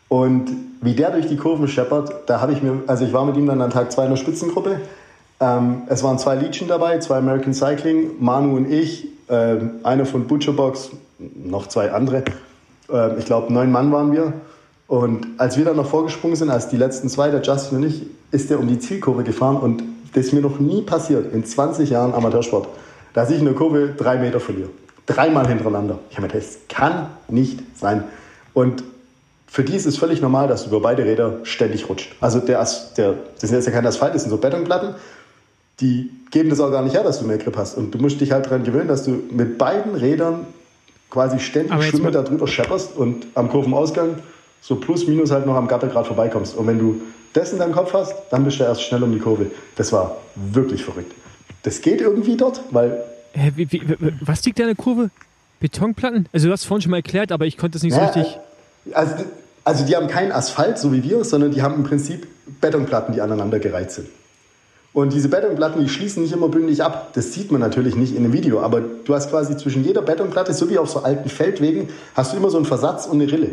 [0.09, 0.49] Und
[0.81, 3.45] wie der durch die Kurven scheppert, da habe ich mir, also ich war mit ihm
[3.45, 4.81] dann an Tag zwei in der Spitzengruppe.
[5.39, 10.27] Ähm, es waren zwei Legion dabei, zwei American Cycling, Manu und ich, äh, einer von
[10.27, 12.23] Butcherbox, noch zwei andere.
[12.91, 14.33] Äh, ich glaube, neun Mann waren wir.
[14.87, 18.03] Und als wir dann noch vorgesprungen sind, als die letzten zwei, der Justin und ich,
[18.31, 19.83] ist der um die Zielkurve gefahren und
[20.13, 22.69] das ist mir noch nie passiert in 20 Jahren Amateursport,
[23.13, 24.69] dass ich in der Kurve drei Meter verliere.
[25.05, 25.99] Dreimal hintereinander.
[26.09, 28.05] Ich habe mir das kann nicht sein.
[28.53, 28.83] Und
[29.47, 32.15] für die ist es völlig normal, dass du über beide Räder ständig rutscht.
[32.21, 32.65] Also der,
[32.97, 34.95] der, das ist ja kein Asphalt, das sind so Betonplatten.
[35.79, 37.77] Die geben das auch gar nicht her, dass du mehr Grip hast.
[37.77, 40.47] Und du musst dich halt daran gewöhnen, dass du mit beiden Rädern
[41.09, 44.15] quasi ständig Schwimmer darüber schepperst und am Kurvenausgang
[44.61, 46.55] so plus minus halt noch am Gattergrad vorbeikommst.
[46.55, 47.01] Und wenn du
[47.33, 49.51] das in deinem Kopf hast, dann bist du erst schnell um die Kurve.
[49.75, 51.13] Das war wirklich verrückt.
[51.63, 53.03] Das geht irgendwie dort, weil.
[53.33, 53.81] Hä, wie, wie,
[54.21, 55.09] was liegt da in der Kurve?
[55.59, 56.27] Betonplatten?
[56.33, 58.37] Also du hast es vorhin schon mal erklärt, aber ich konnte es nicht so richtig.
[58.93, 59.15] Also,
[59.63, 62.27] also die haben keinen Asphalt, so wie wir, sondern die haben im Prinzip
[62.61, 64.07] Betonplatten, die aneinander gereiht sind.
[64.93, 67.11] Und diese Betonplatten, die schließen nicht immer bündig ab.
[67.13, 70.53] Das sieht man natürlich nicht in dem Video, aber du hast quasi zwischen jeder Betonplatte,
[70.53, 73.49] so wie auf so alten Feldwegen, hast du immer so einen Versatz und eine Rille.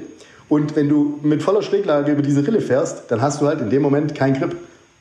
[0.48, 3.70] Und wenn du mit voller Schräglage über diese Rille fährst, dann hast du halt in
[3.70, 4.56] dem Moment keinen Grip.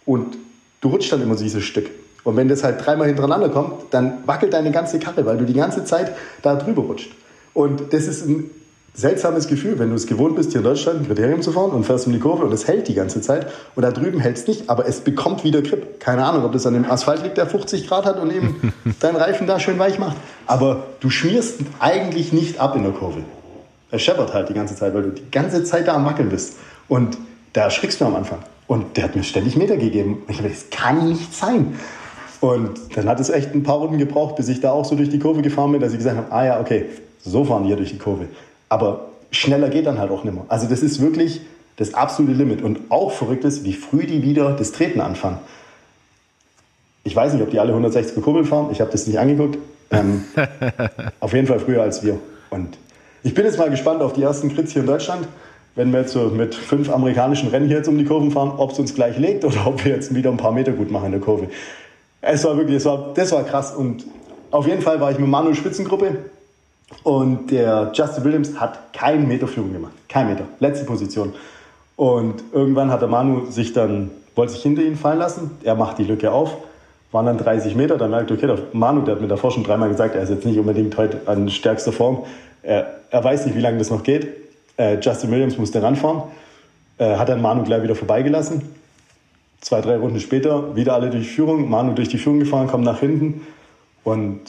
[0.06, 0.38] Und
[0.82, 1.89] du rutschst dann immer dieses Stück.
[2.24, 5.54] Und wenn das halt dreimal hintereinander kommt, dann wackelt deine ganze Karre, weil du die
[5.54, 7.12] ganze Zeit da drüber rutscht.
[7.54, 8.50] Und das ist ein
[8.94, 11.84] seltsames Gefühl, wenn du es gewohnt bist, hier in Deutschland ein Kriterium zu fahren und
[11.84, 14.48] fährst um die Kurve und es hält die ganze Zeit und da drüben hält es
[14.48, 16.00] nicht, aber es bekommt wieder Grip.
[16.00, 19.16] Keine Ahnung, ob das an dem Asphalt liegt, der 50 Grad hat und eben deinen
[19.16, 20.18] Reifen da schön weich macht.
[20.46, 23.24] Aber du schmierst eigentlich nicht ab in der Kurve
[23.94, 26.58] er scheppert halt die ganze Zeit, weil du die ganze Zeit da am Wackeln bist.
[26.88, 27.16] Und
[27.54, 28.39] da erschrickst du am Anfang.
[28.66, 30.24] Und der hat mir ständig Meter gegeben.
[30.28, 31.76] Ich dachte, das kann nicht sein.
[32.41, 35.10] Und dann hat es echt ein paar Runden gebraucht, bis ich da auch so durch
[35.10, 36.88] die Kurve gefahren bin, dass ich gesagt habe, ah ja, okay,
[37.24, 38.30] so fahren die hier durch die Kurve.
[38.68, 40.46] Aber schneller geht dann halt auch nicht mehr.
[40.48, 41.41] Also das ist wirklich
[41.76, 42.64] das absolute Limit.
[42.64, 45.38] Und auch verrückt ist, wie früh die wieder das Treten anfangen.
[47.04, 48.70] Ich weiß nicht, ob die alle 160er Kurbeln fahren.
[48.72, 49.60] Ich habe das nicht angeguckt.
[49.91, 50.24] Ähm,
[51.20, 52.20] auf jeden Fall früher als wir.
[52.50, 52.78] Und
[53.24, 55.28] ich bin jetzt mal gespannt auf die ersten Crits hier in Deutschland.
[55.76, 58.71] Wenn wir jetzt so mit fünf amerikanischen Rennen hier jetzt um die Kurven fahren, ob
[58.71, 61.11] es uns gleich legt oder ob wir jetzt wieder ein paar Meter gut machen in
[61.13, 61.47] der Kurve.
[62.21, 63.74] Es war wirklich, es war, das war krass.
[63.74, 64.05] Und
[64.51, 66.17] auf jeden Fall war ich mit Manu Spitzengruppe
[67.01, 69.93] und der Justin Williams hat keinen Meter Führung gemacht.
[70.09, 70.43] Kein Meter.
[70.59, 71.34] Letzte Position.
[71.95, 75.51] Und irgendwann hat der Manu sich dann, wollte sich hinter ihn fallen lassen.
[75.63, 76.55] Er macht die Lücke auf.
[77.11, 77.97] Waren dann 30 Meter.
[77.97, 80.45] Dann merkt, okay, der Manu, der hat mir davor schon dreimal gesagt, er ist jetzt
[80.45, 82.24] nicht unbedingt heute an stärkster Form.
[82.64, 84.28] Er, er weiß nicht, wie lange das noch geht.
[84.78, 86.24] Äh, Justin Williams musste ranfahren,
[86.97, 88.61] äh, hat dann Manu gleich wieder vorbeigelassen.
[89.61, 91.70] Zwei, drei Runden später wieder alle durch die Führung.
[91.70, 93.45] Manu durch die Führung gefahren, kommt nach hinten
[94.03, 94.41] und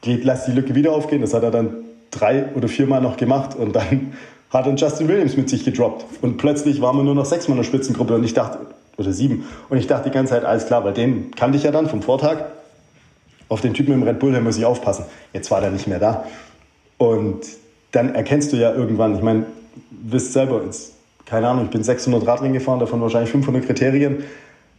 [0.00, 1.20] geht, lässt die Lücke wieder aufgehen.
[1.20, 1.74] Das hat er dann
[2.10, 4.12] drei oder viermal noch gemacht und dann
[4.50, 6.22] hat dann Justin Williams mit sich gedroppt.
[6.22, 8.58] Und plötzlich waren wir nur noch sechs Mann in der Spitzengruppe und ich dachte,
[8.96, 9.46] oder sieben.
[9.68, 12.02] Und ich dachte die ganze Zeit, alles klar, weil den kannte ich ja dann vom
[12.02, 12.38] Vortag.
[13.50, 15.06] Auf den Typen im Red Bull, der muss ich aufpassen.
[15.32, 16.26] Jetzt war der nicht mehr da.
[16.98, 17.40] Und
[17.92, 19.46] dann erkennst du ja irgendwann, ich meine,
[19.90, 20.92] wisst selber, jetzt,
[21.24, 24.24] keine Ahnung, ich bin 600 Radrennen gefahren, davon wahrscheinlich 500 Kriterien.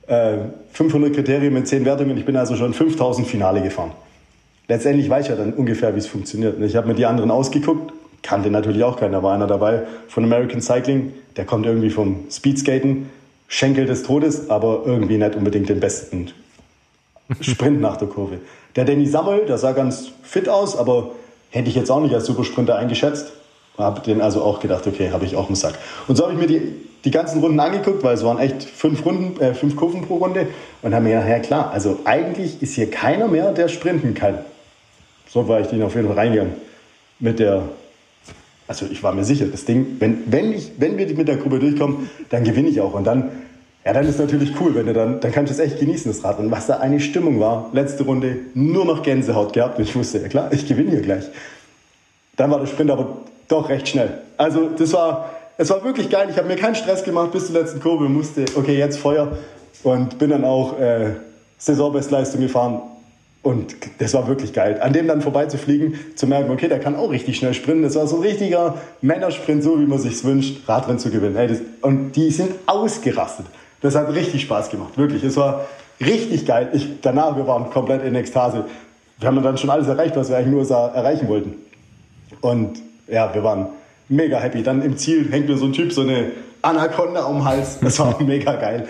[0.08, 0.38] Äh,
[0.74, 3.92] 500 Kriterien mit 10 Wertungen, ich bin also schon 5000 Finale gefahren.
[4.68, 6.60] Letztendlich weiß ich ja dann ungefähr, wie es funktioniert.
[6.62, 7.92] Ich habe mir die anderen ausgeguckt,
[8.22, 12.26] kannte natürlich auch keiner, da war einer dabei von American Cycling, der kommt irgendwie vom
[12.30, 13.10] Speedskaten,
[13.48, 16.32] Schenkel des Todes, aber irgendwie nicht unbedingt den besten
[17.42, 18.40] Sprint nach der Kurve.
[18.76, 21.12] Der Danny Sammel, der sah ganz fit aus, aber
[21.50, 23.32] hätte ich jetzt auch nicht als Supersprinter eingeschätzt.
[23.78, 25.76] Habe den also auch gedacht, okay, habe ich auch einen Sack.
[26.08, 26.74] Und so habe ich mir die,
[27.06, 30.48] die ganzen Runden angeguckt, weil es waren echt fünf Runden, äh, fünf Kurven pro Runde
[30.82, 34.40] und habe mir gedacht, ja klar, also eigentlich ist hier keiner mehr, der sprinten kann.
[35.30, 36.54] So war ich den auf jeden Fall reingegangen.
[37.20, 37.64] Mit der,
[38.68, 41.60] also ich war mir sicher, das Ding, wenn, wenn, ich, wenn wir mit der Gruppe
[41.60, 42.94] durchkommen, dann gewinne ich auch.
[42.94, 43.32] Und dann
[43.90, 46.24] ja, dann ist natürlich cool, wenn du dann, dann kannst du es echt genießen, das
[46.24, 46.38] Rad.
[46.38, 49.80] Und was da eine Stimmung war, letzte Runde nur noch Gänsehaut gehabt.
[49.80, 51.24] Und ich wusste, ja klar, ich gewinne hier gleich.
[52.38, 53.18] Dann war der Sprint aber
[53.48, 54.22] doch recht schnell.
[54.38, 56.28] Also das war, es war wirklich geil.
[56.30, 58.08] Ich habe mir keinen Stress gemacht bis zur letzten Kurve.
[58.10, 59.40] Musste, okay, jetzt Feuer.
[59.82, 61.14] Und bin dann auch äh,
[61.58, 62.82] Saisonbestleistung gefahren.
[63.42, 64.80] Und das war wirklich geil.
[64.82, 67.82] An dem dann vorbeizufliegen, zu merken, okay, der kann auch richtig schnell sprinten.
[67.82, 71.36] Das war so ein richtiger Männersprint, so wie man sich wünscht, Radrennen zu gewinnen.
[71.36, 73.48] Hey, das, und die sind ausgerastet.
[73.82, 75.24] Das hat richtig Spaß gemacht, wirklich.
[75.24, 75.66] Es war
[76.00, 76.70] richtig geil.
[76.74, 78.66] Ich, danach, wir waren komplett in Ekstase.
[79.20, 81.56] Wir haben dann schon alles erreicht, was wir eigentlich nur erreichen wollten.
[82.42, 83.68] Und ja, wir waren
[84.08, 84.64] mega happy.
[84.64, 87.80] Dann im Ziel hängt mir so ein Typ so eine Anaconda um den Hals.
[87.82, 88.88] Das war mega geil.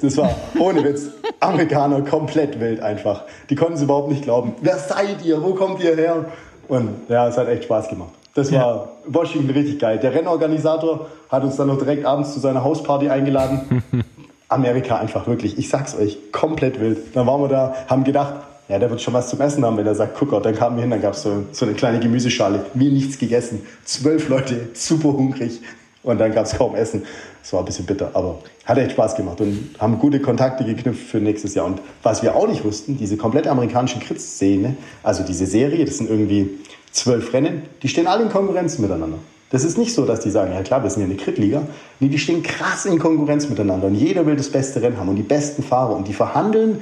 [0.00, 1.08] Das war ohne Witz.
[1.40, 3.22] Amerikaner komplett wild einfach.
[3.48, 4.54] Die konnten es überhaupt nicht glauben.
[4.60, 5.42] Wer seid ihr?
[5.42, 6.26] Wo kommt ihr her?
[6.68, 8.10] Und ja, es hat echt Spaß gemacht.
[8.34, 8.88] Das war ja.
[9.06, 9.98] Washington richtig geil.
[9.98, 13.82] Der Rennorganisator hat uns dann noch direkt abends zu seiner Hausparty eingeladen.
[14.52, 16.98] Amerika einfach wirklich, ich sag's euch, komplett wild.
[17.14, 18.34] Dann waren wir da, haben gedacht,
[18.68, 20.82] ja, der wird schon was zum Essen haben, wenn er sagt, guck dann kamen wir
[20.82, 25.60] hin, dann gab's so, so eine kleine Gemüseschale, mir nichts gegessen, zwölf Leute, super hungrig
[26.02, 27.04] und dann gab's kaum Essen.
[27.42, 31.08] Das war ein bisschen bitter, aber hat echt Spaß gemacht und haben gute Kontakte geknüpft
[31.08, 31.66] für nächstes Jahr.
[31.66, 36.08] Und was wir auch nicht wussten, diese komplette amerikanische Kritz-Szene, also diese Serie, das sind
[36.08, 36.60] irgendwie
[36.92, 39.18] zwölf Rennen, die stehen alle in Konkurrenz miteinander.
[39.52, 41.62] Das ist nicht so, dass die sagen, ja klar, wir sind ja eine Krit-Liga.
[42.00, 45.16] Nee, die stehen krass in Konkurrenz miteinander und jeder will das beste Rennen haben und
[45.16, 46.80] die besten Fahrer und die verhandeln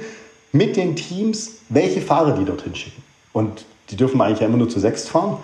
[0.53, 3.03] mit den Teams, welche Fahrer die dorthin schicken.
[3.33, 5.37] Und die dürfen eigentlich ja immer nur zu sechs fahren.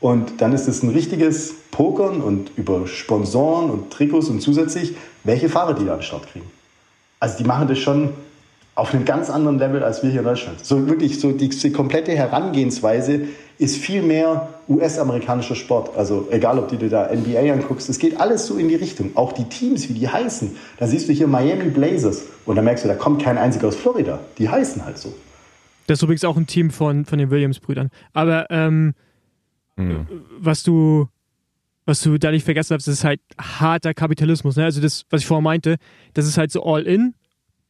[0.00, 5.48] Und dann ist es ein richtiges Pokern und über Sponsoren und Trikots und zusätzlich, welche
[5.48, 6.48] Fahrer die da an den Start kriegen.
[7.18, 8.10] Also die machen das schon
[8.78, 10.64] auf einem ganz anderen Level als wir hier in Deutschland.
[10.64, 13.22] So wirklich, so die, die komplette Herangehensweise
[13.58, 15.96] ist viel mehr US-amerikanischer Sport.
[15.96, 19.16] Also egal, ob du dir da NBA anguckst, es geht alles so in die Richtung.
[19.16, 20.56] Auch die Teams, wie die heißen.
[20.78, 23.74] Da siehst du hier Miami Blazers und da merkst du, da kommt kein einziger aus
[23.74, 24.20] Florida.
[24.38, 25.12] Die heißen halt so.
[25.88, 27.90] Das ist übrigens auch ein Team von, von den Williams-Brüdern.
[28.12, 28.94] Aber ähm,
[29.74, 30.06] mhm.
[30.38, 31.08] was du
[31.84, 34.56] was du da nicht vergessen hast, ist halt harter Kapitalismus.
[34.56, 34.64] Ne?
[34.64, 35.78] Also das, was ich vorher meinte,
[36.12, 37.14] das ist halt so all in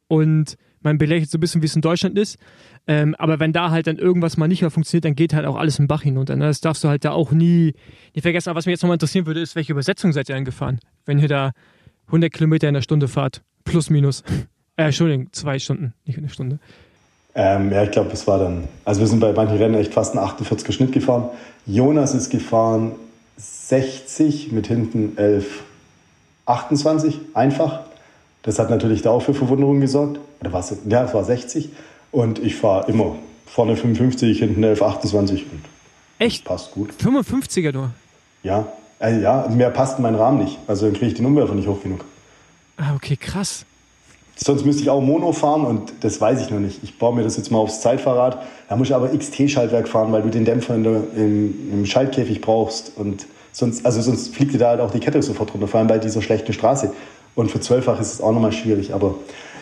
[0.09, 2.39] und man belächelt so ein bisschen, wie es in Deutschland ist.
[2.87, 5.57] Ähm, aber wenn da halt dann irgendwas mal nicht mehr funktioniert, dann geht halt auch
[5.57, 6.37] alles im Bach hinunter.
[6.37, 6.47] Ne?
[6.47, 7.75] Das darfst du halt da auch nie,
[8.15, 8.49] nie vergessen.
[8.51, 10.81] Aber was mich jetzt nochmal interessieren würde, ist, welche Übersetzung seid ihr angefahren?
[11.05, 11.53] Wenn ihr da
[12.07, 14.23] 100 Kilometer in der Stunde fahrt, plus minus.
[14.79, 16.61] Äh, Entschuldigung, zwei Stunden, nicht eine Stunde.
[17.35, 20.17] Ähm, ja, ich glaube, es war dann, also wir sind bei manchen Rennen echt fast
[20.17, 21.31] einen 48er Schnitt gefahren.
[21.67, 22.93] Jonas ist gefahren
[23.37, 25.65] 60 mit hinten 11,
[26.47, 27.81] 28, einfach.
[28.43, 30.21] Das hat natürlich da auch für Verwunderung gesorgt.
[30.41, 30.75] Oder was?
[30.89, 31.71] Ja, es war 60.
[32.11, 33.17] Und ich fahre immer
[33.47, 35.43] vorne 55, hinten 11, 28.
[35.51, 35.65] Und
[36.19, 36.45] Echt?
[36.45, 36.91] Passt gut.
[37.03, 37.91] 55er nur?
[38.43, 38.67] Ja.
[38.99, 40.59] Also ja, mehr passt in meinen Rahmen nicht.
[40.67, 42.05] Also dann kriege ich den Umwerfer nicht hoch genug.
[42.77, 43.65] Ah, okay, krass.
[44.37, 46.83] Sonst müsste ich auch Mono fahren und das weiß ich noch nicht.
[46.85, 48.41] Ich baue mir das jetzt mal aufs Zeitfahrrad.
[48.69, 52.41] Da muss ich aber XT-Schaltwerk fahren, weil du den Dämpfer in der, im, im, Schaltkäfig
[52.41, 52.93] brauchst.
[52.97, 55.89] Und sonst, also sonst fliegt dir da halt auch die Kette sofort runter, vor allem
[55.89, 56.93] bei dieser schlechten Straße.
[57.35, 58.95] Und für zwölffach ist es auch nochmal schwierig.
[58.95, 59.17] Aber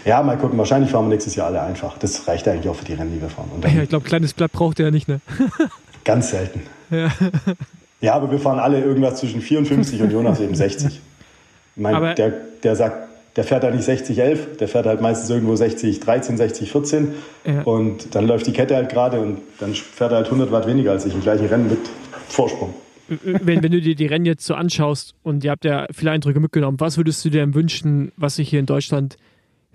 [0.06, 0.56] ja, mal gucken.
[0.56, 1.98] Wahrscheinlich fahren wir nächstes Jahr alle einfach.
[1.98, 3.50] Das reicht eigentlich auch für die Rennen, die wir fahren.
[3.62, 5.20] ja, ich glaube, kleines Blatt braucht ihr ja nicht, ne?
[6.04, 6.62] ganz selten.
[6.90, 7.10] Ja.
[8.00, 10.86] ja, aber wir fahren alle irgendwas zwischen 54 und Jonas eben 60.
[10.86, 12.32] Ich meine, der,
[12.62, 16.36] der sagt, der fährt halt nicht 60, 11, der fährt halt meistens irgendwo 60, 13,
[16.36, 17.14] 60, 14.
[17.44, 17.62] Ja.
[17.62, 20.92] Und dann läuft die Kette halt gerade und dann fährt er halt 100 Watt weniger
[20.92, 21.80] als ich im gleichen Rennen mit
[22.28, 22.72] Vorsprung
[23.08, 26.40] wenn, wenn du dir die Rennen jetzt so anschaust und ihr habt ja viele Eindrücke
[26.40, 29.16] mitgenommen, was würdest du dir denn wünschen, was sich hier in Deutschland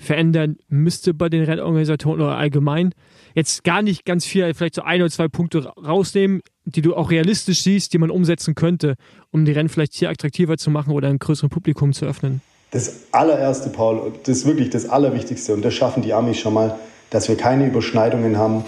[0.01, 2.93] verändern müsste bei den Rennorganisatoren oder allgemein?
[3.35, 6.41] Jetzt gar nicht ganz viel, vielleicht so ein oder zwei Punkte rausnehmen.
[6.65, 8.95] die du auch realistisch siehst, die man umsetzen könnte,
[9.31, 12.41] um die Rennen vielleicht hier attraktiver zu machen oder ein größeres Publikum zu öffnen?
[12.71, 16.77] Das allererste, Paul, das ist wirklich das Allerwichtigste und das schaffen die Amis schon mal,
[17.09, 18.63] dass wir keine Überschneidungen haben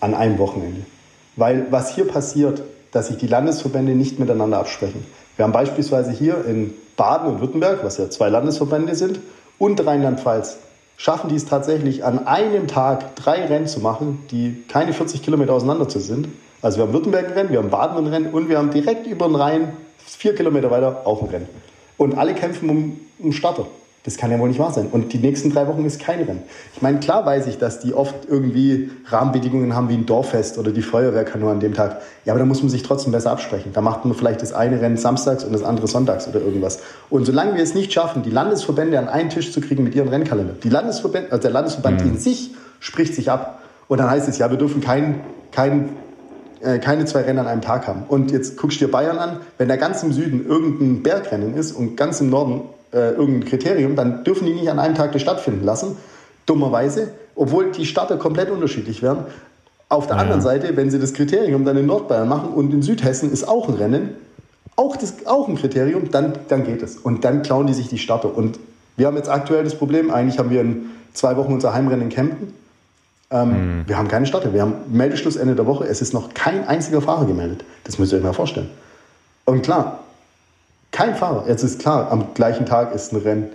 [0.00, 0.82] an einem Wochenende.
[1.36, 2.62] Weil was hier passiert,
[2.92, 5.04] dass sich die Landesverbände nicht miteinander absprechen.
[5.36, 9.20] Wir haben beispielsweise hier in Baden und Württemberg, was ja zwei Landesverbände sind,
[9.58, 10.58] und Rheinland-Pfalz,
[10.98, 15.54] schaffen die es tatsächlich an einem Tag drei Rennen zu machen, die keine 40 Kilometer
[15.54, 16.28] auseinander sind.
[16.60, 19.06] Also wir haben Württemberg ein Rennen, wir haben Baden ein Rennen und wir haben direkt
[19.06, 19.72] über den Rhein,
[20.04, 21.48] vier Kilometer weiter, auch ein Rennen.
[21.96, 23.66] Und alle kämpfen um, um Starter.
[24.08, 24.86] Das kann ja wohl nicht wahr sein.
[24.90, 26.42] Und die nächsten drei Wochen ist kein Rennen.
[26.74, 30.72] Ich meine, klar weiß ich, dass die oft irgendwie Rahmenbedingungen haben wie ein Dorffest oder
[30.72, 32.00] die Feuerwehr kann nur an dem Tag.
[32.24, 33.74] Ja, aber da muss man sich trotzdem besser absprechen.
[33.74, 36.80] Da macht man vielleicht das eine Rennen samstags und das andere sonntags oder irgendwas.
[37.10, 40.08] Und solange wir es nicht schaffen, die Landesverbände an einen Tisch zu kriegen mit ihrem
[40.08, 42.12] Rennkalender, die Landesverbände, also der Landesverband mhm.
[42.12, 43.60] in sich spricht sich ab.
[43.88, 45.20] Und dann heißt es, ja, wir dürfen kein,
[45.52, 45.90] kein
[46.62, 48.04] äh, keine zwei Rennen an einem Tag haben.
[48.08, 51.72] Und jetzt guckst du dir Bayern an, wenn da ganz im Süden irgendein Bergrennen ist
[51.72, 55.22] und ganz im Norden äh, irgendein Kriterium, dann dürfen die nicht an einem Tag das
[55.22, 55.96] stattfinden lassen.
[56.46, 59.26] Dummerweise, obwohl die Starter komplett unterschiedlich wären.
[59.88, 60.22] Auf der ja.
[60.22, 63.68] anderen Seite, wenn sie das Kriterium dann in Nordbayern machen und in Südhessen ist auch
[63.68, 64.10] ein Rennen,
[64.76, 66.96] auch, das, auch ein Kriterium, dann, dann geht es.
[66.96, 68.36] Und dann klauen die sich die Starter.
[68.36, 68.58] Und
[68.96, 72.08] wir haben jetzt aktuell das Problem, eigentlich haben wir in zwei Wochen unser Heimrennen in
[72.10, 72.54] Kempten.
[73.30, 73.48] Ähm,
[73.80, 73.84] mhm.
[73.86, 74.54] Wir haben keine Starter.
[74.54, 75.84] Wir haben Meldeschluss Ende der Woche.
[75.84, 77.64] Es ist noch kein einziger Fahrer gemeldet.
[77.84, 78.70] Das müsst ihr euch mal vorstellen.
[79.44, 80.00] Und klar,
[80.98, 81.44] kein Fahrer.
[81.46, 83.50] Jetzt ist klar, am gleichen Tag ist ein Rennen.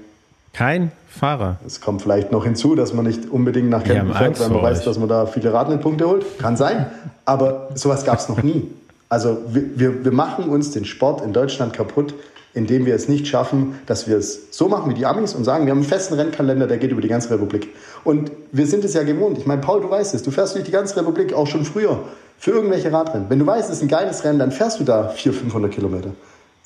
[0.54, 1.58] Kein Fahrer.
[1.68, 4.80] Es kommt vielleicht noch hinzu, dass man nicht unbedingt nach Kempten fährt, weil man weiß,
[4.80, 4.86] euch.
[4.86, 6.40] dass man da viele Radlpunkte holt.
[6.40, 6.86] Kann sein.
[7.26, 8.72] Aber sowas gab es noch nie.
[9.10, 12.14] Also wir, wir, wir machen uns den Sport in Deutschland kaputt,
[12.54, 15.66] indem wir es nicht schaffen, dass wir es so machen wie die Amis und sagen,
[15.66, 17.76] wir haben einen festen Rennkalender, der geht über die ganze Republik.
[18.06, 19.38] Und wir sind es ja gewohnt.
[19.38, 22.00] Ich meine, Paul, du weißt es, du fährst durch die ganze Republik auch schon früher
[22.40, 23.26] für irgendwelche Radrennen.
[23.28, 26.12] Wenn du weißt, es ist ein geiles Rennen, dann fährst du da 400, 500 Kilometer.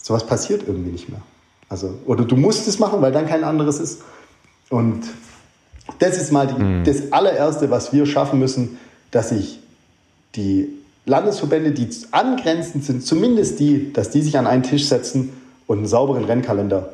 [0.08, 1.20] Sowas passiert irgendwie nicht mehr.
[1.68, 4.04] Also, oder du musst es machen, weil dann kein anderes ist.
[4.70, 5.04] Und
[6.00, 6.86] das ist mal die, mhm.
[6.86, 8.78] das allererste, was wir schaffen müssen,
[9.12, 9.60] dass sich
[10.36, 10.70] die
[11.06, 15.34] Landesverbände, die angrenzend sind, zumindest die, dass die sich an einen Tisch setzen
[15.66, 16.94] und einen sauberen Rennkalender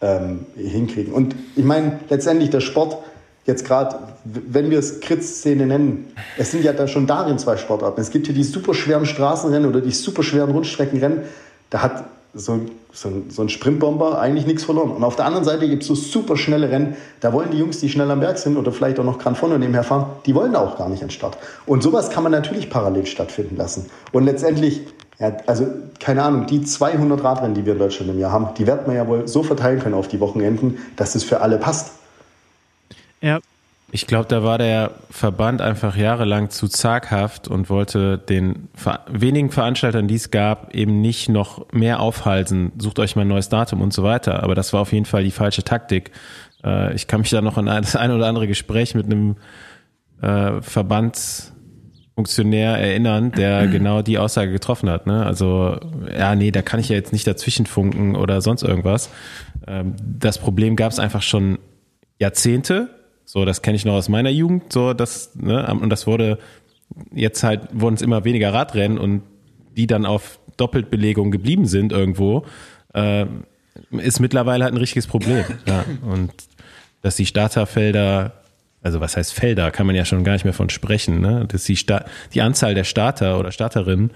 [0.00, 1.12] ähm, hinkriegen.
[1.12, 2.98] Und ich meine, letztendlich der Sport,
[3.46, 8.00] jetzt gerade, wenn wir es Kritz-Szene nennen, es sind ja dann schon darin zwei Sportarten.
[8.00, 11.22] Es gibt hier die super schweren Straßenrennen oder die super schweren Rundstreckenrennen.
[11.70, 12.04] Da hat
[12.34, 12.60] so,
[12.92, 14.90] so, so ein Sprintbomber eigentlich nichts verloren.
[14.90, 17.78] Und auf der anderen Seite gibt es so super schnelle Rennen, da wollen die Jungs,
[17.80, 20.52] die schnell am Berg sind oder vielleicht auch noch Gran Fondo nebenher fahren, die wollen
[20.52, 21.38] da auch gar nicht an den Start.
[21.66, 23.90] Und sowas kann man natürlich parallel stattfinden lassen.
[24.12, 24.82] Und letztendlich,
[25.18, 25.66] ja, also
[26.00, 28.96] keine Ahnung, die 200 Radrennen, die wir in Deutschland im Jahr haben, die wird man
[28.96, 31.92] ja wohl so verteilen können auf die Wochenenden, dass es für alle passt.
[33.20, 33.40] Ja,
[33.94, 38.68] ich glaube, da war der Verband einfach jahrelang zu zaghaft und wollte den
[39.08, 42.72] wenigen Veranstaltern, die es gab, eben nicht noch mehr aufhalsen.
[42.76, 44.42] Sucht euch mal ein neues Datum und so weiter.
[44.42, 46.10] Aber das war auf jeden Fall die falsche Taktik.
[46.64, 49.36] Äh, ich kann mich da noch an das ein oder andere Gespräch mit einem
[50.20, 55.06] äh, Verbandsfunktionär erinnern, der genau die Aussage getroffen hat.
[55.06, 55.24] Ne?
[55.24, 55.78] Also,
[56.12, 59.08] ja, nee, da kann ich ja jetzt nicht dazwischenfunken oder sonst irgendwas.
[59.68, 61.60] Ähm, das Problem gab es einfach schon
[62.18, 64.72] Jahrzehnte so, das kenne ich noch aus meiner Jugend.
[64.72, 66.38] So, das, ne, und das wurde
[67.12, 69.22] jetzt halt, wurden es immer weniger Radrennen und
[69.76, 72.44] die dann auf Doppeltbelegung geblieben sind irgendwo,
[72.92, 73.26] äh,
[73.90, 75.44] ist mittlerweile halt ein richtiges Problem.
[75.66, 75.84] Ja.
[76.02, 76.32] Und
[77.02, 78.32] dass die Starterfelder,
[78.82, 81.46] also was heißt Felder, kann man ja schon gar nicht mehr von sprechen, ne?
[81.48, 84.10] dass die, Sta die Anzahl der Starter oder Starterinnen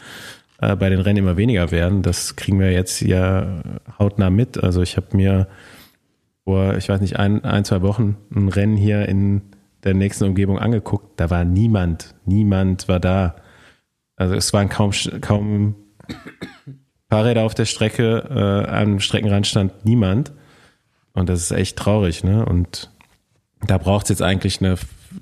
[0.61, 3.63] äh, bei den Rennen immer weniger werden, das kriegen wir jetzt ja
[3.99, 4.63] hautnah mit.
[4.63, 5.49] Also ich habe mir
[6.49, 9.43] vor, ich weiß nicht, ein, ein, zwei Wochen ein Rennen hier in
[9.85, 11.21] der nächsten Umgebung angeguckt.
[11.21, 13.37] Da war niemand, niemand war da.
[14.17, 15.75] Also es waren kaum, kaum
[17.11, 20.33] Fahrräder auf der Strecke, äh, am Streckenrand stand niemand.
[21.13, 22.47] Und das ist echt traurig, ne?
[22.47, 22.91] Und
[23.67, 24.77] da braucht es jetzt eigentlich eine,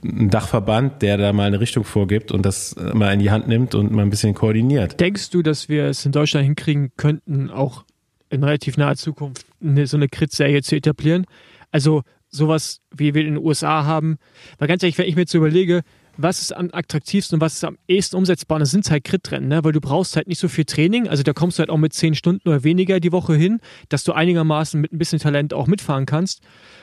[0.04, 3.74] einen Dachverband, der da mal eine Richtung vorgibt und das mal in die Hand nimmt
[3.74, 5.00] und mal ein bisschen koordiniert.
[5.00, 7.82] Denkst du, dass wir es in Deutschland hinkriegen könnten, auch
[8.30, 11.26] in relativ naher Zukunft eine, so eine Crit-Serie zu etablieren.
[11.70, 14.18] Also sowas, wie wir in den USA haben.
[14.58, 15.82] Weil ganz ehrlich, wenn ich mir jetzt so überlege,
[16.16, 19.62] was ist am attraktivsten und was ist am ehesten umsetzbar, das sind halt Crit-Rennen, ne?
[19.64, 21.08] weil du brauchst halt nicht so viel Training.
[21.08, 24.04] Also da kommst du halt auch mit zehn Stunden oder weniger die Woche hin, dass
[24.04, 26.40] du einigermaßen mit ein bisschen Talent auch mitfahren kannst.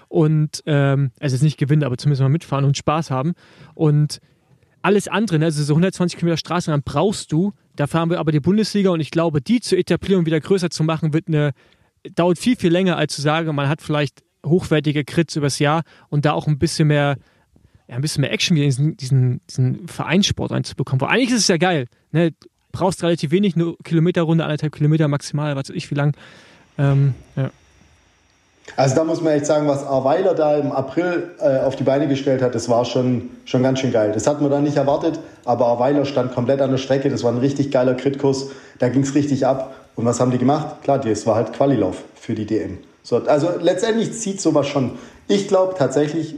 [0.07, 3.33] Und, ähm, also jetzt nicht gewinnen, aber zumindest mal mitfahren und Spaß haben.
[3.73, 4.19] Und
[4.83, 5.45] alles andere, ne?
[5.45, 9.09] also so 120 Kilometer Straßenrand brauchst du, Dafür haben wir aber die Bundesliga und ich
[9.09, 11.53] glaube, die zu etablieren und wieder größer zu machen, wird eine,
[12.15, 16.25] dauert viel, viel länger, als zu sagen, man hat vielleicht hochwertige Crits übers Jahr und
[16.25, 17.17] da auch ein bisschen mehr,
[17.87, 21.01] ja, ein bisschen mehr Action wieder in diesen, diesen, diesen Vereinssport reinzubekommen.
[21.01, 21.87] Weil eigentlich ist es ja geil.
[22.11, 22.33] Ne?
[22.71, 26.15] brauchst relativ wenig, nur Kilometerrunde, anderthalb Kilometer maximal, was weiß ich wie lang.
[26.79, 27.51] Ähm, ja.
[28.75, 32.07] Also da muss man echt sagen, was Arweiler da im April äh, auf die Beine
[32.07, 34.11] gestellt hat, das war schon, schon ganz schön geil.
[34.13, 37.09] Das hat man da nicht erwartet, aber Arweiler stand komplett an der Strecke.
[37.09, 38.47] Das war ein richtig geiler Kritkurs.
[38.79, 39.75] Da ging es richtig ab.
[39.95, 40.81] Und was haben die gemacht?
[40.83, 42.79] Klar, das war halt Qualilauf für die DM.
[43.03, 44.91] So, also letztendlich zieht sowas schon.
[45.27, 46.35] Ich glaube tatsächlich,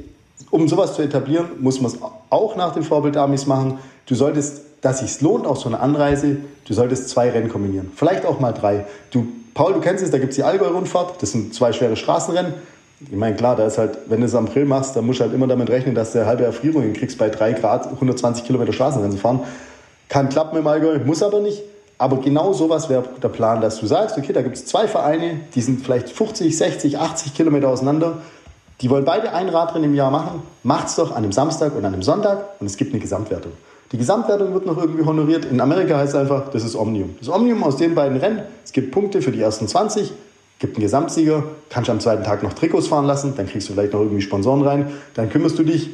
[0.50, 2.00] um sowas zu etablieren, muss man es
[2.30, 3.80] auch nach dem Vorbild Amis machen.
[4.08, 6.38] Du solltest, dass es sich lohnt, auch so eine Anreise,
[6.68, 7.92] du solltest zwei Rennen kombinieren.
[7.96, 8.86] Vielleicht auch mal drei.
[9.12, 12.54] Du Paul, du kennst es, da gibt es die Allgäu-Rundfahrt, das sind zwei schwere Straßenrennen.
[13.00, 15.24] Ich meine, klar, da ist halt, wenn du es am April machst, dann musst du
[15.24, 18.74] halt immer damit rechnen, dass du eine halbe Erfrierung hinkriegst, bei drei Grad 120 Kilometer
[18.74, 19.40] Straßenrennen zu fahren.
[20.10, 21.64] Kann klappen im Allgäu, muss aber nicht.
[21.98, 25.40] Aber genau sowas wäre der Plan, dass du sagst, okay, da gibt es zwei Vereine,
[25.56, 28.18] die sind vielleicht 50, 60, 80 Kilometer auseinander.
[28.82, 30.44] Die wollen beide ein Radrennen im Jahr machen.
[30.64, 33.54] Macht's doch an einem Samstag und an einem Sonntag und es gibt eine Gesamtwertung.
[33.96, 35.46] Die Gesamtwertung wird noch irgendwie honoriert.
[35.46, 37.16] In Amerika heißt es einfach, das ist Omnium.
[37.18, 38.42] Das Omnium aus den beiden Rennen.
[38.66, 40.12] Es gibt Punkte für die ersten 20,
[40.60, 43.94] gibt einen Gesamtsieger, kannst am zweiten Tag noch Trikots fahren lassen, dann kriegst du vielleicht
[43.94, 44.92] noch irgendwie Sponsoren rein.
[45.14, 45.92] Dann kümmerst du dich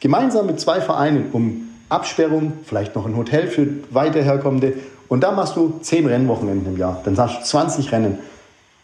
[0.00, 4.72] gemeinsam mit zwei Vereinen um Absperrung, vielleicht noch ein Hotel für weiter herkommende.
[5.06, 7.00] Und da machst du zehn Rennwochenenden im Jahr.
[7.04, 8.18] Dann hast du 20 Rennen.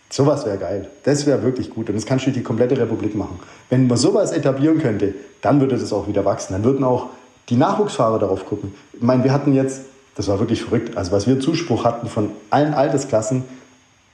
[0.08, 0.88] Sowas wäre geil.
[1.02, 1.88] Das wäre wirklich gut.
[1.88, 3.40] Und das kannst du die komplette Republik machen.
[3.70, 6.52] Wenn man sowas etablieren könnte, dann würde das auch wieder wachsen.
[6.52, 7.08] Dann würden auch
[7.48, 8.74] die Nachwuchsfahrer darauf gucken.
[8.92, 9.82] Ich meine, wir hatten jetzt,
[10.14, 13.44] das war wirklich verrückt, also was wir Zuspruch hatten von allen Altersklassen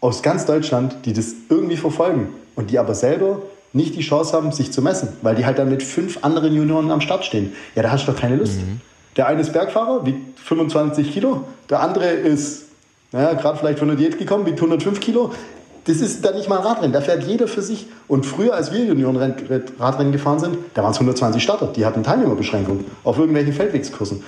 [0.01, 3.43] aus ganz Deutschland, die das irgendwie verfolgen und die aber selber
[3.73, 6.91] nicht die Chance haben, sich zu messen, weil die halt dann mit fünf anderen Junioren
[6.91, 7.53] am Start stehen.
[7.75, 8.57] Ja, da hast du doch keine Lust.
[8.57, 8.81] Mhm.
[9.17, 12.67] Der eine ist Bergfahrer, wiegt 25 Kilo, der andere ist,
[13.13, 15.33] naja, gerade vielleicht von der Diät gekommen, wiegt 105 Kilo
[15.89, 17.87] das ist dann nicht mal ein Radrennen, da fährt jeder für sich.
[18.09, 22.85] Und früher, als wir Junioren-Radrennen gefahren sind, da waren es 120 Starter, die hatten Teilnehmerbeschränkungen
[23.05, 24.23] auf irgendwelchen Feldwegskursen.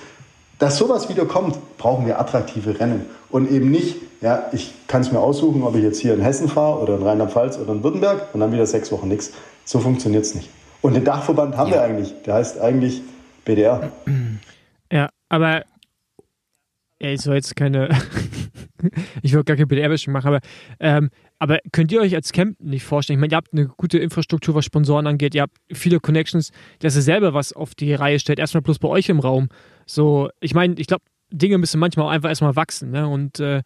[0.57, 3.05] Dass sowas wieder kommt, brauchen wir attraktive Rennen.
[3.29, 6.49] Und eben nicht, ja, ich kann es mir aussuchen, ob ich jetzt hier in Hessen
[6.49, 9.31] fahre oder in Rheinland-Pfalz oder in Württemberg und dann wieder sechs Wochen nichts.
[9.65, 10.49] So funktioniert es nicht.
[10.81, 11.75] Und den Dachverband haben ja.
[11.75, 12.13] wir eigentlich.
[12.25, 13.01] Der heißt eigentlich
[13.45, 13.91] BDR.
[14.93, 15.63] Ja, aber
[17.01, 17.87] ja, ich soll jetzt keine,
[19.21, 20.41] ich will gar keine BDR-Wäsche machen, aber
[20.81, 21.09] ähm,
[21.41, 23.17] aber könnt ihr euch als Camp nicht vorstellen?
[23.17, 26.95] Ich meine, ihr habt eine gute Infrastruktur, was Sponsoren angeht, ihr habt viele Connections, dass
[26.95, 29.49] ihr selber was auf die Reihe stellt, erstmal bloß bei euch im Raum.
[29.87, 32.91] So, ich meine, ich glaube, Dinge müssen manchmal auch einfach erstmal wachsen.
[32.91, 33.07] Ne?
[33.07, 33.63] Und äh,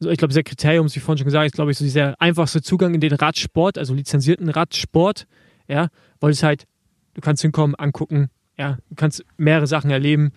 [0.00, 2.94] ich glaube, dieser Kriterium, wie vorhin schon gesagt, ist, glaube ich, so dieser einfachste Zugang
[2.94, 5.26] in den Radsport, also lizenzierten Radsport,
[5.68, 5.88] ja,
[6.20, 6.64] weil es halt,
[7.12, 10.32] du kannst hinkommen, angucken, ja, du kannst mehrere Sachen erleben,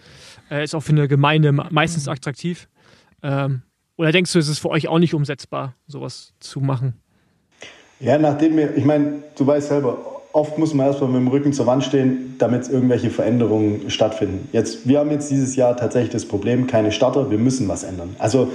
[0.52, 2.68] äh, ist auch für eine Gemeinde meistens attraktiv.
[3.23, 3.61] Ähm,
[3.98, 6.94] oder denkst du, ist es für euch auch nicht umsetzbar, sowas zu machen?
[7.99, 9.98] Ja, nachdem wir, ich meine, du weißt selber,
[10.34, 14.48] oft muss man erstmal mit dem Rücken zur Wand stehen, damit irgendwelche Veränderungen stattfinden.
[14.52, 18.15] Jetzt, wir haben jetzt dieses Jahr tatsächlich das Problem, keine Starter, wir müssen was ändern.
[18.19, 18.52] Also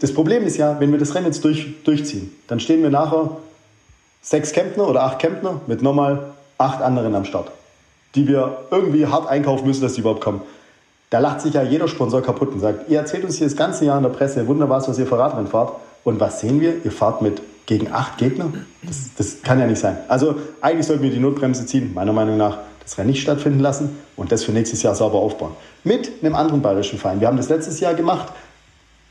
[0.00, 3.38] das Problem ist ja, wenn wir das Rennen jetzt durch, durchziehen, dann stehen wir nachher
[4.20, 7.50] sechs Kempner oder acht Kempner mit nochmal acht anderen am Start,
[8.14, 10.42] die wir irgendwie hart einkaufen müssen, dass die überhaupt kommen.
[11.10, 13.84] Da lacht sich ja jeder Sponsor kaputt und sagt, ihr erzählt uns hier das ganze
[13.84, 15.72] Jahr in der Presse, wunderbar, was ihr für Radrennen fahrt.
[16.04, 16.84] Und was sehen wir?
[16.84, 18.52] Ihr fahrt mit gegen acht Gegner?
[18.82, 19.98] Das, das kann ja nicht sein.
[20.06, 23.98] Also eigentlich sollten wir die Notbremse ziehen, meiner Meinung nach, das Rennen nicht stattfinden lassen
[24.16, 25.52] und das für nächstes Jahr sauber aufbauen.
[25.84, 27.20] Mit einem anderen bayerischen Verein.
[27.20, 28.32] Wir haben das letztes Jahr gemacht,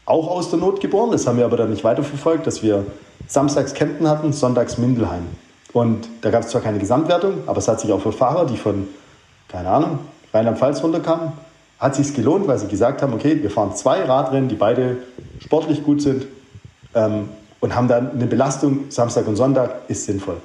[0.05, 1.11] auch aus der Not geboren.
[1.11, 2.85] Das haben wir aber dann nicht weiterverfolgt, dass wir
[3.27, 5.27] samstags Kempten hatten, sonntags Mindelheim.
[5.73, 8.57] Und da gab es zwar keine Gesamtwertung, aber es hat sich auch für Fahrer, die
[8.57, 8.87] von,
[9.49, 9.99] keine Ahnung,
[10.33, 11.33] Rheinland-Pfalz runterkamen,
[11.79, 14.97] hat sich gelohnt, weil sie gesagt haben, okay, wir fahren zwei Radrennen, die beide
[15.39, 16.27] sportlich gut sind
[16.93, 17.29] ähm,
[17.59, 20.37] und haben dann eine Belastung Samstag und Sonntag, ist sinnvoll.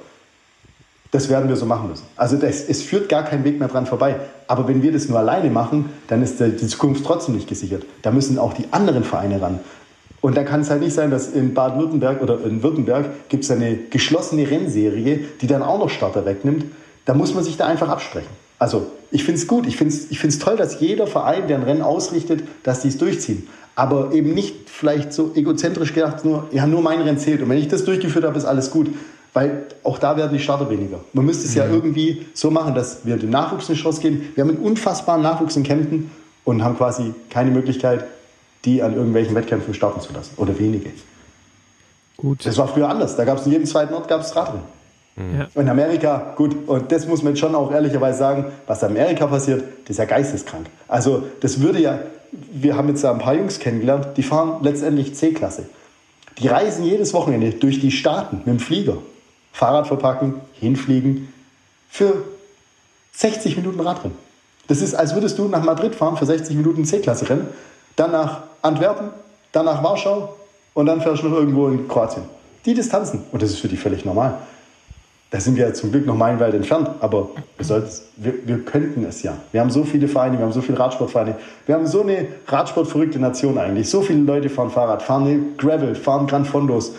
[1.11, 2.05] Das werden wir so machen müssen.
[2.15, 4.15] Also das, es führt gar kein Weg mehr dran vorbei.
[4.47, 7.85] Aber wenn wir das nur alleine machen, dann ist die Zukunft trotzdem nicht gesichert.
[8.01, 9.59] Da müssen auch die anderen Vereine ran.
[10.19, 13.51] Und da kann es halt nicht sein, dass in Baden-Württemberg oder in Württemberg gibt es
[13.51, 16.65] eine geschlossene Rennserie, die dann auch noch Starter wegnimmt.
[17.05, 18.44] Da muss man sich da einfach absprechen.
[18.59, 21.57] Also ich finde es gut, ich finde es ich find's toll, dass jeder Verein, der
[21.57, 23.47] ein Rennen ausrichtet, dass die es durchziehen.
[23.75, 27.41] Aber eben nicht vielleicht so egozentrisch gedacht, nur, ja, nur mein Rennen zählt.
[27.41, 28.87] Und wenn ich das durchgeführt habe, ist alles gut.
[29.33, 31.01] Weil auch da werden die Starter weniger.
[31.11, 31.57] Man müsste es mhm.
[31.57, 34.29] ja irgendwie so machen, dass wir dem Nachwuchs eine Chance geben.
[34.33, 36.09] Wir haben einen unfassbaren Nachwuchs in Kempten
[36.45, 38.05] und haben quasi keine Möglichkeit,
[38.63, 40.31] die an irgendwelchen Wettkämpfen starten zu lassen.
[40.37, 40.89] Oder wenige.
[42.15, 42.45] Gut.
[42.45, 43.17] Das war früher anders.
[43.17, 44.63] Da gab es in jedem zweiten Ort gab's Radrennen.
[45.15, 45.47] Mhm.
[45.55, 49.63] In Amerika, gut, und das muss man schon auch ehrlicherweise sagen, was in Amerika passiert,
[49.83, 50.67] das ist ja geisteskrank.
[50.87, 51.99] Also das würde ja,
[52.31, 55.69] wir haben jetzt da ein paar Jungs kennengelernt, die fahren letztendlich C-Klasse.
[56.37, 58.97] Die reisen jedes Wochenende durch die Staaten mit dem Flieger.
[59.53, 61.33] Fahrrad verpacken, hinfliegen,
[61.89, 62.23] für
[63.13, 64.17] 60 Minuten Radrennen.
[64.67, 67.47] Das ist, als würdest du nach Madrid fahren für 60 Minuten C-Klasse rennen,
[67.95, 69.11] dann nach Antwerpen,
[69.53, 70.35] dann nach Warschau
[70.73, 72.23] und dann fährst du noch irgendwo in Kroatien.
[72.65, 73.23] Die Distanzen.
[73.31, 74.39] Und das ist für die völlig normal.
[75.35, 77.83] Da sind wir zum Glück noch meilenweit entfernt, aber wir,
[78.15, 79.35] wir, wir, könnten es ja.
[79.51, 81.35] Wir haben so viele Vereine, wir haben so viele Radsportvereine.
[81.65, 83.89] Wir haben so eine radsportverrückte Nation eigentlich.
[83.89, 86.93] So viele Leute fahren Fahrrad, fahren Gravel, fahren Gran Fondos.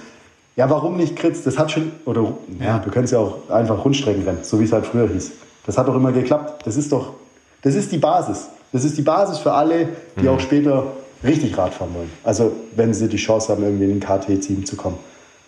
[0.54, 1.44] Ja, warum nicht Kritz?
[1.44, 2.30] Das hat schon, oder
[2.60, 5.32] ja, du könntest ja auch einfach Rundstrecken rennen, so wie es halt früher hieß.
[5.64, 6.66] Das hat doch immer geklappt.
[6.66, 7.14] Das ist doch,
[7.62, 8.50] das ist die Basis.
[8.70, 10.28] Das ist die Basis für alle, die mhm.
[10.28, 10.88] auch später
[11.24, 12.10] richtig Rad fahren wollen.
[12.22, 14.98] Also, wenn sie die Chance haben, irgendwie in den KT-Team zu kommen.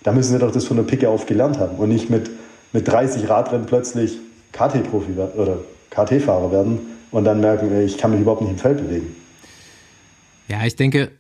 [0.04, 2.30] Da müssen sie doch das von der Picke auf gelernt haben und nicht mit,
[2.72, 4.18] mit 30 Radrennen plötzlich
[4.52, 5.58] KT-Profi oder
[5.90, 6.80] KT-Fahrer werden
[7.10, 9.16] und dann merken, ich kann mich überhaupt nicht im Feld bewegen.
[10.48, 11.10] Ja, ich denke,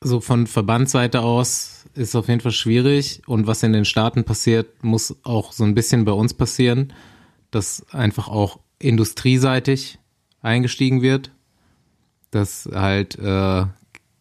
[0.00, 4.82] so von Verbandsseite aus ist auf jeden Fall schwierig und was in den Staaten passiert,
[4.82, 6.92] muss auch so ein bisschen bei uns passieren,
[7.50, 9.98] dass einfach auch industrieseitig
[10.42, 11.30] eingestiegen wird,
[12.30, 13.64] dass halt äh,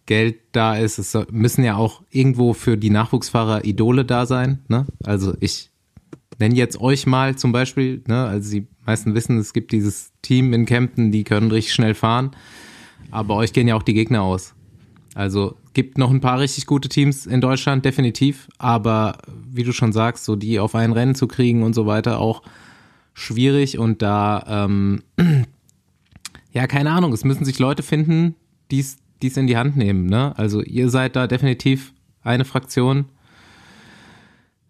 [0.05, 0.99] Geld da ist.
[0.99, 4.59] Es müssen ja auch irgendwo für die Nachwuchsfahrer Idole da sein.
[4.67, 4.85] Ne?
[5.03, 5.69] Also ich
[6.43, 8.25] nenne jetzt euch mal zum Beispiel, ne?
[8.25, 12.31] also die meisten wissen, es gibt dieses Team in Kempten, die können richtig schnell fahren,
[13.11, 14.53] aber euch gehen ja auch die Gegner aus.
[15.15, 19.93] Also gibt noch ein paar richtig gute Teams in Deutschland, definitiv, aber wie du schon
[19.93, 22.41] sagst, so die auf ein Rennen zu kriegen und so weiter auch
[23.13, 25.03] schwierig und da, ähm,
[26.51, 28.35] ja, keine Ahnung, es müssen sich Leute finden,
[28.69, 30.07] die es in die Hand nehmen.
[30.07, 30.37] Ne?
[30.37, 33.05] Also ihr seid da definitiv eine Fraktion.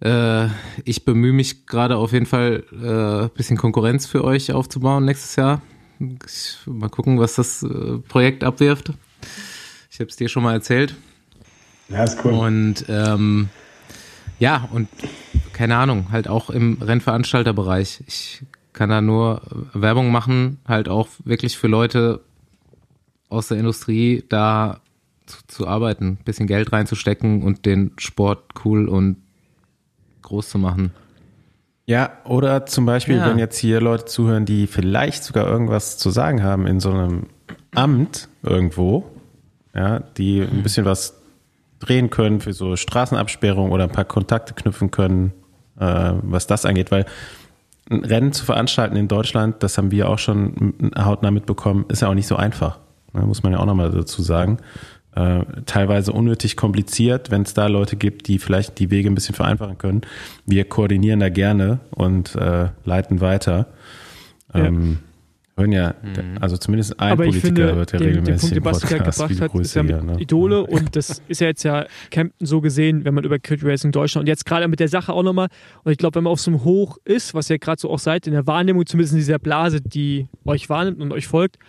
[0.03, 0.49] Äh,
[0.83, 5.61] ich bemühe mich gerade auf jeden Fall, äh, bisschen Konkurrenz für euch aufzubauen nächstes Jahr.
[5.99, 8.91] Ich, mal gucken, was das äh, Projekt abwirft.
[9.89, 10.95] Ich habe es dir schon mal erzählt.
[11.87, 12.33] Ja, ist cool.
[12.33, 13.47] Und ähm,
[14.39, 14.89] ja, und
[15.53, 18.03] keine Ahnung, halt auch im Rennveranstalterbereich.
[18.05, 18.41] Ich
[18.73, 19.41] kann da nur
[19.73, 22.19] Werbung machen, halt auch wirklich für Leute
[23.29, 24.81] aus der Industrie da
[25.27, 29.22] zu, zu arbeiten, bisschen Geld reinzustecken und den Sport cool und
[30.23, 30.91] groß zu machen.
[31.85, 33.29] Ja, oder zum Beispiel, ja.
[33.29, 37.27] wenn jetzt hier Leute zuhören, die vielleicht sogar irgendwas zu sagen haben in so einem
[37.75, 39.03] Amt irgendwo,
[39.75, 41.21] ja, die ein bisschen was
[41.79, 45.33] drehen können für so Straßenabsperrung oder ein paar Kontakte knüpfen können,
[45.77, 47.05] äh, was das angeht, weil
[47.89, 52.07] ein Rennen zu veranstalten in Deutschland, das haben wir auch schon hautnah mitbekommen, ist ja
[52.07, 52.79] auch nicht so einfach.
[53.11, 54.57] Ne, muss man ja auch nochmal dazu sagen.
[55.15, 59.35] Äh, teilweise unnötig kompliziert, wenn es da Leute gibt, die vielleicht die Wege ein bisschen
[59.35, 60.01] vereinfachen können.
[60.45, 63.67] Wir koordinieren da gerne und äh, leiten weiter.
[64.53, 64.65] Ja.
[64.65, 64.99] Ähm,
[65.55, 66.39] Hören ja, mhm.
[66.39, 69.41] also zumindest ein Aber Politiker finde, wird ja den, regelmäßig den Punkt, den Basti gebracht
[69.53, 70.15] hat, ist ja mit ne?
[70.19, 73.91] Idole und das ist ja jetzt ja Campen so gesehen, wenn man über Crit Racing
[73.91, 75.49] Deutschland und jetzt gerade mit der Sache auch nochmal
[75.83, 77.99] und ich glaube, wenn man auf so einem Hoch ist, was ihr gerade so auch
[77.99, 81.59] seid, in der Wahrnehmung, zumindest in dieser Blase, die euch wahrnimmt und euch folgt,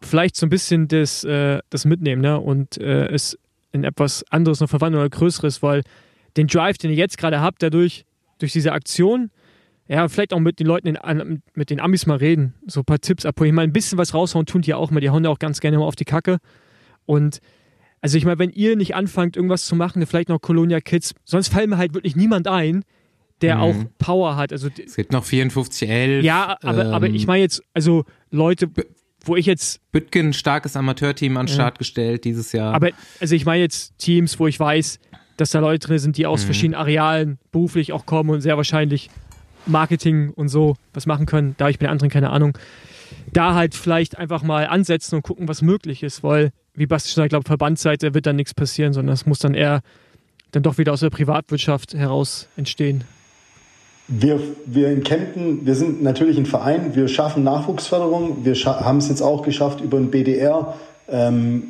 [0.00, 2.38] vielleicht so ein bisschen das, äh, das mitnehmen ne?
[2.38, 3.38] und äh, es
[3.72, 5.82] in etwas anderes noch verwandeln oder Größeres, weil
[6.36, 8.04] den Drive, den ihr jetzt gerade habt, dadurch,
[8.38, 9.30] durch diese Aktion,
[9.88, 13.00] ja, vielleicht auch mit den Leuten, in, mit den Amis mal reden, so ein paar
[13.00, 13.48] Tipps abholen.
[13.48, 15.60] Ich meine, ein bisschen was raushauen tun die auch mal, die hauen ja auch ganz
[15.60, 16.38] gerne mal auf die Kacke.
[17.04, 17.40] Und
[18.00, 21.48] also ich meine, wenn ihr nicht anfangt, irgendwas zu machen, vielleicht noch Colonia Kids, sonst
[21.48, 22.84] fällt mir halt wirklich niemand ein,
[23.42, 23.62] der mhm.
[23.62, 24.52] auch Power hat.
[24.52, 26.24] Also, es gibt noch 5411.
[26.24, 28.70] Ja, aber, ähm, aber ich meine jetzt, also Leute,
[29.24, 29.80] wo ich jetzt.
[29.92, 32.74] Bütgen, starkes Amateurteam an den Start gestellt dieses Jahr.
[32.74, 32.90] Aber
[33.20, 34.98] also ich meine jetzt Teams, wo ich weiß,
[35.36, 36.46] dass da Leute drin sind, die aus mhm.
[36.46, 39.10] verschiedenen Arealen beruflich auch kommen und sehr wahrscheinlich
[39.66, 41.54] Marketing und so was machen können.
[41.58, 42.56] Da ich bei den anderen keine Ahnung.
[43.32, 47.22] Da halt vielleicht einfach mal ansetzen und gucken, was möglich ist, weil, wie Basti schon
[47.22, 49.82] sagt, glaube Verbandsseite wird dann nichts passieren, sondern es muss dann eher
[50.50, 53.04] dann doch wieder aus der Privatwirtschaft heraus entstehen.
[54.08, 59.08] Wir, wir in Kempten, wir sind natürlich ein Verein, wir schaffen Nachwuchsförderung, wir haben es
[59.08, 60.74] jetzt auch geschafft über ein BDR,
[61.08, 61.68] ähm,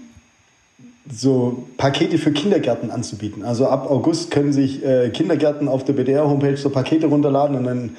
[1.11, 3.45] so Pakete für Kindergärten anzubieten.
[3.45, 7.97] Also ab August können sich äh, Kindergärten auf der BDR-Homepage so Pakete runterladen und dann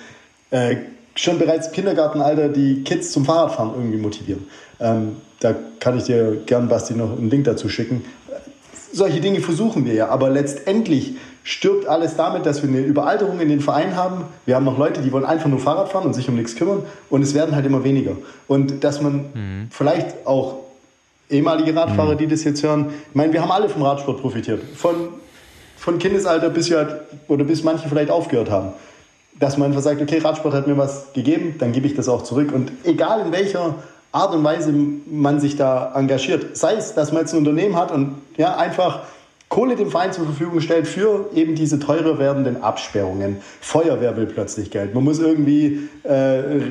[0.51, 0.77] äh,
[1.15, 4.47] schon bereits im Kindergartenalter die Kids zum Fahrradfahren irgendwie motivieren.
[4.79, 8.03] Ähm, da kann ich dir gern, Basti, noch einen Link dazu schicken.
[8.95, 13.49] Solche Dinge versuchen wir ja, aber letztendlich stirbt alles damit, dass wir eine Überalterung in
[13.49, 14.25] den Vereinen haben.
[14.45, 16.83] Wir haben noch Leute, die wollen einfach nur Fahrrad fahren und sich um nichts kümmern
[17.09, 18.15] und es werden halt immer weniger.
[18.47, 19.67] Und dass man mhm.
[19.71, 20.57] vielleicht auch
[21.27, 22.17] ehemalige Radfahrer, mhm.
[22.19, 24.61] die das jetzt hören, ich meine, wir haben alle vom Radsport profitiert.
[24.75, 25.09] Von,
[25.75, 26.95] von Kindesalter bis wir halt,
[27.27, 28.73] oder bis manche vielleicht aufgehört haben.
[29.39, 32.21] Dass man einfach sagt, okay, Radsport hat mir was gegeben, dann gebe ich das auch
[32.21, 32.51] zurück.
[32.53, 33.73] Und egal in welcher
[34.13, 37.91] Art und Weise man sich da engagiert, sei es, dass man jetzt ein Unternehmen hat
[37.91, 39.01] und ja, einfach
[39.49, 43.37] Kohle dem Verein zur Verfügung stellt für eben diese teurer werdenden Absperrungen.
[43.59, 44.93] Feuerwehr will plötzlich Geld.
[44.95, 46.61] Man muss irgendwie äh,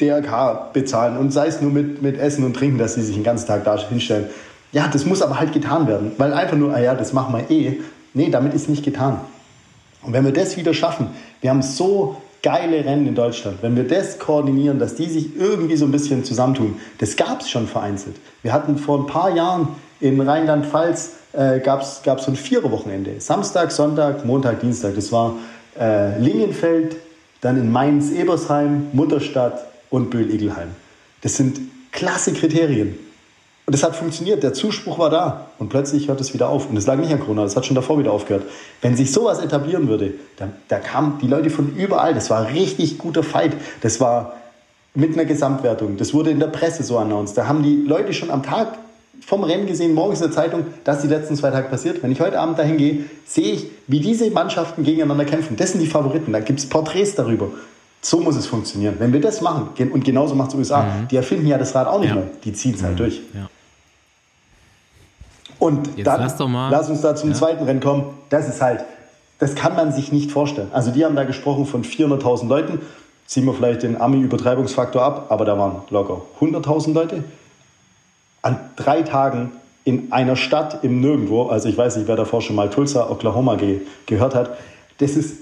[0.00, 3.24] DRK bezahlen und sei es nur mit, mit Essen und Trinken, dass sie sich den
[3.24, 4.26] ganzen Tag da hinstellen.
[4.72, 7.50] Ja, das muss aber halt getan werden, weil einfach nur, ah ja, das machen wir
[7.50, 7.80] eh.
[8.14, 9.20] Nee, damit ist nicht getan.
[10.02, 11.08] Und wenn wir das wieder schaffen,
[11.40, 15.76] wir haben so geile Rennen in Deutschland, wenn wir das koordinieren, dass die sich irgendwie
[15.76, 18.16] so ein bisschen zusammentun, das gab es schon vereinzelt.
[18.42, 19.68] Wir hatten vor ein paar Jahren
[20.00, 23.20] in Rheinland-Pfalz äh, gab es so ein Viererwochenende.
[23.20, 24.94] Samstag, Sonntag, Montag, Dienstag.
[24.96, 25.36] Das war
[25.78, 26.96] äh, Lingenfeld,
[27.40, 30.68] dann in Mainz, Ebersheim, Mutterstadt und Böhl-Igelheim.
[31.22, 31.60] Das sind
[31.92, 32.98] klasse Kriterien.
[33.72, 36.68] Und es hat funktioniert, der Zuspruch war da und plötzlich hört es wieder auf.
[36.68, 38.42] Und es lag nicht an Corona, das hat schon davor wieder aufgehört.
[38.82, 42.12] Wenn sich sowas etablieren würde, da, da kamen die Leute von überall.
[42.12, 43.52] Das war richtig guter Fight.
[43.80, 44.34] Das war
[44.94, 45.96] mit einer Gesamtwertung.
[45.96, 47.38] Das wurde in der Presse so announced.
[47.38, 48.76] Da haben die Leute schon am Tag
[49.24, 52.02] vom Rennen gesehen, morgens in der Zeitung, dass die letzten zwei Tage passiert.
[52.02, 55.56] Wenn ich heute Abend dahin gehe, sehe ich, wie diese Mannschaften gegeneinander kämpfen.
[55.56, 56.30] Das sind die Favoriten.
[56.34, 57.48] Da gibt es Porträts darüber.
[58.02, 58.96] So muss es funktionieren.
[58.98, 61.08] Wenn wir das machen, und genauso macht es USA, mhm.
[61.08, 62.16] die erfinden ja das Rad auch nicht ja.
[62.16, 62.26] mehr.
[62.44, 62.98] Die ziehen es halt mhm.
[62.98, 63.22] durch.
[63.32, 63.48] Ja.
[65.62, 66.36] Und Jetzt dann lass,
[66.70, 67.36] lass, uns da zum ja.
[67.36, 68.06] zweiten Rennen kommen.
[68.30, 68.84] Das ist halt,
[69.38, 70.66] das kann man sich nicht vorstellen.
[70.72, 72.80] Also die haben da gesprochen von 400.000 Leuten.
[73.26, 77.22] Ziehen wir vielleicht den Ami-Übertreibungsfaktor ab, aber da waren locker 100.000 Leute.
[78.42, 79.52] An drei Tagen
[79.84, 83.54] in einer Stadt im Nirgendwo, also ich weiß nicht, wer davor schon mal Tulsa, Oklahoma
[83.54, 84.56] ge gehört hat.
[84.98, 85.36] Das ist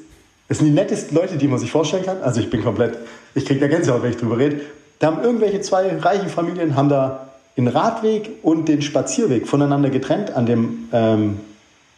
[0.49, 2.21] das sind die nettesten Leute, die man sich vorstellen kann.
[2.23, 2.99] Also ich bin komplett,
[3.35, 4.61] ich kriege da Gänsehaut, wenn ich drüber rede.
[4.99, 10.33] Da haben irgendwelche zwei reichen Familien, haben da den Radweg und den Spazierweg voneinander getrennt
[10.33, 11.41] an dem, ähm,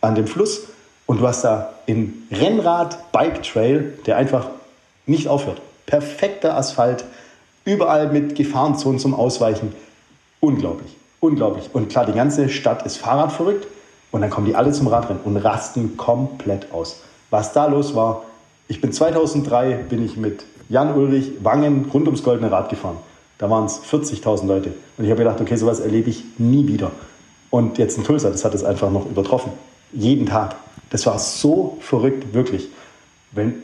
[0.00, 0.64] an dem Fluss.
[1.06, 4.48] Und du hast da einen Rennrad-Bike-Trail, der einfach
[5.06, 5.60] nicht aufhört.
[5.86, 7.04] Perfekter Asphalt,
[7.64, 9.74] überall mit Gefahrenzonen zum Ausweichen.
[10.40, 11.70] Unglaublich, unglaublich.
[11.72, 13.66] Und klar, die ganze Stadt ist Fahrradverrückt.
[14.10, 17.00] Und dann kommen die alle zum Radrennen und rasten komplett aus.
[17.30, 18.24] Was da los war,
[18.68, 22.98] ich bin 2003 bin ich mit Jan Ulrich Wangen rund ums Goldene Rad gefahren.
[23.42, 24.72] Da waren es 40.000 Leute.
[24.96, 26.92] Und ich habe gedacht, okay, sowas erlebe ich nie wieder.
[27.50, 29.50] Und jetzt in Tulsa, das hat es einfach noch übertroffen.
[29.92, 30.54] Jeden Tag.
[30.90, 32.68] Das war so verrückt, wirklich.
[33.32, 33.54] Wenn,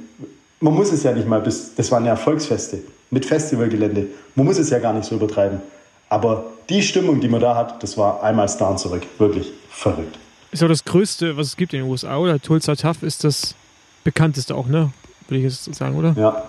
[0.59, 2.81] man muss es ja nicht mal bis, das waren ja Volksfeste
[3.11, 4.09] mit Festivalgelände.
[4.35, 5.61] Man muss es ja gar nicht so übertreiben.
[6.09, 9.03] Aber die Stimmung, die man da hat, das war einmal Star zurück.
[9.19, 10.19] Wirklich verrückt.
[10.51, 12.43] Ist auch das Größte, was es gibt in den USA, oder?
[12.43, 13.55] Tulsa Tough ist das
[14.03, 14.91] bekannteste auch, ne?
[15.29, 16.17] Würde ich jetzt sagen, oder?
[16.19, 16.49] Ja.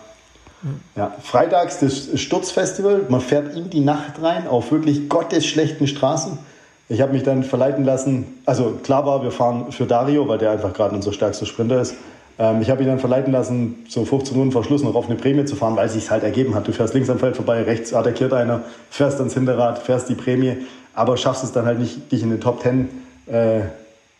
[0.95, 3.05] Ja, freitags das Sturzfestival.
[3.09, 6.37] Man fährt in die Nacht rein auf wirklich gottesschlechten Straßen.
[6.89, 8.25] Ich habe mich dann verleiten lassen.
[8.45, 11.95] Also klar war, wir fahren für Dario, weil der einfach gerade unser stärkster Sprinter ist.
[12.39, 15.15] Ähm, ich habe mich dann verleiten lassen, so 15 Minuten vor Schluss noch auf eine
[15.15, 16.67] Prämie zu fahren, weil es sich halt ergeben hat.
[16.67, 20.57] Du fährst links am Feld vorbei, rechts attackiert einer, fährst ans Hinterrad, fährst die Prämie,
[20.93, 22.89] aber schaffst es dann halt nicht, dich in den Top 10
[23.27, 23.59] äh,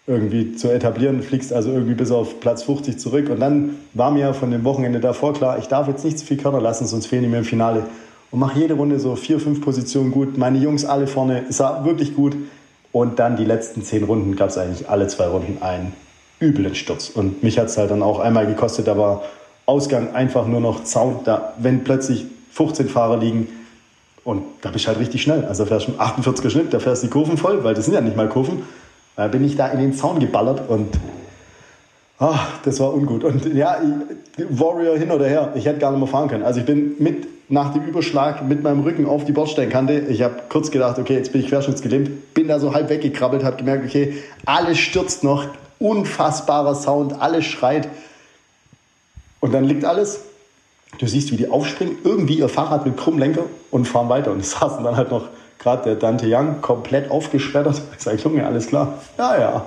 [0.10, 3.30] irgendwie zu etablieren, fliegst also irgendwie bis auf Platz 50 zurück.
[3.30, 6.38] Und dann war mir von dem Wochenende davor klar, ich darf jetzt nicht zu viel
[6.38, 7.84] Körner lassen, sonst fehlen die mir im Finale.
[8.32, 10.38] Und mache jede Runde so vier, fünf Positionen gut.
[10.38, 12.36] Meine Jungs alle vorne, es war wirklich gut.
[12.92, 15.94] Und dann die letzten zehn Runden gab es eigentlich alle zwei Runden einen
[16.42, 17.10] üblen Sturz.
[17.10, 19.24] Und mich hat es halt dann auch einmal gekostet, da war
[19.68, 21.20] Ausgang einfach nur noch Zaun.
[21.24, 23.48] Da, wenn plötzlich 15 Fahrer liegen,
[24.24, 25.46] und da bist du halt richtig schnell.
[25.46, 27.94] Also da fährst du 48er Schnitt, da fährst du die Kurven voll, weil das sind
[27.94, 28.64] ja nicht mal Kurven
[29.20, 30.98] äh, bin ich da in den Zaun geballert und
[32.20, 33.24] oh, das war ungut.
[33.24, 33.78] Und ja,
[34.50, 36.44] Warrior hin oder her, ich hätte gar nicht mehr fahren können.
[36.44, 40.06] Also ich bin mit nach dem Überschlag mit meinem Rücken auf die Bordsteinkante.
[40.10, 43.58] Ich habe kurz gedacht, okay, jetzt bin ich querschnittsgelähmt, bin da so halb weggekrabbelt, habe
[43.58, 44.14] gemerkt, okay,
[44.46, 45.48] alles stürzt noch,
[45.80, 47.90] unfassbarer Sound, alles schreit.
[49.40, 50.22] Und dann liegt alles.
[51.00, 54.32] Du siehst, wie die aufspringen, irgendwie ihr Fahrrad mit Krummlenker und fahren weiter.
[54.32, 55.28] Und es saßen dann halt noch
[55.60, 57.82] gerade der Dante Young komplett aufgeschreddert.
[57.98, 58.96] Ich sage, Junge, alles klar.
[59.18, 59.66] Ja, ja,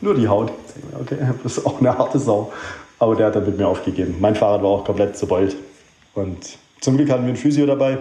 [0.00, 0.52] nur die Haut.
[1.00, 2.52] Okay, das ist auch eine harte Sau.
[2.98, 4.16] Aber der hat dann mit mir aufgegeben.
[4.20, 5.56] Mein Fahrrad war auch komplett zerbeult.
[6.14, 6.38] Und
[6.80, 7.98] zum Glück hatten wir einen Physio dabei,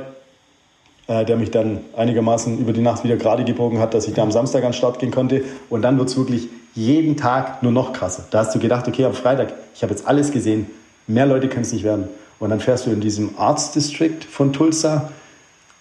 [1.08, 4.22] äh, der mich dann einigermaßen über die Nacht wieder gerade gebogen hat, dass ich da
[4.22, 5.44] am Samstag an den Start gehen konnte.
[5.70, 8.26] Und dann wird es wirklich jeden Tag nur noch krasser.
[8.30, 10.70] Da hast du gedacht, okay, am Freitag, ich habe jetzt alles gesehen,
[11.08, 12.08] mehr Leute können es nicht werden.
[12.40, 15.10] Und dann fährst du in diesem Arts District von Tulsa,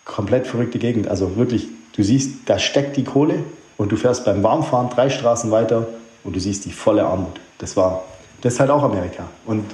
[0.04, 1.08] komplett verrückte Gegend.
[1.08, 3.40] Also wirklich, du siehst, da steckt die Kohle
[3.76, 5.86] und du fährst beim Warmfahren drei Straßen weiter
[6.24, 7.40] und du siehst die volle Armut.
[7.58, 8.04] Das war,
[8.40, 9.24] das ist halt auch Amerika.
[9.46, 9.64] Und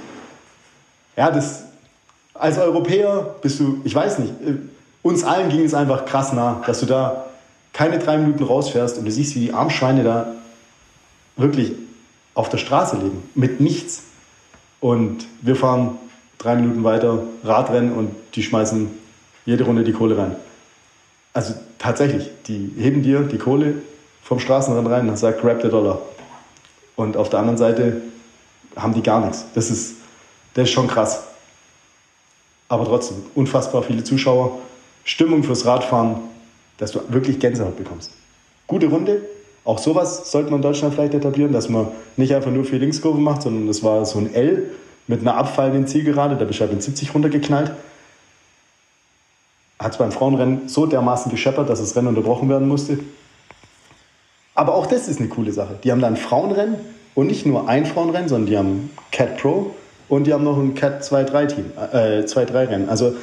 [1.15, 1.63] ja, das,
[2.33, 4.55] als Europäer bist du, ich weiß nicht, äh,
[5.01, 7.25] uns allen ging es einfach krass nah, dass du da
[7.73, 10.33] keine drei Minuten rausfährst und du siehst, wie die Armschweine da
[11.37, 11.73] wirklich
[12.33, 14.03] auf der Straße leben, mit nichts.
[14.79, 15.97] Und wir fahren
[16.37, 18.89] drei Minuten weiter Radrennen und die schmeißen
[19.45, 20.35] jede Runde die Kohle rein.
[21.33, 23.75] Also tatsächlich, die heben dir die Kohle
[24.23, 26.01] vom Straßenrand rein und sagen, grab the dollar.
[26.95, 28.01] Und auf der anderen Seite
[28.75, 29.45] haben die gar nichts.
[29.55, 29.95] Das ist,
[30.53, 31.23] das ist schon krass.
[32.67, 34.59] Aber trotzdem, unfassbar viele Zuschauer,
[35.03, 36.17] Stimmung fürs Radfahren,
[36.77, 38.11] dass du wirklich Gänsehaut bekommst.
[38.67, 39.21] gute Runde.
[39.65, 41.87] Auch sowas sollte man in Deutschland vielleicht etablieren, dass man
[42.17, 44.71] nicht einfach nur vier Linkskurven macht, sondern das war so ein L
[45.07, 47.71] mit einer abfallenden Zielgerade, da bist du halt mit 70 runtergeknallt.
[49.79, 52.99] Hat es beim Frauenrennen so dermaßen gescheppert, dass das Rennen unterbrochen werden musste.
[54.53, 55.79] Aber auch das ist eine coole Sache.
[55.83, 56.75] Die haben da ein Frauenrennen
[57.15, 59.73] und nicht nur ein Frauenrennen, sondern die haben Cat Pro
[60.09, 62.89] und die haben noch ein Cat 2-3 Team, äh, 2-3 Rennen.
[62.89, 63.13] Also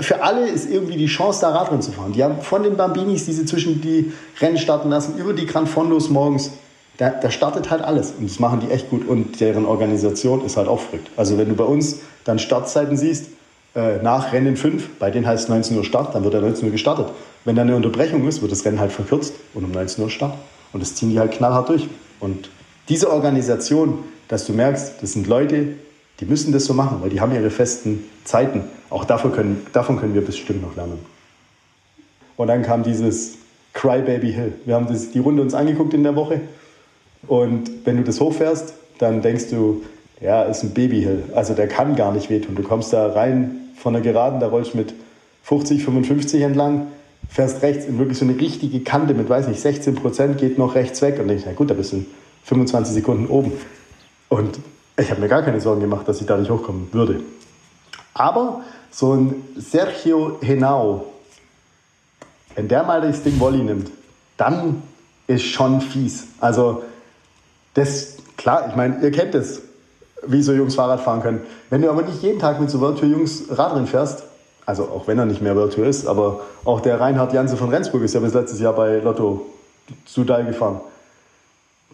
[0.00, 2.12] für alle ist irgendwie die Chance, da Radrennen zu fahren.
[2.12, 5.66] Die haben von den Bambinis, die sie zwischen die Rennen starten lassen, über die Gran
[5.66, 6.52] Fondos morgens,
[6.98, 8.12] da, da startet halt alles.
[8.18, 9.06] Und das machen die echt gut.
[9.06, 11.10] Und deren Organisation ist halt auch verrückt.
[11.16, 13.26] Also wenn du bei uns dann Startzeiten siehst,
[13.74, 16.66] äh, nach Rennen 5, bei denen heißt es 19 Uhr Start, dann wird er 19
[16.66, 17.08] Uhr gestartet.
[17.44, 20.34] Wenn da eine Unterbrechung ist, wird das Rennen halt verkürzt und um 19 Uhr Start.
[20.72, 21.88] Und das ziehen die halt knallhart durch.
[22.20, 22.50] Und
[22.88, 25.74] diese Organisation, dass du merkst, das sind Leute,
[26.20, 28.64] die müssen das so machen, weil die haben ihre festen Zeiten.
[28.90, 30.98] Auch davon können, davon können wir bestimmt noch lernen.
[32.36, 33.34] Und dann kam dieses
[33.74, 34.52] Crybaby Hill.
[34.64, 36.40] Wir haben das, die Runde uns angeguckt in der Woche.
[37.26, 39.82] Und wenn du das hochfährst, dann denkst du,
[40.20, 41.24] ja, ist ein Baby Hill.
[41.34, 42.54] Also der kann gar nicht wehtun.
[42.54, 44.94] Du kommst da rein von der Geraden, da rollst du mit
[45.44, 46.88] 50, 55 entlang,
[47.28, 50.74] fährst rechts in wirklich so eine richtige Kante mit, weiß nicht, 16 Prozent, geht noch
[50.74, 52.06] rechts weg und denkst, na gut, da bist du in
[52.44, 53.52] 25 Sekunden oben.
[54.28, 54.58] Und
[54.98, 57.20] ich habe mir gar keine Sorgen gemacht, dass ich da nicht hochkommen würde.
[58.14, 61.06] Aber so ein Sergio Henao,
[62.56, 63.90] wenn der mal das Ding Volley nimmt,
[64.36, 64.82] dann
[65.28, 66.28] ist schon fies.
[66.40, 66.82] Also
[67.74, 69.62] das, klar, ich meine, ihr kennt es,
[70.26, 71.40] wie so Jungs Fahrrad fahren können.
[71.70, 74.24] Wenn du aber nicht jeden Tag mit so World Tour Jungs Radrennen fährst,
[74.66, 77.70] also auch wenn er nicht mehr World Tour ist, aber auch der Reinhard Janse von
[77.70, 79.46] Rendsburg ist ja bis letztes Jahr bei Lotto
[80.04, 80.80] Sudal gefahren.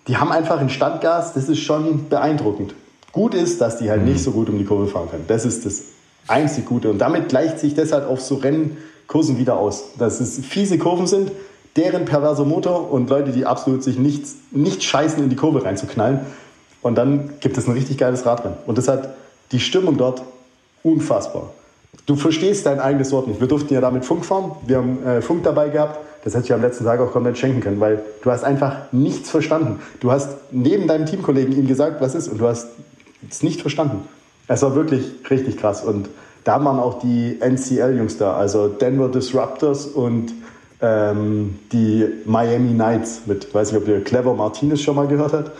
[0.08, 2.74] Die haben einfach ein Standgas, das ist schon beeindruckend.
[3.12, 4.08] Gut ist, dass die halt mhm.
[4.08, 5.24] nicht so gut um die Kurve fahren können.
[5.28, 5.82] Das ist das
[6.26, 6.90] einzig Gute.
[6.90, 9.92] Und damit gleicht sich das halt auf so Rennkursen wieder aus.
[9.98, 11.30] Dass es fiese Kurven sind,
[11.76, 16.20] deren perverser Motor und Leute, die absolut sich nicht, nicht scheißen, in die Kurve reinzuknallen.
[16.84, 18.58] Und dann gibt es ein richtig geiles Radrennen.
[18.66, 19.14] Und das hat
[19.52, 20.22] die Stimmung dort
[20.82, 21.50] unfassbar.
[22.04, 23.40] Du verstehst dein eigenes Wort nicht.
[23.40, 24.52] Wir durften ja damit Funk fahren.
[24.66, 25.98] Wir haben äh, Funk dabei gehabt.
[26.24, 29.30] Das hätte ich am letzten Tag auch komplett schenken können, weil du hast einfach nichts
[29.30, 29.80] verstanden.
[30.00, 32.68] Du hast neben deinem Teamkollegen ihm gesagt, was ist, und du hast
[33.30, 34.06] es nicht verstanden.
[34.46, 35.82] Es war wirklich richtig krass.
[35.82, 36.10] Und
[36.44, 40.34] da waren auch die NCL-Jungs da, also Denver Disruptors und
[40.82, 45.50] ähm, die Miami Knights mit, weiß nicht, ob ihr Clever Martinez schon mal gehört habt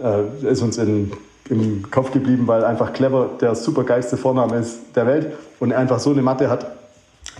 [0.00, 1.12] äh, ist uns in,
[1.48, 6.10] im Kopf geblieben, weil einfach Clever der supergeilste Vorname ist der Welt und einfach so
[6.10, 6.66] eine Matte hat,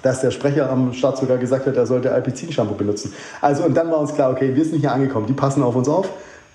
[0.03, 3.13] dass der Sprecher am Start sogar gesagt hat, er sollte Alpizin-Shampoo benutzen.
[3.41, 5.89] Also und dann war uns klar, okay, wir sind hier angekommen, die passen auf uns
[5.89, 6.09] auf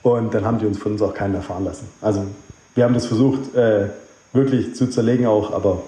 [0.04, 1.88] und dann haben die uns von uns auch keinen mehr fahren lassen.
[2.02, 2.24] Also
[2.76, 3.88] wir haben das versucht, äh,
[4.34, 5.82] wirklich zu zerlegen auch, aber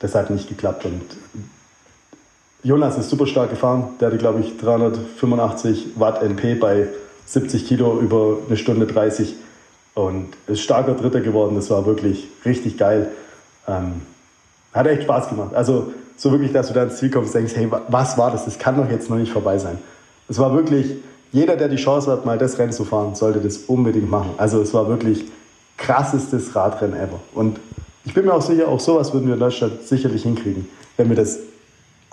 [0.00, 1.02] das hat nicht geklappt und
[2.62, 3.90] Jonas ist super stark gefahren.
[4.00, 6.88] Der hatte, glaube ich, 385 Watt NP bei
[7.26, 9.34] 70 Kilo über eine Stunde 30
[9.94, 11.54] und ist starker Dritter geworden.
[11.56, 13.10] Das war wirklich richtig geil.
[13.66, 14.02] Ähm,
[14.72, 15.54] hat echt Spaß gemacht.
[15.54, 18.44] Also so wirklich, dass du da ins Ziel kommst und denkst, hey, was war das?
[18.44, 19.78] Das kann doch jetzt noch nicht vorbei sein.
[20.28, 20.96] Es war wirklich,
[21.32, 24.30] jeder, der die Chance hat, mal das Rennen zu fahren, sollte das unbedingt machen.
[24.36, 25.24] Also es war wirklich
[25.76, 27.20] krassestes Radrennen ever.
[27.34, 27.58] Und
[28.04, 31.16] ich bin mir auch sicher, auch sowas würden wir in Deutschland sicherlich hinkriegen, wenn wir
[31.16, 31.38] das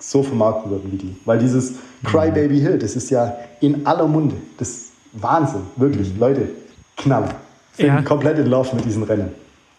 [0.00, 1.16] so vermarkten würden wie die.
[1.24, 1.74] Weil dieses
[2.04, 4.36] Crybaby Hill, das ist ja in aller Munde.
[4.58, 6.12] Das Wahnsinn, wirklich.
[6.14, 6.20] Mhm.
[6.20, 6.48] Leute,
[6.96, 7.28] knall.
[7.74, 8.02] Sind ja.
[8.02, 9.30] komplett in Love mit diesen Rennen.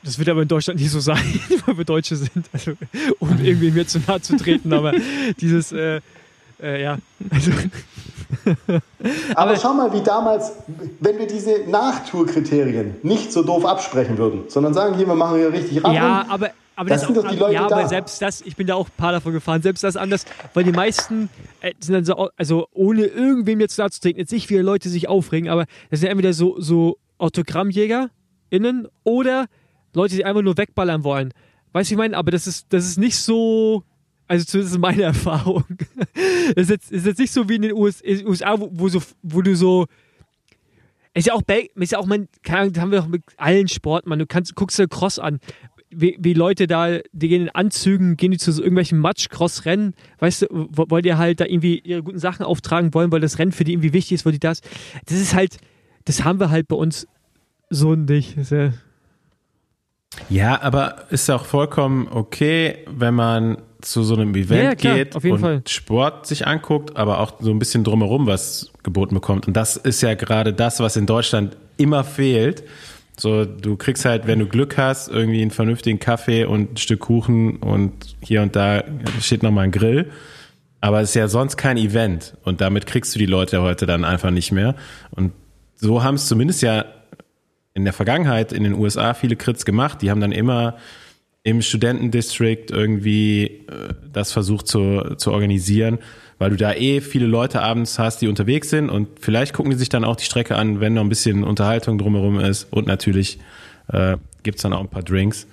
[0.04, 1.24] Das wird aber in Deutschland nicht so sein,
[1.66, 2.74] weil wir Deutsche sind, also,
[3.20, 4.92] um irgendwie mir zu nahe zu treten, aber
[5.40, 6.02] dieses, äh,
[6.62, 6.98] äh, ja,
[7.30, 7.52] also.
[8.66, 8.82] aber,
[9.36, 10.52] aber schau mal, wie damals,
[11.00, 15.54] wenn wir diese Nachtourkriterien nicht so doof absprechen würden, sondern sagen, hier, wir machen hier
[15.54, 15.96] richtig Radrennen.
[15.96, 17.76] Ja, aber aber das, das sind doch die Leute ja, da.
[17.78, 20.64] aber selbst das, ich bin da auch ein paar davon gefahren, selbst das anders, weil
[20.64, 21.30] die meisten
[21.62, 24.90] äh, sind dann so, also ohne irgendwem jetzt da zu treten, jetzt nicht viele Leute
[24.90, 29.46] sich aufregen, aber das sind entweder so, so AutogrammjägerInnen oder
[29.94, 31.34] Leute, die einfach nur wegballern wollen.
[31.74, 33.84] Weißt du, ich meine, aber das ist, das ist nicht so,
[34.28, 35.66] also zumindest meine Erfahrung.
[36.56, 39.42] Das ist jetzt, ist jetzt nicht so wie in den USA, wo, wo, so, wo
[39.42, 39.86] du so,
[41.14, 41.44] ist ja auch,
[41.76, 44.56] ist ja auch, man, keine Ahnung, haben wir doch mit allen Sport, man, du kannst,
[44.56, 45.40] guckst dir Cross an,
[45.96, 50.44] wie, wie Leute da, die gehen in Anzügen, gehen die zu so irgendwelchen Matsch-Cross-Rennen, weißt
[50.44, 53.64] du, wollt ihr halt da irgendwie ihre guten Sachen auftragen wollen, weil das Rennen für
[53.64, 54.62] die irgendwie wichtig ist, weil die das.
[55.06, 55.58] Das ist halt,
[56.06, 57.08] das haben wir halt bei uns
[57.70, 58.36] so nicht.
[58.52, 58.72] Ja,
[60.30, 65.16] ja, aber ist auch vollkommen okay, wenn man zu so einem Event ja, klar, geht
[65.16, 65.62] und Fall.
[65.68, 69.48] Sport sich anguckt, aber auch so ein bisschen drumherum was geboten bekommt.
[69.48, 72.64] Und das ist ja gerade das, was in Deutschland immer fehlt.
[73.18, 77.02] So, du kriegst halt, wenn du Glück hast, irgendwie einen vernünftigen Kaffee und ein Stück
[77.02, 78.84] Kuchen und hier und da
[79.22, 80.10] steht nochmal ein Grill.
[80.82, 84.04] Aber es ist ja sonst kein Event und damit kriegst du die Leute heute dann
[84.04, 84.76] einfach nicht mehr.
[85.12, 85.32] Und
[85.76, 86.86] so haben es zumindest ja
[87.74, 90.02] in der Vergangenheit in den USA viele Crits gemacht.
[90.02, 90.78] Die haben dann immer
[91.44, 96.00] im Studentendistrict irgendwie äh, das versucht zu, zu organisieren,
[96.40, 99.78] weil du da eh viele Leute abends hast, die unterwegs sind und vielleicht gucken die
[99.78, 103.40] sich dann auch die Strecke an, wenn noch ein bisschen Unterhaltung drumherum ist und natürlich
[103.92, 105.48] äh, gibt dann auch ein paar Drinks.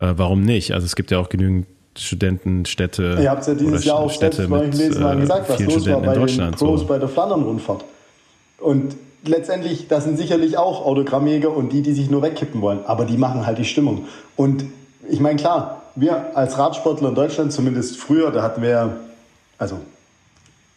[0.00, 0.72] Äh, warum nicht?
[0.72, 1.66] Also es gibt ja auch genügend
[1.96, 3.18] Studentenstädte.
[3.20, 5.74] Ihr habt ja dieses Jahr auch Städte selbst bei mit, Mal äh, gesagt, was los
[5.74, 6.50] war Studenten bei in den.
[6.52, 6.86] Pros So.
[6.86, 7.84] bei der Flandern-Rundfahrt.
[8.58, 12.80] Und letztendlich, das sind sicherlich auch Autogrammjäger und die, die sich nur wegkippen wollen.
[12.86, 14.06] Aber die machen halt die Stimmung.
[14.36, 14.64] Und
[15.08, 18.96] ich meine, klar, wir als Radsportler in Deutschland, zumindest früher, da hatten wir,
[19.58, 19.78] also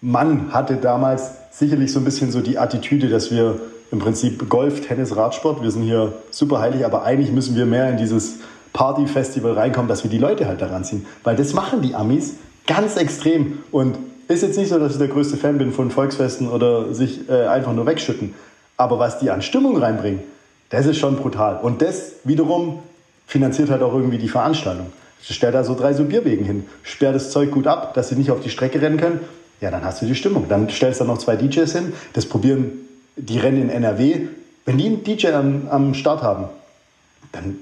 [0.01, 3.59] man hatte damals sicherlich so ein bisschen so die Attitüde, dass wir
[3.91, 7.89] im Prinzip Golf, Tennis, Radsport, wir sind hier super heilig, aber eigentlich müssen wir mehr
[7.89, 8.35] in dieses
[8.73, 11.05] Party-Festival reinkommen, dass wir die Leute halt daran ziehen.
[11.23, 12.35] Weil das machen die Amis
[12.67, 13.59] ganz extrem.
[13.71, 13.97] Und
[14.27, 17.47] ist jetzt nicht so, dass ich der größte Fan bin von Volksfesten oder sich äh,
[17.47, 18.35] einfach nur wegschütten.
[18.77, 20.21] Aber was die an Stimmung reinbringen,
[20.69, 21.59] das ist schon brutal.
[21.61, 22.79] Und das wiederum
[23.25, 24.87] finanziert halt auch irgendwie die Veranstaltung.
[25.21, 28.31] Stell da so drei so Bierwegen hin, sperr das Zeug gut ab, dass sie nicht
[28.31, 29.19] auf die Strecke rennen können.
[29.61, 30.47] Ja, dann hast du die Stimmung.
[30.47, 31.93] Dann stellst du da noch zwei DJs hin.
[32.13, 32.71] Das probieren
[33.15, 34.27] die Rennen in NRW.
[34.65, 36.45] Wenn die einen DJ am, am Start haben,
[37.31, 37.57] dann,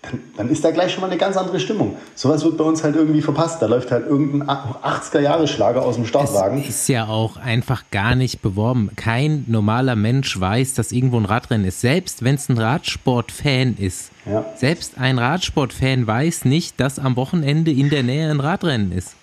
[0.00, 1.96] dann, dann ist da gleich schon mal eine ganz andere Stimmung.
[2.14, 3.60] Sowas wird bei uns halt irgendwie verpasst.
[3.60, 6.60] Da läuft halt irgendein 80er-Jahre-Schlager aus dem Startwagen.
[6.60, 8.90] Es ist ja auch einfach gar nicht beworben.
[8.96, 11.82] Kein normaler Mensch weiß, dass irgendwo ein Radrennen ist.
[11.82, 14.10] Selbst wenn es ein Radsportfan ist.
[14.24, 14.44] Ja.
[14.56, 19.16] Selbst ein Radsportfan weiß nicht, dass am Wochenende in der Nähe ein Radrennen ist.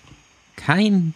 [0.56, 1.14] Kein.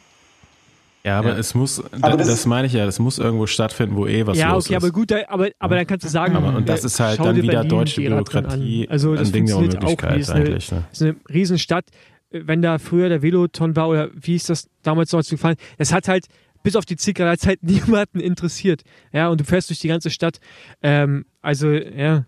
[1.06, 1.38] Ja, aber Ja.
[1.38, 4.38] es muss, Aber das, das- meine ich ja, das muss irgendwo stattfinden, wo eh was
[4.38, 4.84] ja, los okay, ist.
[4.84, 7.20] aber gut, da, aber, aber dann kannst du sagen, Aber- und das äh, ist halt
[7.20, 8.92] dann wieder Berlin deutsche Bürokratie, An.
[8.92, 10.84] Also das ein Ding der Unmöglichkeit wie ist eine, eigentlich, ne?
[10.92, 11.86] ist eine Riesenstadt.
[12.32, 15.92] Wenn da früher der Veloton war oder wie ist das damals noch zu gefallen, das
[15.94, 16.26] hat halt
[16.64, 18.84] bis auf die Zickereizeit niemanden interessiert.
[19.12, 20.38] Ja, und du fährst durch die ganze Stadt.
[20.82, 22.26] Ähm, also, ja.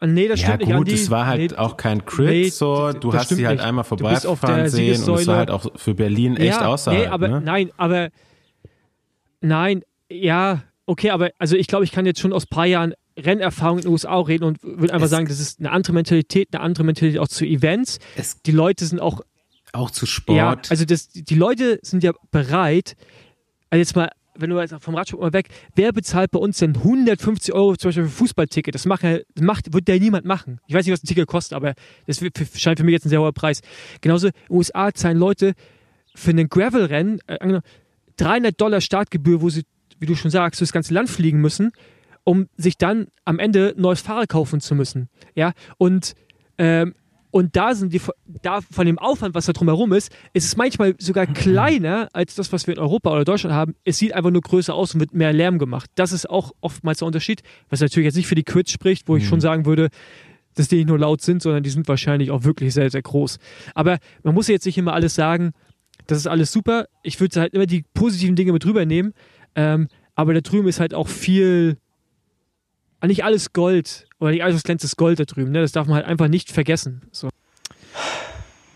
[0.00, 0.66] Nee, das Ja stimmt nicht.
[0.76, 0.92] gut, Andi.
[0.94, 3.66] es war halt Nee, auch kein Crit, nee, so, du hast sie halt nicht.
[3.66, 7.00] einmal vorbeifahren sehen und es war halt auch für Berlin echt ja, außerhalb.
[7.02, 7.40] Nee, aber ne?
[7.40, 8.10] nein, aber
[9.40, 12.94] nein, ja, okay, aber also ich glaube, ich kann jetzt schon aus ein paar Jahren
[13.18, 15.94] Rennerfahrung in den USA auch reden und würde einfach Es- sagen, das ist eine andere
[15.94, 17.98] Mentalität, eine andere Mentalität auch zu Events.
[18.16, 19.20] Es Die Leute sind auch,
[19.72, 20.70] auch zu ja, Sport.
[20.70, 22.96] also das, die Leute sind ja bereit,
[23.70, 26.74] also jetzt mal, wenn du jetzt vom Radsport mal weg, wer bezahlt bei uns denn
[26.76, 28.74] 150 Euro zum Beispiel für Fußballticket?
[28.74, 29.04] Das macht,
[29.40, 30.60] macht wird ja niemand machen.
[30.66, 31.74] Ich weiß nicht, was ein Ticket kostet, aber
[32.06, 32.20] das
[32.54, 33.60] scheint für mich jetzt ein sehr hoher Preis.
[34.00, 35.54] Genauso in den USA zahlen Leute
[36.14, 37.64] für ein Gravel-Rennen äh, angenommen,
[38.16, 39.64] 300 Dollar Startgebühr, wo sie,
[39.98, 41.72] wie du schon sagst, durchs ganze Land fliegen müssen,
[42.24, 45.08] um sich dann am Ende ein neues Fahrrad kaufen zu müssen.
[45.34, 46.14] Ja, und,
[46.58, 46.94] ähm,
[47.36, 48.00] und da sind die,
[48.40, 52.50] da von dem Aufwand, was da drumherum ist, ist es manchmal sogar kleiner als das,
[52.50, 53.74] was wir in Europa oder Deutschland haben.
[53.84, 55.90] Es sieht einfach nur größer aus und wird mehr Lärm gemacht.
[55.96, 59.18] Das ist auch oftmals der Unterschied, was natürlich jetzt nicht für die Quids spricht, wo
[59.18, 59.90] ich schon sagen würde,
[60.54, 63.38] dass die nicht nur laut sind, sondern die sind wahrscheinlich auch wirklich sehr, sehr groß.
[63.74, 65.52] Aber man muss jetzt nicht immer alles sagen,
[66.06, 66.86] das ist alles super.
[67.02, 69.12] Ich würde halt immer die positiven Dinge mit rübernehmen.
[69.54, 71.76] Ähm, aber da drüben ist halt auch viel,
[73.04, 75.52] nicht alles Gold oder alles, was glänzt, ist Gold da drüben.
[75.52, 75.60] Ne?
[75.60, 77.02] Das darf man halt einfach nicht vergessen.
[77.12, 77.28] So.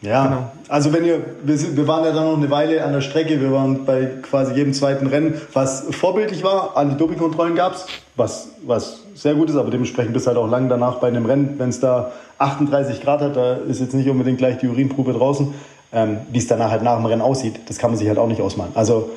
[0.02, 0.52] Ja, Genau.
[0.68, 3.52] also wenn ihr, wir, wir waren ja dann noch eine Weile an der Strecke, wir
[3.52, 7.86] waren bei quasi jedem zweiten Rennen, was vorbildlich war, Anti-Doping-Kontrollen gab es,
[8.16, 11.26] was, was sehr gut ist, aber dementsprechend bist du halt auch lang danach bei einem
[11.26, 15.12] Rennen, wenn es da 38 Grad hat, da ist jetzt nicht unbedingt gleich die Urinprobe
[15.12, 15.52] draußen,
[15.92, 18.28] ähm, wie es danach halt nach dem Rennen aussieht, das kann man sich halt auch
[18.28, 18.72] nicht ausmalen.
[18.74, 19.10] Also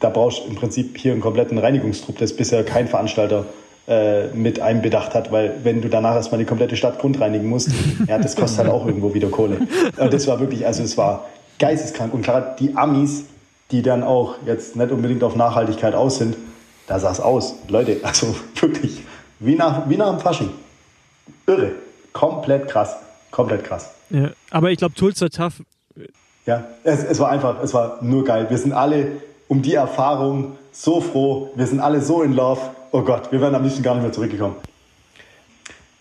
[0.00, 3.44] da brauchst du im Prinzip hier einen kompletten Reinigungstrupp, das bisher kein Veranstalter
[3.88, 7.70] äh, mit einbedacht hat, weil wenn du danach erstmal die komplette Stadt grundreinigen musst,
[8.08, 9.58] ja, das kostet halt auch irgendwo wieder Kohle.
[9.96, 11.26] Und das war wirklich, also es war
[11.58, 12.12] geisteskrank.
[12.12, 13.24] Und gerade die Amis,
[13.70, 16.36] die dann auch jetzt nicht unbedingt auf Nachhaltigkeit aus sind,
[16.86, 17.54] da sah es aus.
[17.68, 19.02] Leute, also wirklich
[19.38, 20.50] wie nach, wie nach dem Fasching.
[21.46, 21.72] Irre.
[22.12, 22.96] Komplett krass.
[23.30, 23.90] Komplett krass.
[24.10, 24.30] Ja.
[24.50, 25.62] Aber ich glaube, Tulsa Tough,
[26.46, 28.46] Ja, es, es war einfach, es war nur geil.
[28.48, 29.12] Wir sind alle
[29.48, 31.50] um die Erfahrung so froh.
[31.54, 32.60] Wir sind alle so in love.
[32.92, 34.56] Oh Gott, wir wären am liebsten gar nicht mehr zurückgekommen.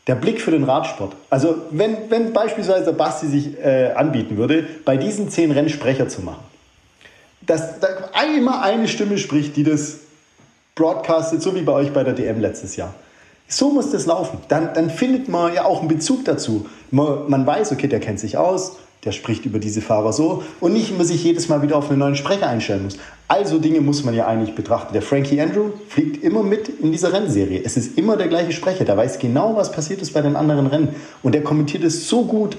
[0.07, 1.15] Der Blick für den Radsport.
[1.29, 6.07] Also, wenn, wenn beispielsweise der Basti sich äh, anbieten würde, bei diesen zehn Rennen Sprecher
[6.07, 6.43] zu machen,
[7.41, 7.87] dass da
[8.37, 9.99] immer eine Stimme spricht, die das
[10.75, 12.93] broadcastet, so wie bei euch bei der DM letztes Jahr.
[13.47, 14.39] So muss das laufen.
[14.47, 16.67] Dann, dann findet man ja auch einen Bezug dazu.
[16.91, 20.73] Man, man weiß, okay, der kennt sich aus, der spricht über diese Fahrer so und
[20.73, 22.97] nicht immer sich jedes Mal wieder auf einen neuen Sprecher einstellen muss.
[23.27, 24.93] Also Dinge muss man ja eigentlich betrachten.
[24.93, 27.61] Der Frankie Andrew fliegt immer mit in dieser Rennserie.
[27.63, 28.83] Es ist immer der gleiche Sprecher.
[28.83, 30.89] Der weiß genau, was passiert ist bei den anderen Rennen.
[31.23, 32.57] Und der kommentiert es so gut,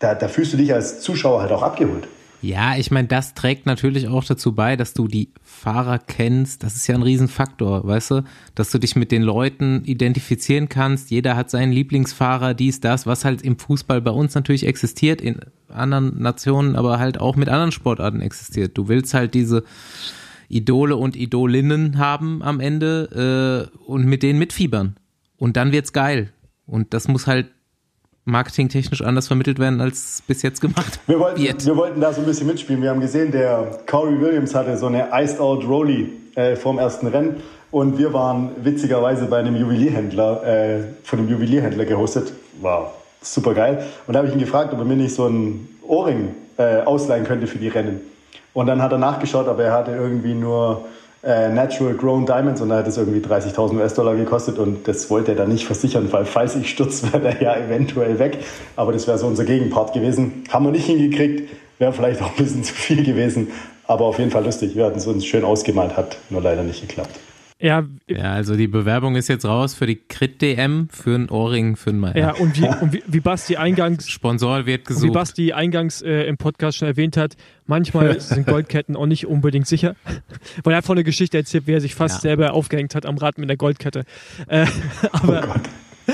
[0.00, 2.08] da, da fühlst du dich als Zuschauer halt auch abgeholt.
[2.44, 6.62] Ja, ich meine, das trägt natürlich auch dazu bei, dass du die Fahrer kennst.
[6.62, 8.24] Das ist ja ein Riesenfaktor, weißt du?
[8.54, 11.10] Dass du dich mit den Leuten identifizieren kannst.
[11.10, 15.40] Jeder hat seinen Lieblingsfahrer, dies, das, was halt im Fußball bei uns natürlich existiert, in
[15.70, 18.76] anderen Nationen, aber halt auch mit anderen Sportarten existiert.
[18.76, 19.64] Du willst halt diese
[20.50, 24.96] Idole und Idolinnen haben am Ende äh, und mit denen mitfiebern.
[25.38, 26.30] Und dann wird's geil.
[26.66, 27.48] Und das muss halt
[28.24, 31.66] marketingtechnisch anders vermittelt werden, als bis jetzt gemacht wir wollten, wird.
[31.66, 32.82] Wir wollten da so ein bisschen mitspielen.
[32.82, 37.06] Wir haben gesehen, der Corey Williams hatte so eine Iced Out Rolly äh, vorm ersten
[37.06, 42.32] Rennen und wir waren witzigerweise bei einem Juwelierhändler, äh, von einem Juwelierhändler gehostet.
[42.60, 43.84] War super geil.
[44.06, 47.24] Und da habe ich ihn gefragt, ob er mir nicht so einen Ohrring äh, ausleihen
[47.24, 48.00] könnte für die Rennen.
[48.52, 50.84] Und dann hat er nachgeschaut, aber er hatte irgendwie nur
[51.24, 55.32] äh, Natural Grown Diamonds und da hat es irgendwie 30.000 US-Dollar gekostet und das wollte
[55.32, 58.38] er dann nicht versichern, weil falls ich stürze, wäre er ja eventuell weg.
[58.76, 60.44] Aber das wäre so unser Gegenpart gewesen.
[60.50, 63.48] Haben wir nicht hingekriegt, wäre vielleicht auch ein bisschen zu viel gewesen,
[63.86, 64.76] aber auf jeden Fall lustig.
[64.76, 67.18] Wir hatten es uns schön ausgemalt, hat nur leider nicht geklappt.
[67.64, 71.88] Ja, ja, also die Bewerbung ist jetzt raus für die Crit-DM, für einen Ohrring, für
[71.88, 72.14] einen Meier.
[72.14, 74.06] Ja, und wie, und wie, wie Basti eingangs...
[74.10, 75.04] Sponsor wird gesucht.
[75.04, 79.66] Wie Basti eingangs äh, im Podcast schon erwähnt hat, manchmal sind Goldketten auch nicht unbedingt
[79.66, 79.96] sicher.
[80.62, 82.20] Weil er hat von eine Geschichte erzählt, wie er sich fast ja.
[82.20, 84.04] selber aufgehängt hat am Rad mit der Goldkette.
[84.46, 84.66] Äh,
[85.12, 85.54] aber...
[86.06, 86.12] Oh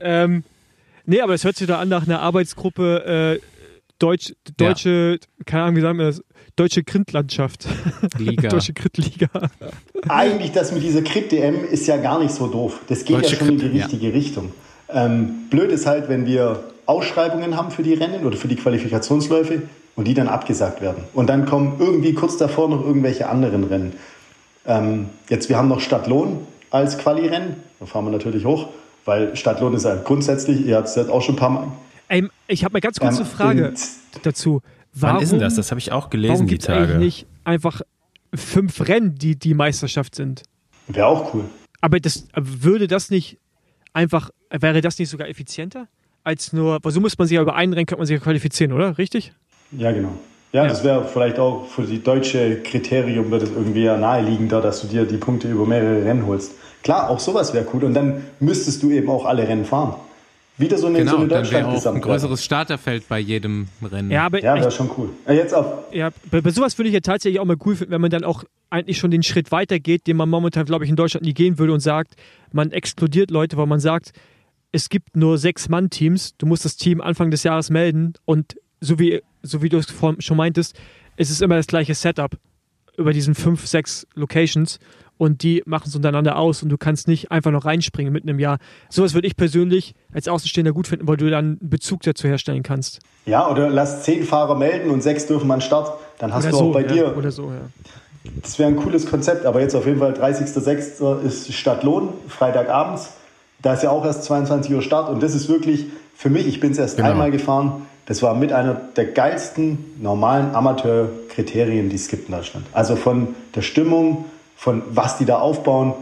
[0.00, 0.44] ähm,
[1.04, 3.40] nee, aber es hört sich da an nach einer Arbeitsgruppe...
[3.40, 3.51] Äh,
[4.02, 5.44] Deutsch, deutsche, ja.
[5.46, 6.24] keine Ahnung, wie sagen wir das,
[6.56, 7.68] deutsche Grindlandschaft.
[8.18, 8.48] Liga.
[8.50, 9.28] deutsche Gridliga.
[10.08, 12.80] Eigentlich das mit dieser Grid-DM ist ja gar nicht so doof.
[12.88, 14.12] Das geht deutsche ja schon in die richtige ja.
[14.12, 14.52] Richtung.
[14.88, 19.62] Ähm, blöd ist halt, wenn wir Ausschreibungen haben für die Rennen oder für die Qualifikationsläufe
[19.94, 21.04] und die dann abgesagt werden.
[21.14, 23.92] Und dann kommen irgendwie kurz davor noch irgendwelche anderen Rennen.
[24.66, 27.54] Ähm, jetzt, wir haben noch Stadtlohn als Quali-Rennen.
[27.78, 28.66] Da fahren wir natürlich hoch,
[29.04, 31.68] weil Stadtlohn ist ja grundsätzlich, ihr habt es auch schon ein paar Mal
[32.12, 33.72] Ey, ich habe eine ganz kurze ähm, Frage
[34.22, 34.60] dazu.
[34.92, 35.54] Warum, Wann ist denn das?
[35.54, 36.80] Das habe ich auch gelesen warum die Tage.
[36.80, 37.80] Eigentlich nicht einfach
[38.34, 40.42] fünf Rennen, die die Meisterschaft sind.
[40.88, 41.44] Wäre auch cool.
[41.80, 43.38] Aber das würde das nicht
[43.94, 45.88] einfach wäre das nicht sogar effizienter
[46.22, 48.22] als nur, weil so muss man sich ja über einen Rennen könnte man sich ja
[48.22, 48.98] qualifizieren, oder?
[48.98, 49.32] Richtig?
[49.70, 50.12] Ja, genau.
[50.52, 50.68] Ja, ja.
[50.68, 54.86] das wäre vielleicht auch für die deutsche Kriterium wird es irgendwie ja naheliegender, dass du
[54.86, 56.52] dir die Punkte über mehrere Rennen holst.
[56.82, 59.94] Klar, auch sowas wäre cool und dann müsstest du eben auch alle Rennen fahren.
[60.58, 64.10] Wieder so eine, genau, so eine dann wäre auch ein größeres Starterfeld bei jedem Rennen.
[64.10, 65.08] Ja, aber ja, wäre schon cool.
[65.26, 65.66] Ja, jetzt auf.
[65.92, 68.24] Ja, bei, bei sowas würde ich ja tatsächlich auch mal cool finden, wenn man dann
[68.24, 71.58] auch eigentlich schon den Schritt weitergeht, den man momentan, glaube ich, in Deutschland nie gehen
[71.58, 72.16] würde und sagt,
[72.52, 74.12] man explodiert Leute, weil man sagt,
[74.72, 78.98] es gibt nur sechs Mann-Teams, du musst das Team Anfang des Jahres melden und so
[78.98, 80.78] wie, so wie du es schon meintest,
[81.16, 82.36] ist es immer das gleiche Setup
[82.96, 84.78] über diesen fünf, sechs Locations
[85.22, 88.40] und die machen es untereinander aus und du kannst nicht einfach noch reinspringen mitten im
[88.40, 88.58] Jahr.
[88.88, 92.64] Sowas würde ich persönlich als Außenstehender gut finden, weil du dann einen Bezug dazu herstellen
[92.64, 92.98] kannst.
[93.24, 95.96] Ja, oder lass zehn Fahrer melden und sechs dürfen an Start.
[96.18, 97.16] Dann hast oder du so, auch bei ja, dir.
[97.16, 97.60] Oder so, ja.
[98.42, 101.22] Das wäre ein cooles Konzept, aber jetzt auf jeden Fall 30.06.
[101.22, 103.12] ist Stadtlohn, Freitagabends.
[103.60, 105.86] Da ist ja auch erst 22 Uhr Start und das ist wirklich
[106.16, 107.10] für mich, ich bin es erst genau.
[107.10, 112.66] einmal gefahren, das war mit einer der geilsten normalen Amateurkriterien, die es gibt in Deutschland.
[112.72, 114.24] Also von der Stimmung,
[114.62, 115.92] von was die da aufbauen,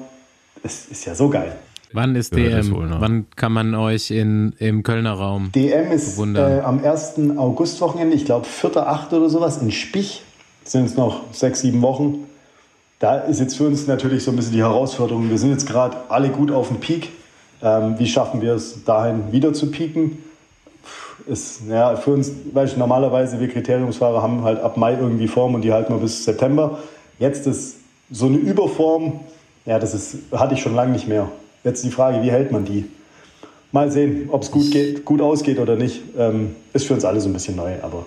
[0.62, 1.57] das ist ja so geil.
[1.95, 2.70] Wann ist DM?
[2.73, 2.97] Wohl, ne?
[2.99, 7.15] Wann kann man euch in, im Kölner Raum DM ist äh, am 1.
[7.39, 9.15] Augustwochenende, ich glaube 4.8.
[9.16, 10.23] oder sowas, in Spich.
[10.62, 12.27] Sind es noch sechs, sieben Wochen.
[12.99, 15.31] Da ist jetzt für uns natürlich so ein bisschen die Herausforderung.
[15.31, 17.09] Wir sind jetzt gerade alle gut auf dem Peak.
[17.62, 20.19] Ähm, wie schaffen wir es, dahin wieder zu peaken?
[21.27, 25.55] Ist, ja, für uns, weil ich, normalerweise wir Kriteriumsfahrer haben halt ab Mai irgendwie Form
[25.55, 26.78] und die halten wir bis September.
[27.19, 27.80] Jetzt ist
[28.11, 29.20] so eine Überform,
[29.66, 31.28] ja, das ist, hatte ich schon lange nicht mehr.
[31.65, 32.87] Jetzt die Frage, wie hält man die?
[33.73, 36.03] Mal sehen, ob es gut, geht, gut ausgeht oder nicht.
[36.19, 37.74] Ähm, ist für uns alle so ein bisschen neu.
[37.82, 38.05] Aber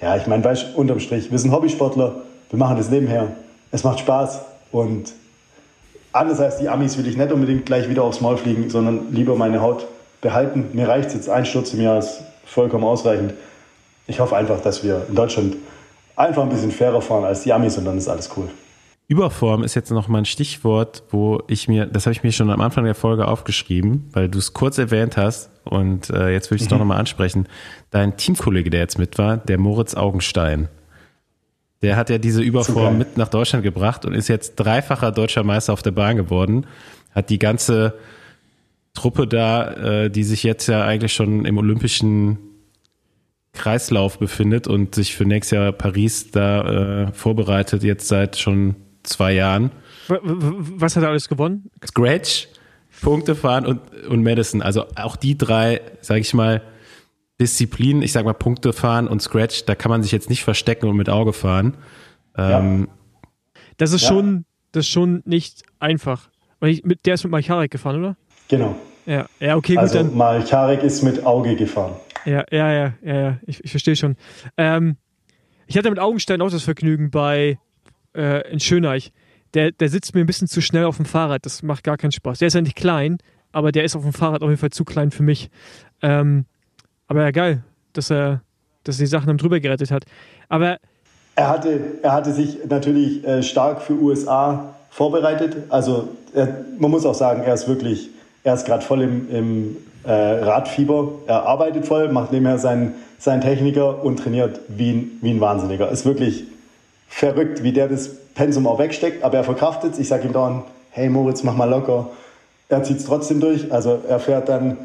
[0.00, 3.32] ja, ich meine, unterm Strich, wir sind Hobbysportler, wir machen das nebenher.
[3.70, 5.12] Es macht Spaß und
[6.12, 9.34] anders als die Amis will ich nicht unbedingt gleich wieder aufs Maul fliegen, sondern lieber
[9.34, 9.86] meine Haut
[10.20, 10.68] behalten.
[10.72, 13.34] Mir reicht es jetzt, ein Sturz im Jahr ist vollkommen ausreichend.
[14.06, 15.56] Ich hoffe einfach, dass wir in Deutschland
[16.16, 18.48] einfach ein bisschen fairer fahren als die Amis und dann ist alles cool.
[19.12, 22.48] Überform ist jetzt noch mal ein Stichwort, wo ich mir, das habe ich mir schon
[22.48, 26.56] am Anfang der Folge aufgeschrieben, weil du es kurz erwähnt hast und äh, jetzt will
[26.56, 26.70] ich es mhm.
[26.70, 27.46] doch nochmal ansprechen.
[27.90, 30.68] Dein Teamkollege, der jetzt mit war, der Moritz Augenstein,
[31.82, 35.74] der hat ja diese Überform mit nach Deutschland gebracht und ist jetzt dreifacher deutscher Meister
[35.74, 36.66] auf der Bahn geworden,
[37.14, 37.92] hat die ganze
[38.94, 42.38] Truppe da, äh, die sich jetzt ja eigentlich schon im olympischen
[43.52, 49.32] Kreislauf befindet und sich für nächstes Jahr Paris da äh, vorbereitet, jetzt seit schon zwei
[49.32, 49.70] Jahren.
[50.08, 51.70] Was hat er alles gewonnen?
[51.86, 52.48] Scratch,
[53.00, 54.62] Punkte fahren und, und Madison.
[54.62, 56.62] Also auch die drei, sage ich mal,
[57.40, 60.86] Disziplin, ich sag mal Punkte fahren und Scratch, da kann man sich jetzt nicht verstecken
[60.88, 61.76] und mit Auge fahren.
[62.36, 62.88] Ähm,
[63.78, 64.08] Das ist Ja.
[64.08, 66.30] schon, das ist schon nicht einfach.
[66.60, 68.16] Der ist mit Malcharek gefahren, oder?
[68.48, 68.76] Genau.
[69.06, 70.16] Ja, ja, okay, gut, Also dann.
[70.16, 71.96] Malcharek ist mit Auge gefahren.
[72.24, 73.38] Ja, ja, ja, ja, ja.
[73.46, 74.14] Ich, ich verstehe schon.
[74.56, 74.96] Ähm,
[75.66, 77.58] ich hatte mit Augenstein auch das Vergnügen bei
[78.14, 79.12] äh, in Schöneich.
[79.54, 81.44] Der, der sitzt mir ein bisschen zu schnell auf dem Fahrrad.
[81.44, 82.38] Das macht gar keinen Spaß.
[82.38, 83.18] Der ist ja nicht klein,
[83.52, 85.50] aber der ist auf dem Fahrrad auf jeden Fall zu klein für mich.
[86.00, 86.46] Ähm,
[87.06, 87.62] aber ja, geil,
[87.92, 88.42] dass er,
[88.84, 90.04] dass er die Sachen drüber gerettet hat.
[90.48, 90.78] Aber
[91.36, 95.56] Er hatte, er hatte sich natürlich äh, stark für USA vorbereitet.
[95.68, 98.08] Also er, man muss auch sagen, er ist wirklich,
[98.44, 101.12] er ist gerade voll im, im äh, Radfieber.
[101.26, 105.90] Er arbeitet voll, macht nebenher seinen, seinen Techniker und trainiert wie ein, wie ein Wahnsinniger.
[105.90, 106.44] Ist wirklich
[107.12, 109.98] verrückt, wie der das Pensum auch wegsteckt, aber er verkraftet es.
[109.98, 112.08] Ich sage ihm dauernd, hey Moritz, mach mal locker.
[112.70, 113.70] Er zieht es trotzdem durch.
[113.70, 114.78] Also er fährt dann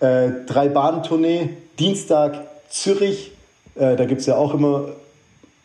[0.00, 2.40] äh, drei Bahntournee, Dienstag
[2.70, 3.32] Zürich,
[3.74, 4.88] äh, da gibt es ja auch immer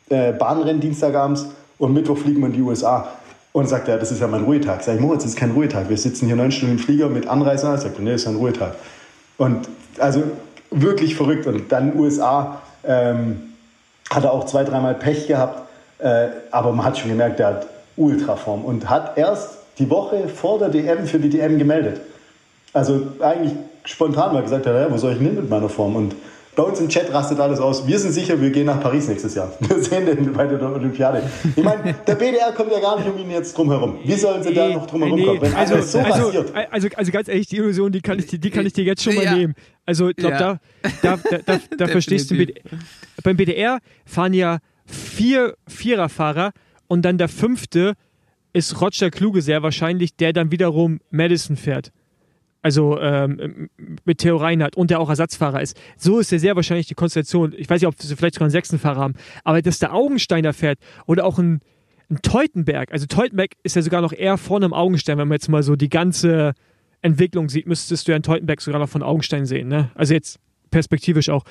[0.09, 1.47] äh, Bahnrennen Dienstagabends
[1.77, 3.07] und Mittwoch fliegen wir in die USA.
[3.51, 4.83] Und sagt er, das ist ja mein Ruhetag.
[4.83, 5.89] Sag ich, Moritz, das ist kein Ruhetag.
[5.89, 7.65] Wir sitzen hier neun Stunden im Flieger mit Anreise.
[7.77, 8.75] Sagt er, nee, das ist ein Ruhetag.
[9.37, 9.67] Und
[9.97, 10.23] also
[10.69, 11.47] wirklich verrückt.
[11.47, 13.53] Und dann USA ähm,
[14.09, 15.68] hat er auch zwei, dreimal Pech gehabt.
[15.99, 17.67] Äh, aber man hat schon gemerkt, der hat
[17.97, 22.01] Ultraform und hat erst die Woche vor der DM für die DM gemeldet.
[22.73, 23.53] Also eigentlich
[23.85, 25.95] spontan mal gesagt, ja, wo soll ich denn hin mit meiner Form?
[25.95, 26.15] Und
[26.55, 27.87] bei uns im Chat rastet alles aus.
[27.87, 29.51] Wir sind sicher, wir gehen nach Paris nächstes Jahr.
[29.59, 31.23] Wir sehen den bei der Olympiade.
[31.55, 33.97] Ich meine, der BDR kommt ja gar nicht um ihn jetzt drum herum.
[34.03, 35.41] Wie sollen sie da noch drum herum Nee, kommen?
[35.41, 36.53] Wenn also, so also, rasiert.
[36.69, 39.01] also, also ganz ehrlich, die Illusion, die kann ich, dir- die kann ich dir jetzt
[39.03, 39.35] schon mal Ja.
[39.35, 39.55] nehmen.
[39.85, 40.59] Also ich glaube, Ja.
[41.01, 42.35] da, da, da, da, da verstehst du.
[43.23, 44.57] Beim BDR fahren ja
[44.89, 46.51] vier Viererfahrer
[46.87, 47.93] und dann der fünfte
[48.53, 51.91] ist Roger Kluge sehr wahrscheinlich, der dann wiederum Madison fährt.
[52.61, 53.69] Also ähm,
[54.03, 55.79] mit Theo Reinhardt und der auch Ersatzfahrer ist.
[55.97, 57.53] So ist ja sehr wahrscheinlich die Konstellation.
[57.55, 60.51] Ich weiß nicht, ob sie vielleicht sogar einen sechsten Fahrer haben, aber dass der Augensteiner
[60.51, 61.61] fährt oder auch ein,
[62.09, 62.91] ein Teutenberg.
[62.91, 65.77] Also Teutenberg ist ja sogar noch eher vorne im Augenstein, wenn man jetzt mal so
[65.77, 66.53] die ganze
[67.01, 69.69] Entwicklung sieht, müsstest du ja einen Teutenberg sogar noch von Augenstein sehen.
[69.69, 69.91] Ne?
[69.95, 70.39] Also jetzt
[70.69, 71.45] perspektivisch auch.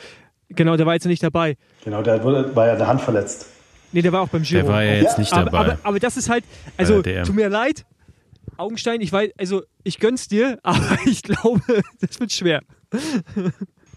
[0.51, 1.57] Genau, der war jetzt nicht dabei.
[1.85, 3.47] Genau, der wurde, war ja der Hand verletzt.
[3.93, 4.63] Nee, der war auch beim Giro.
[4.63, 5.59] der war ja jetzt Ja, nicht aber, dabei.
[5.59, 6.45] aber, aber das ist halt,
[6.77, 7.85] also tut mir leid,
[8.57, 11.61] Augenstein, ich weiß, also ich gönn's dir, aber ich glaube,
[12.01, 12.61] das wird schwer.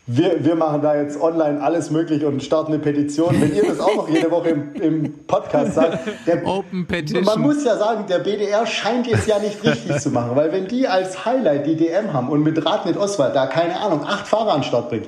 [0.08, 3.40] Wir, wir machen da jetzt online alles möglich und starten eine Petition.
[3.40, 7.24] Wenn ihr das auch noch jede Woche im, im Podcast sagt, der, Open Petition.
[7.24, 10.68] man muss ja sagen, der BDR scheint es ja nicht richtig zu machen, weil wenn
[10.68, 14.54] die als Highlight die DM haben und mit Radnet Oswald da, keine Ahnung, acht Fahrer
[14.54, 15.08] an den Start bringt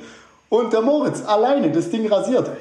[0.54, 2.52] und der Moritz alleine das Ding rasiert,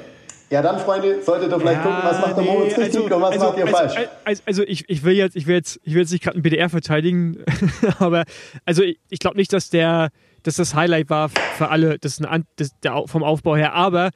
[0.49, 3.57] ja dann, Freunde, solltet ihr vielleicht gucken, was macht der Moritz richtig und was macht
[3.57, 4.09] ihr also, falsch.
[4.25, 6.41] Also, also ich, ich will jetzt, ich will jetzt, ich will jetzt nicht gerade einen
[6.41, 7.37] BDR verteidigen,
[7.99, 8.23] aber
[8.65, 10.09] also ich, ich glaube nicht, dass der,
[10.41, 14.09] dass das Highlight war für alle, das ein, das, der, vom Aufbau her, aber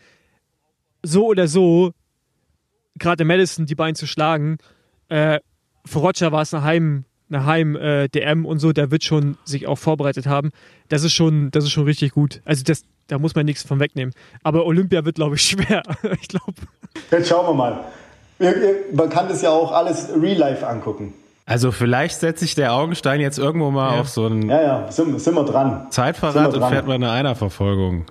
[1.03, 1.91] so oder so,
[2.95, 4.57] gerade Madison die beiden zu schlagen,
[5.09, 5.39] äh,
[5.85, 9.37] für Roger war es eine Heim, eine Heim äh, DM und so, der wird schon
[9.43, 10.51] sich auch vorbereitet haben.
[10.89, 12.41] Das ist schon, das ist schon richtig gut.
[12.45, 14.13] Also das, da muss man nichts von wegnehmen.
[14.43, 15.83] Aber Olympia wird, glaube ich, schwer.
[16.21, 16.53] ich glaube.
[17.11, 17.79] Jetzt schauen wir mal.
[18.93, 21.13] Man kann das ja auch alles real life angucken.
[21.45, 24.01] Also vielleicht setzt sich der Augenstein jetzt irgendwo mal Ja.
[24.01, 25.87] auf so ein Ja, ja, sind, sind wir dran.
[25.89, 26.71] Sind wir und dran.
[26.73, 28.05] fährt mal eine Einerverfolgung.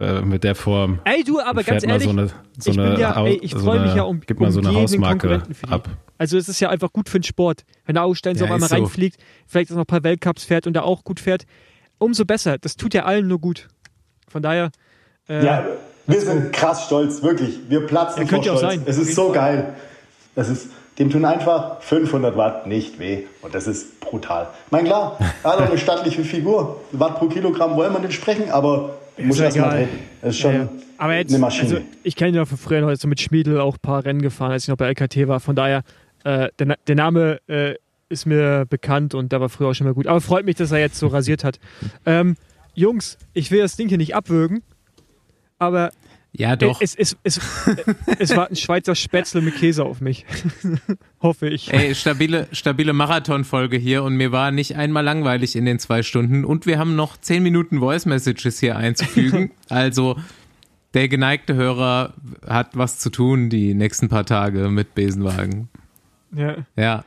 [0.00, 1.00] Äh, mit der Form.
[1.04, 3.88] Ey, du, aber ganz ehrlich, so eine, so ich ja, ey, ich so freue mich
[3.90, 5.72] eine- ja um, Gib mal um so eine Hausmarke Konkurrenten für die.
[5.72, 5.88] ab.
[6.18, 7.64] Also es ist ja einfach gut für den Sport.
[7.84, 8.76] Wenn der Ausstein so Ja, auf einmal so.
[8.76, 9.16] reinfliegt,
[9.48, 11.46] vielleicht auch noch ein paar Weltcups fährt und da auch gut fährt,
[11.98, 12.58] umso besser.
[12.58, 13.66] Das tut ja allen nur gut.
[14.28, 14.70] Von daher,
[15.28, 15.66] äh, Ja,
[16.06, 17.58] wir sind krass stolz, wirklich.
[17.68, 18.60] Wir platzen Ja, vor Stolz.
[18.60, 19.74] sein, Es ist so geil.
[20.36, 20.68] Das ist,
[21.00, 23.24] dem tun einfach 500 Watt nicht weh.
[23.42, 24.46] Und das ist brutal.
[24.70, 26.80] Mein klar, er hat auch eine stattliche Figur.
[26.92, 28.90] Watt pro Kilogramm wollen wir nicht sprechen, aber
[29.26, 29.84] muss erst mal egal.
[29.84, 29.98] treten.
[30.20, 30.68] Das ist schon ja, ja.
[30.96, 31.74] aber jetzt, eine Maschine.
[31.76, 34.22] also ich kenne ihn ja von früher noch so mit Schmiedel auch ein paar Rennen
[34.22, 35.40] gefahren, als ich noch bei LKT war.
[35.40, 35.82] Von daher,
[36.24, 37.74] äh, der, der Name äh,
[38.08, 40.06] ist mir bekannt und der war früher auch schon mal gut.
[40.06, 41.58] Aber freut mich, dass er jetzt so rasiert hat.
[42.06, 42.36] Ähm,
[42.74, 44.62] Jungs, ich will das Ding hier nicht abwürgen,
[45.58, 45.90] aber
[46.38, 46.80] Ja, doch.
[46.80, 47.40] Es, es, es,
[48.20, 50.24] es war ein Schweizer Spätzle mit Käse auf mich.
[51.20, 51.72] Hoffe ich.
[51.72, 56.44] Ey, stabile, stabile Marathonfolge hier und mir war nicht einmal langweilig in den zwei Stunden
[56.44, 59.50] und wir haben noch zehn Minuten Voice Messages hier einzufügen.
[59.68, 60.16] also
[60.94, 62.14] der geneigte Hörer
[62.46, 65.68] hat was zu tun die nächsten paar Tage mit Besenwagen.
[66.32, 66.58] Ja.
[66.76, 67.04] Ja,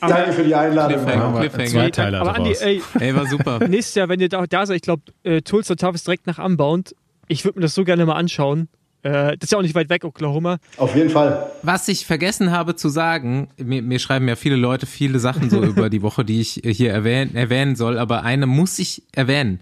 [0.00, 1.04] Danke für die Einladung.
[1.04, 1.68] Cliffhanger, Cliffhanger.
[1.68, 3.58] zwei Teile Aber Andi, ey, ey, war super.
[3.68, 6.26] nächstes Jahr, wenn ihr da, da seid, ich glaube, äh, Tools of Tough ist direkt
[6.26, 6.94] nach Unbound.
[7.28, 8.68] Ich würde mir das so gerne mal anschauen.
[9.02, 10.58] Äh, das ist ja auch nicht weit weg, Oklahoma.
[10.78, 11.50] Auf jeden Fall.
[11.62, 15.62] Was ich vergessen habe zu sagen, mir, mir schreiben ja viele Leute viele Sachen so
[15.62, 19.60] über die Woche, die ich hier erwähnen, erwähnen soll, aber eine muss ich erwähnen.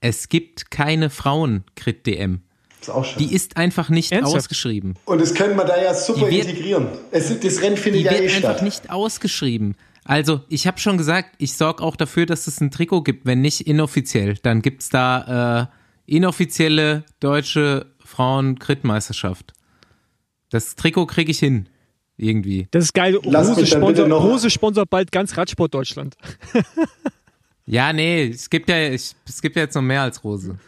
[0.00, 2.40] Es gibt keine Frauen-Crit-DM.
[2.80, 3.18] Ist auch schön.
[3.26, 4.36] Die ist einfach nicht Ernsthaft?
[4.38, 4.94] ausgeschrieben.
[5.04, 6.88] Und das können wir da ja super wird- integrieren.
[7.12, 8.62] Es, das Rennen findet Die ja wird eh einfach statt.
[8.62, 9.76] nicht ausgeschrieben.
[10.04, 13.40] Also, ich habe schon gesagt, ich sorge auch dafür, dass es ein Trikot gibt, wenn
[13.40, 14.34] nicht inoffiziell.
[14.42, 15.66] Dann gibt's da äh,
[16.06, 19.52] inoffizielle deutsche Frauen-Crit-Meisterschaft.
[20.50, 21.68] Das Trikot kriege ich hin.
[22.18, 22.68] Irgendwie.
[22.70, 23.18] Das ist geil.
[23.22, 26.14] Bitte noch- Rose sponsort bald ganz Radsport Deutschland.
[27.64, 30.58] Ja, nee, es gibt ja, ich, es gibt ja jetzt noch mehr als Rose.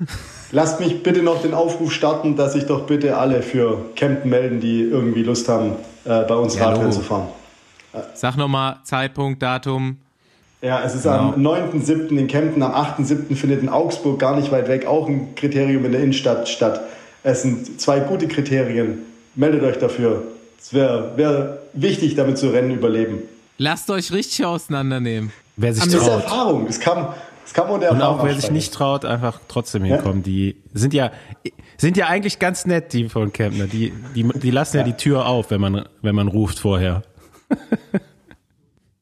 [0.53, 4.61] Lasst mich bitte noch den Aufruf starten, dass sich doch bitte alle für Campen melden,
[4.61, 5.73] die irgendwie Lust haben,
[6.05, 7.27] äh, bei uns Ja, Radrennen zu fahren.
[8.15, 9.99] Sag nochmal Zeitpunkt, Datum.
[10.65, 11.35] Ja, es ist Genau.
[11.35, 12.17] am 9.7.
[12.17, 13.37] in Kempten, am 8.7.
[13.37, 16.81] findet in Augsburg gar nicht weit weg auch ein Kriterium in der Innenstadt statt.
[17.23, 19.03] Es sind zwei gute Kriterien.
[19.35, 20.23] Meldet euch dafür.
[20.59, 23.19] Es wäre wär wichtig, damit zu Rennen überleben.
[23.59, 25.33] Lasst euch richtig auseinandernehmen.
[25.57, 26.23] Wer sich Das ist traut.
[26.23, 26.67] Erfahrung.
[26.67, 27.09] Das kann,
[27.45, 30.23] das kann man der Und Erfahrung auch wer sich nicht traut, einfach trotzdem hinkommen.
[30.23, 31.11] Die sind ja,
[31.77, 33.67] sind ja eigentlich ganz nett, die von Kempner.
[33.67, 37.03] Die, die, die lassen ja die Tür auf, wenn man, wenn man ruft vorher.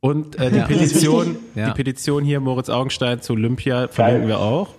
[0.04, 0.64] Und äh, die Ja.
[0.66, 1.68] Petition, Ja.
[1.68, 4.70] die Petition hier, Moritz Augenstein zu Olympia, verlinken wir auch.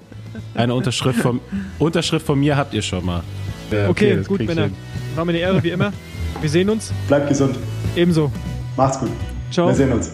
[0.54, 1.40] Eine Unterschrift von,
[1.80, 3.24] Unterschrift von mir habt ihr schon mal.
[3.72, 4.64] Ja, Okay, das gut, Männer.
[4.64, 4.74] hin.
[5.16, 5.94] War mir eine Ehre, wie immer.
[6.42, 6.92] Wir sehen uns.
[7.08, 7.56] Bleibt gesund.
[7.96, 8.32] Ebenso.
[8.76, 9.10] Macht's gut.
[9.50, 9.68] Ciao.
[9.68, 10.12] Wir sehen uns.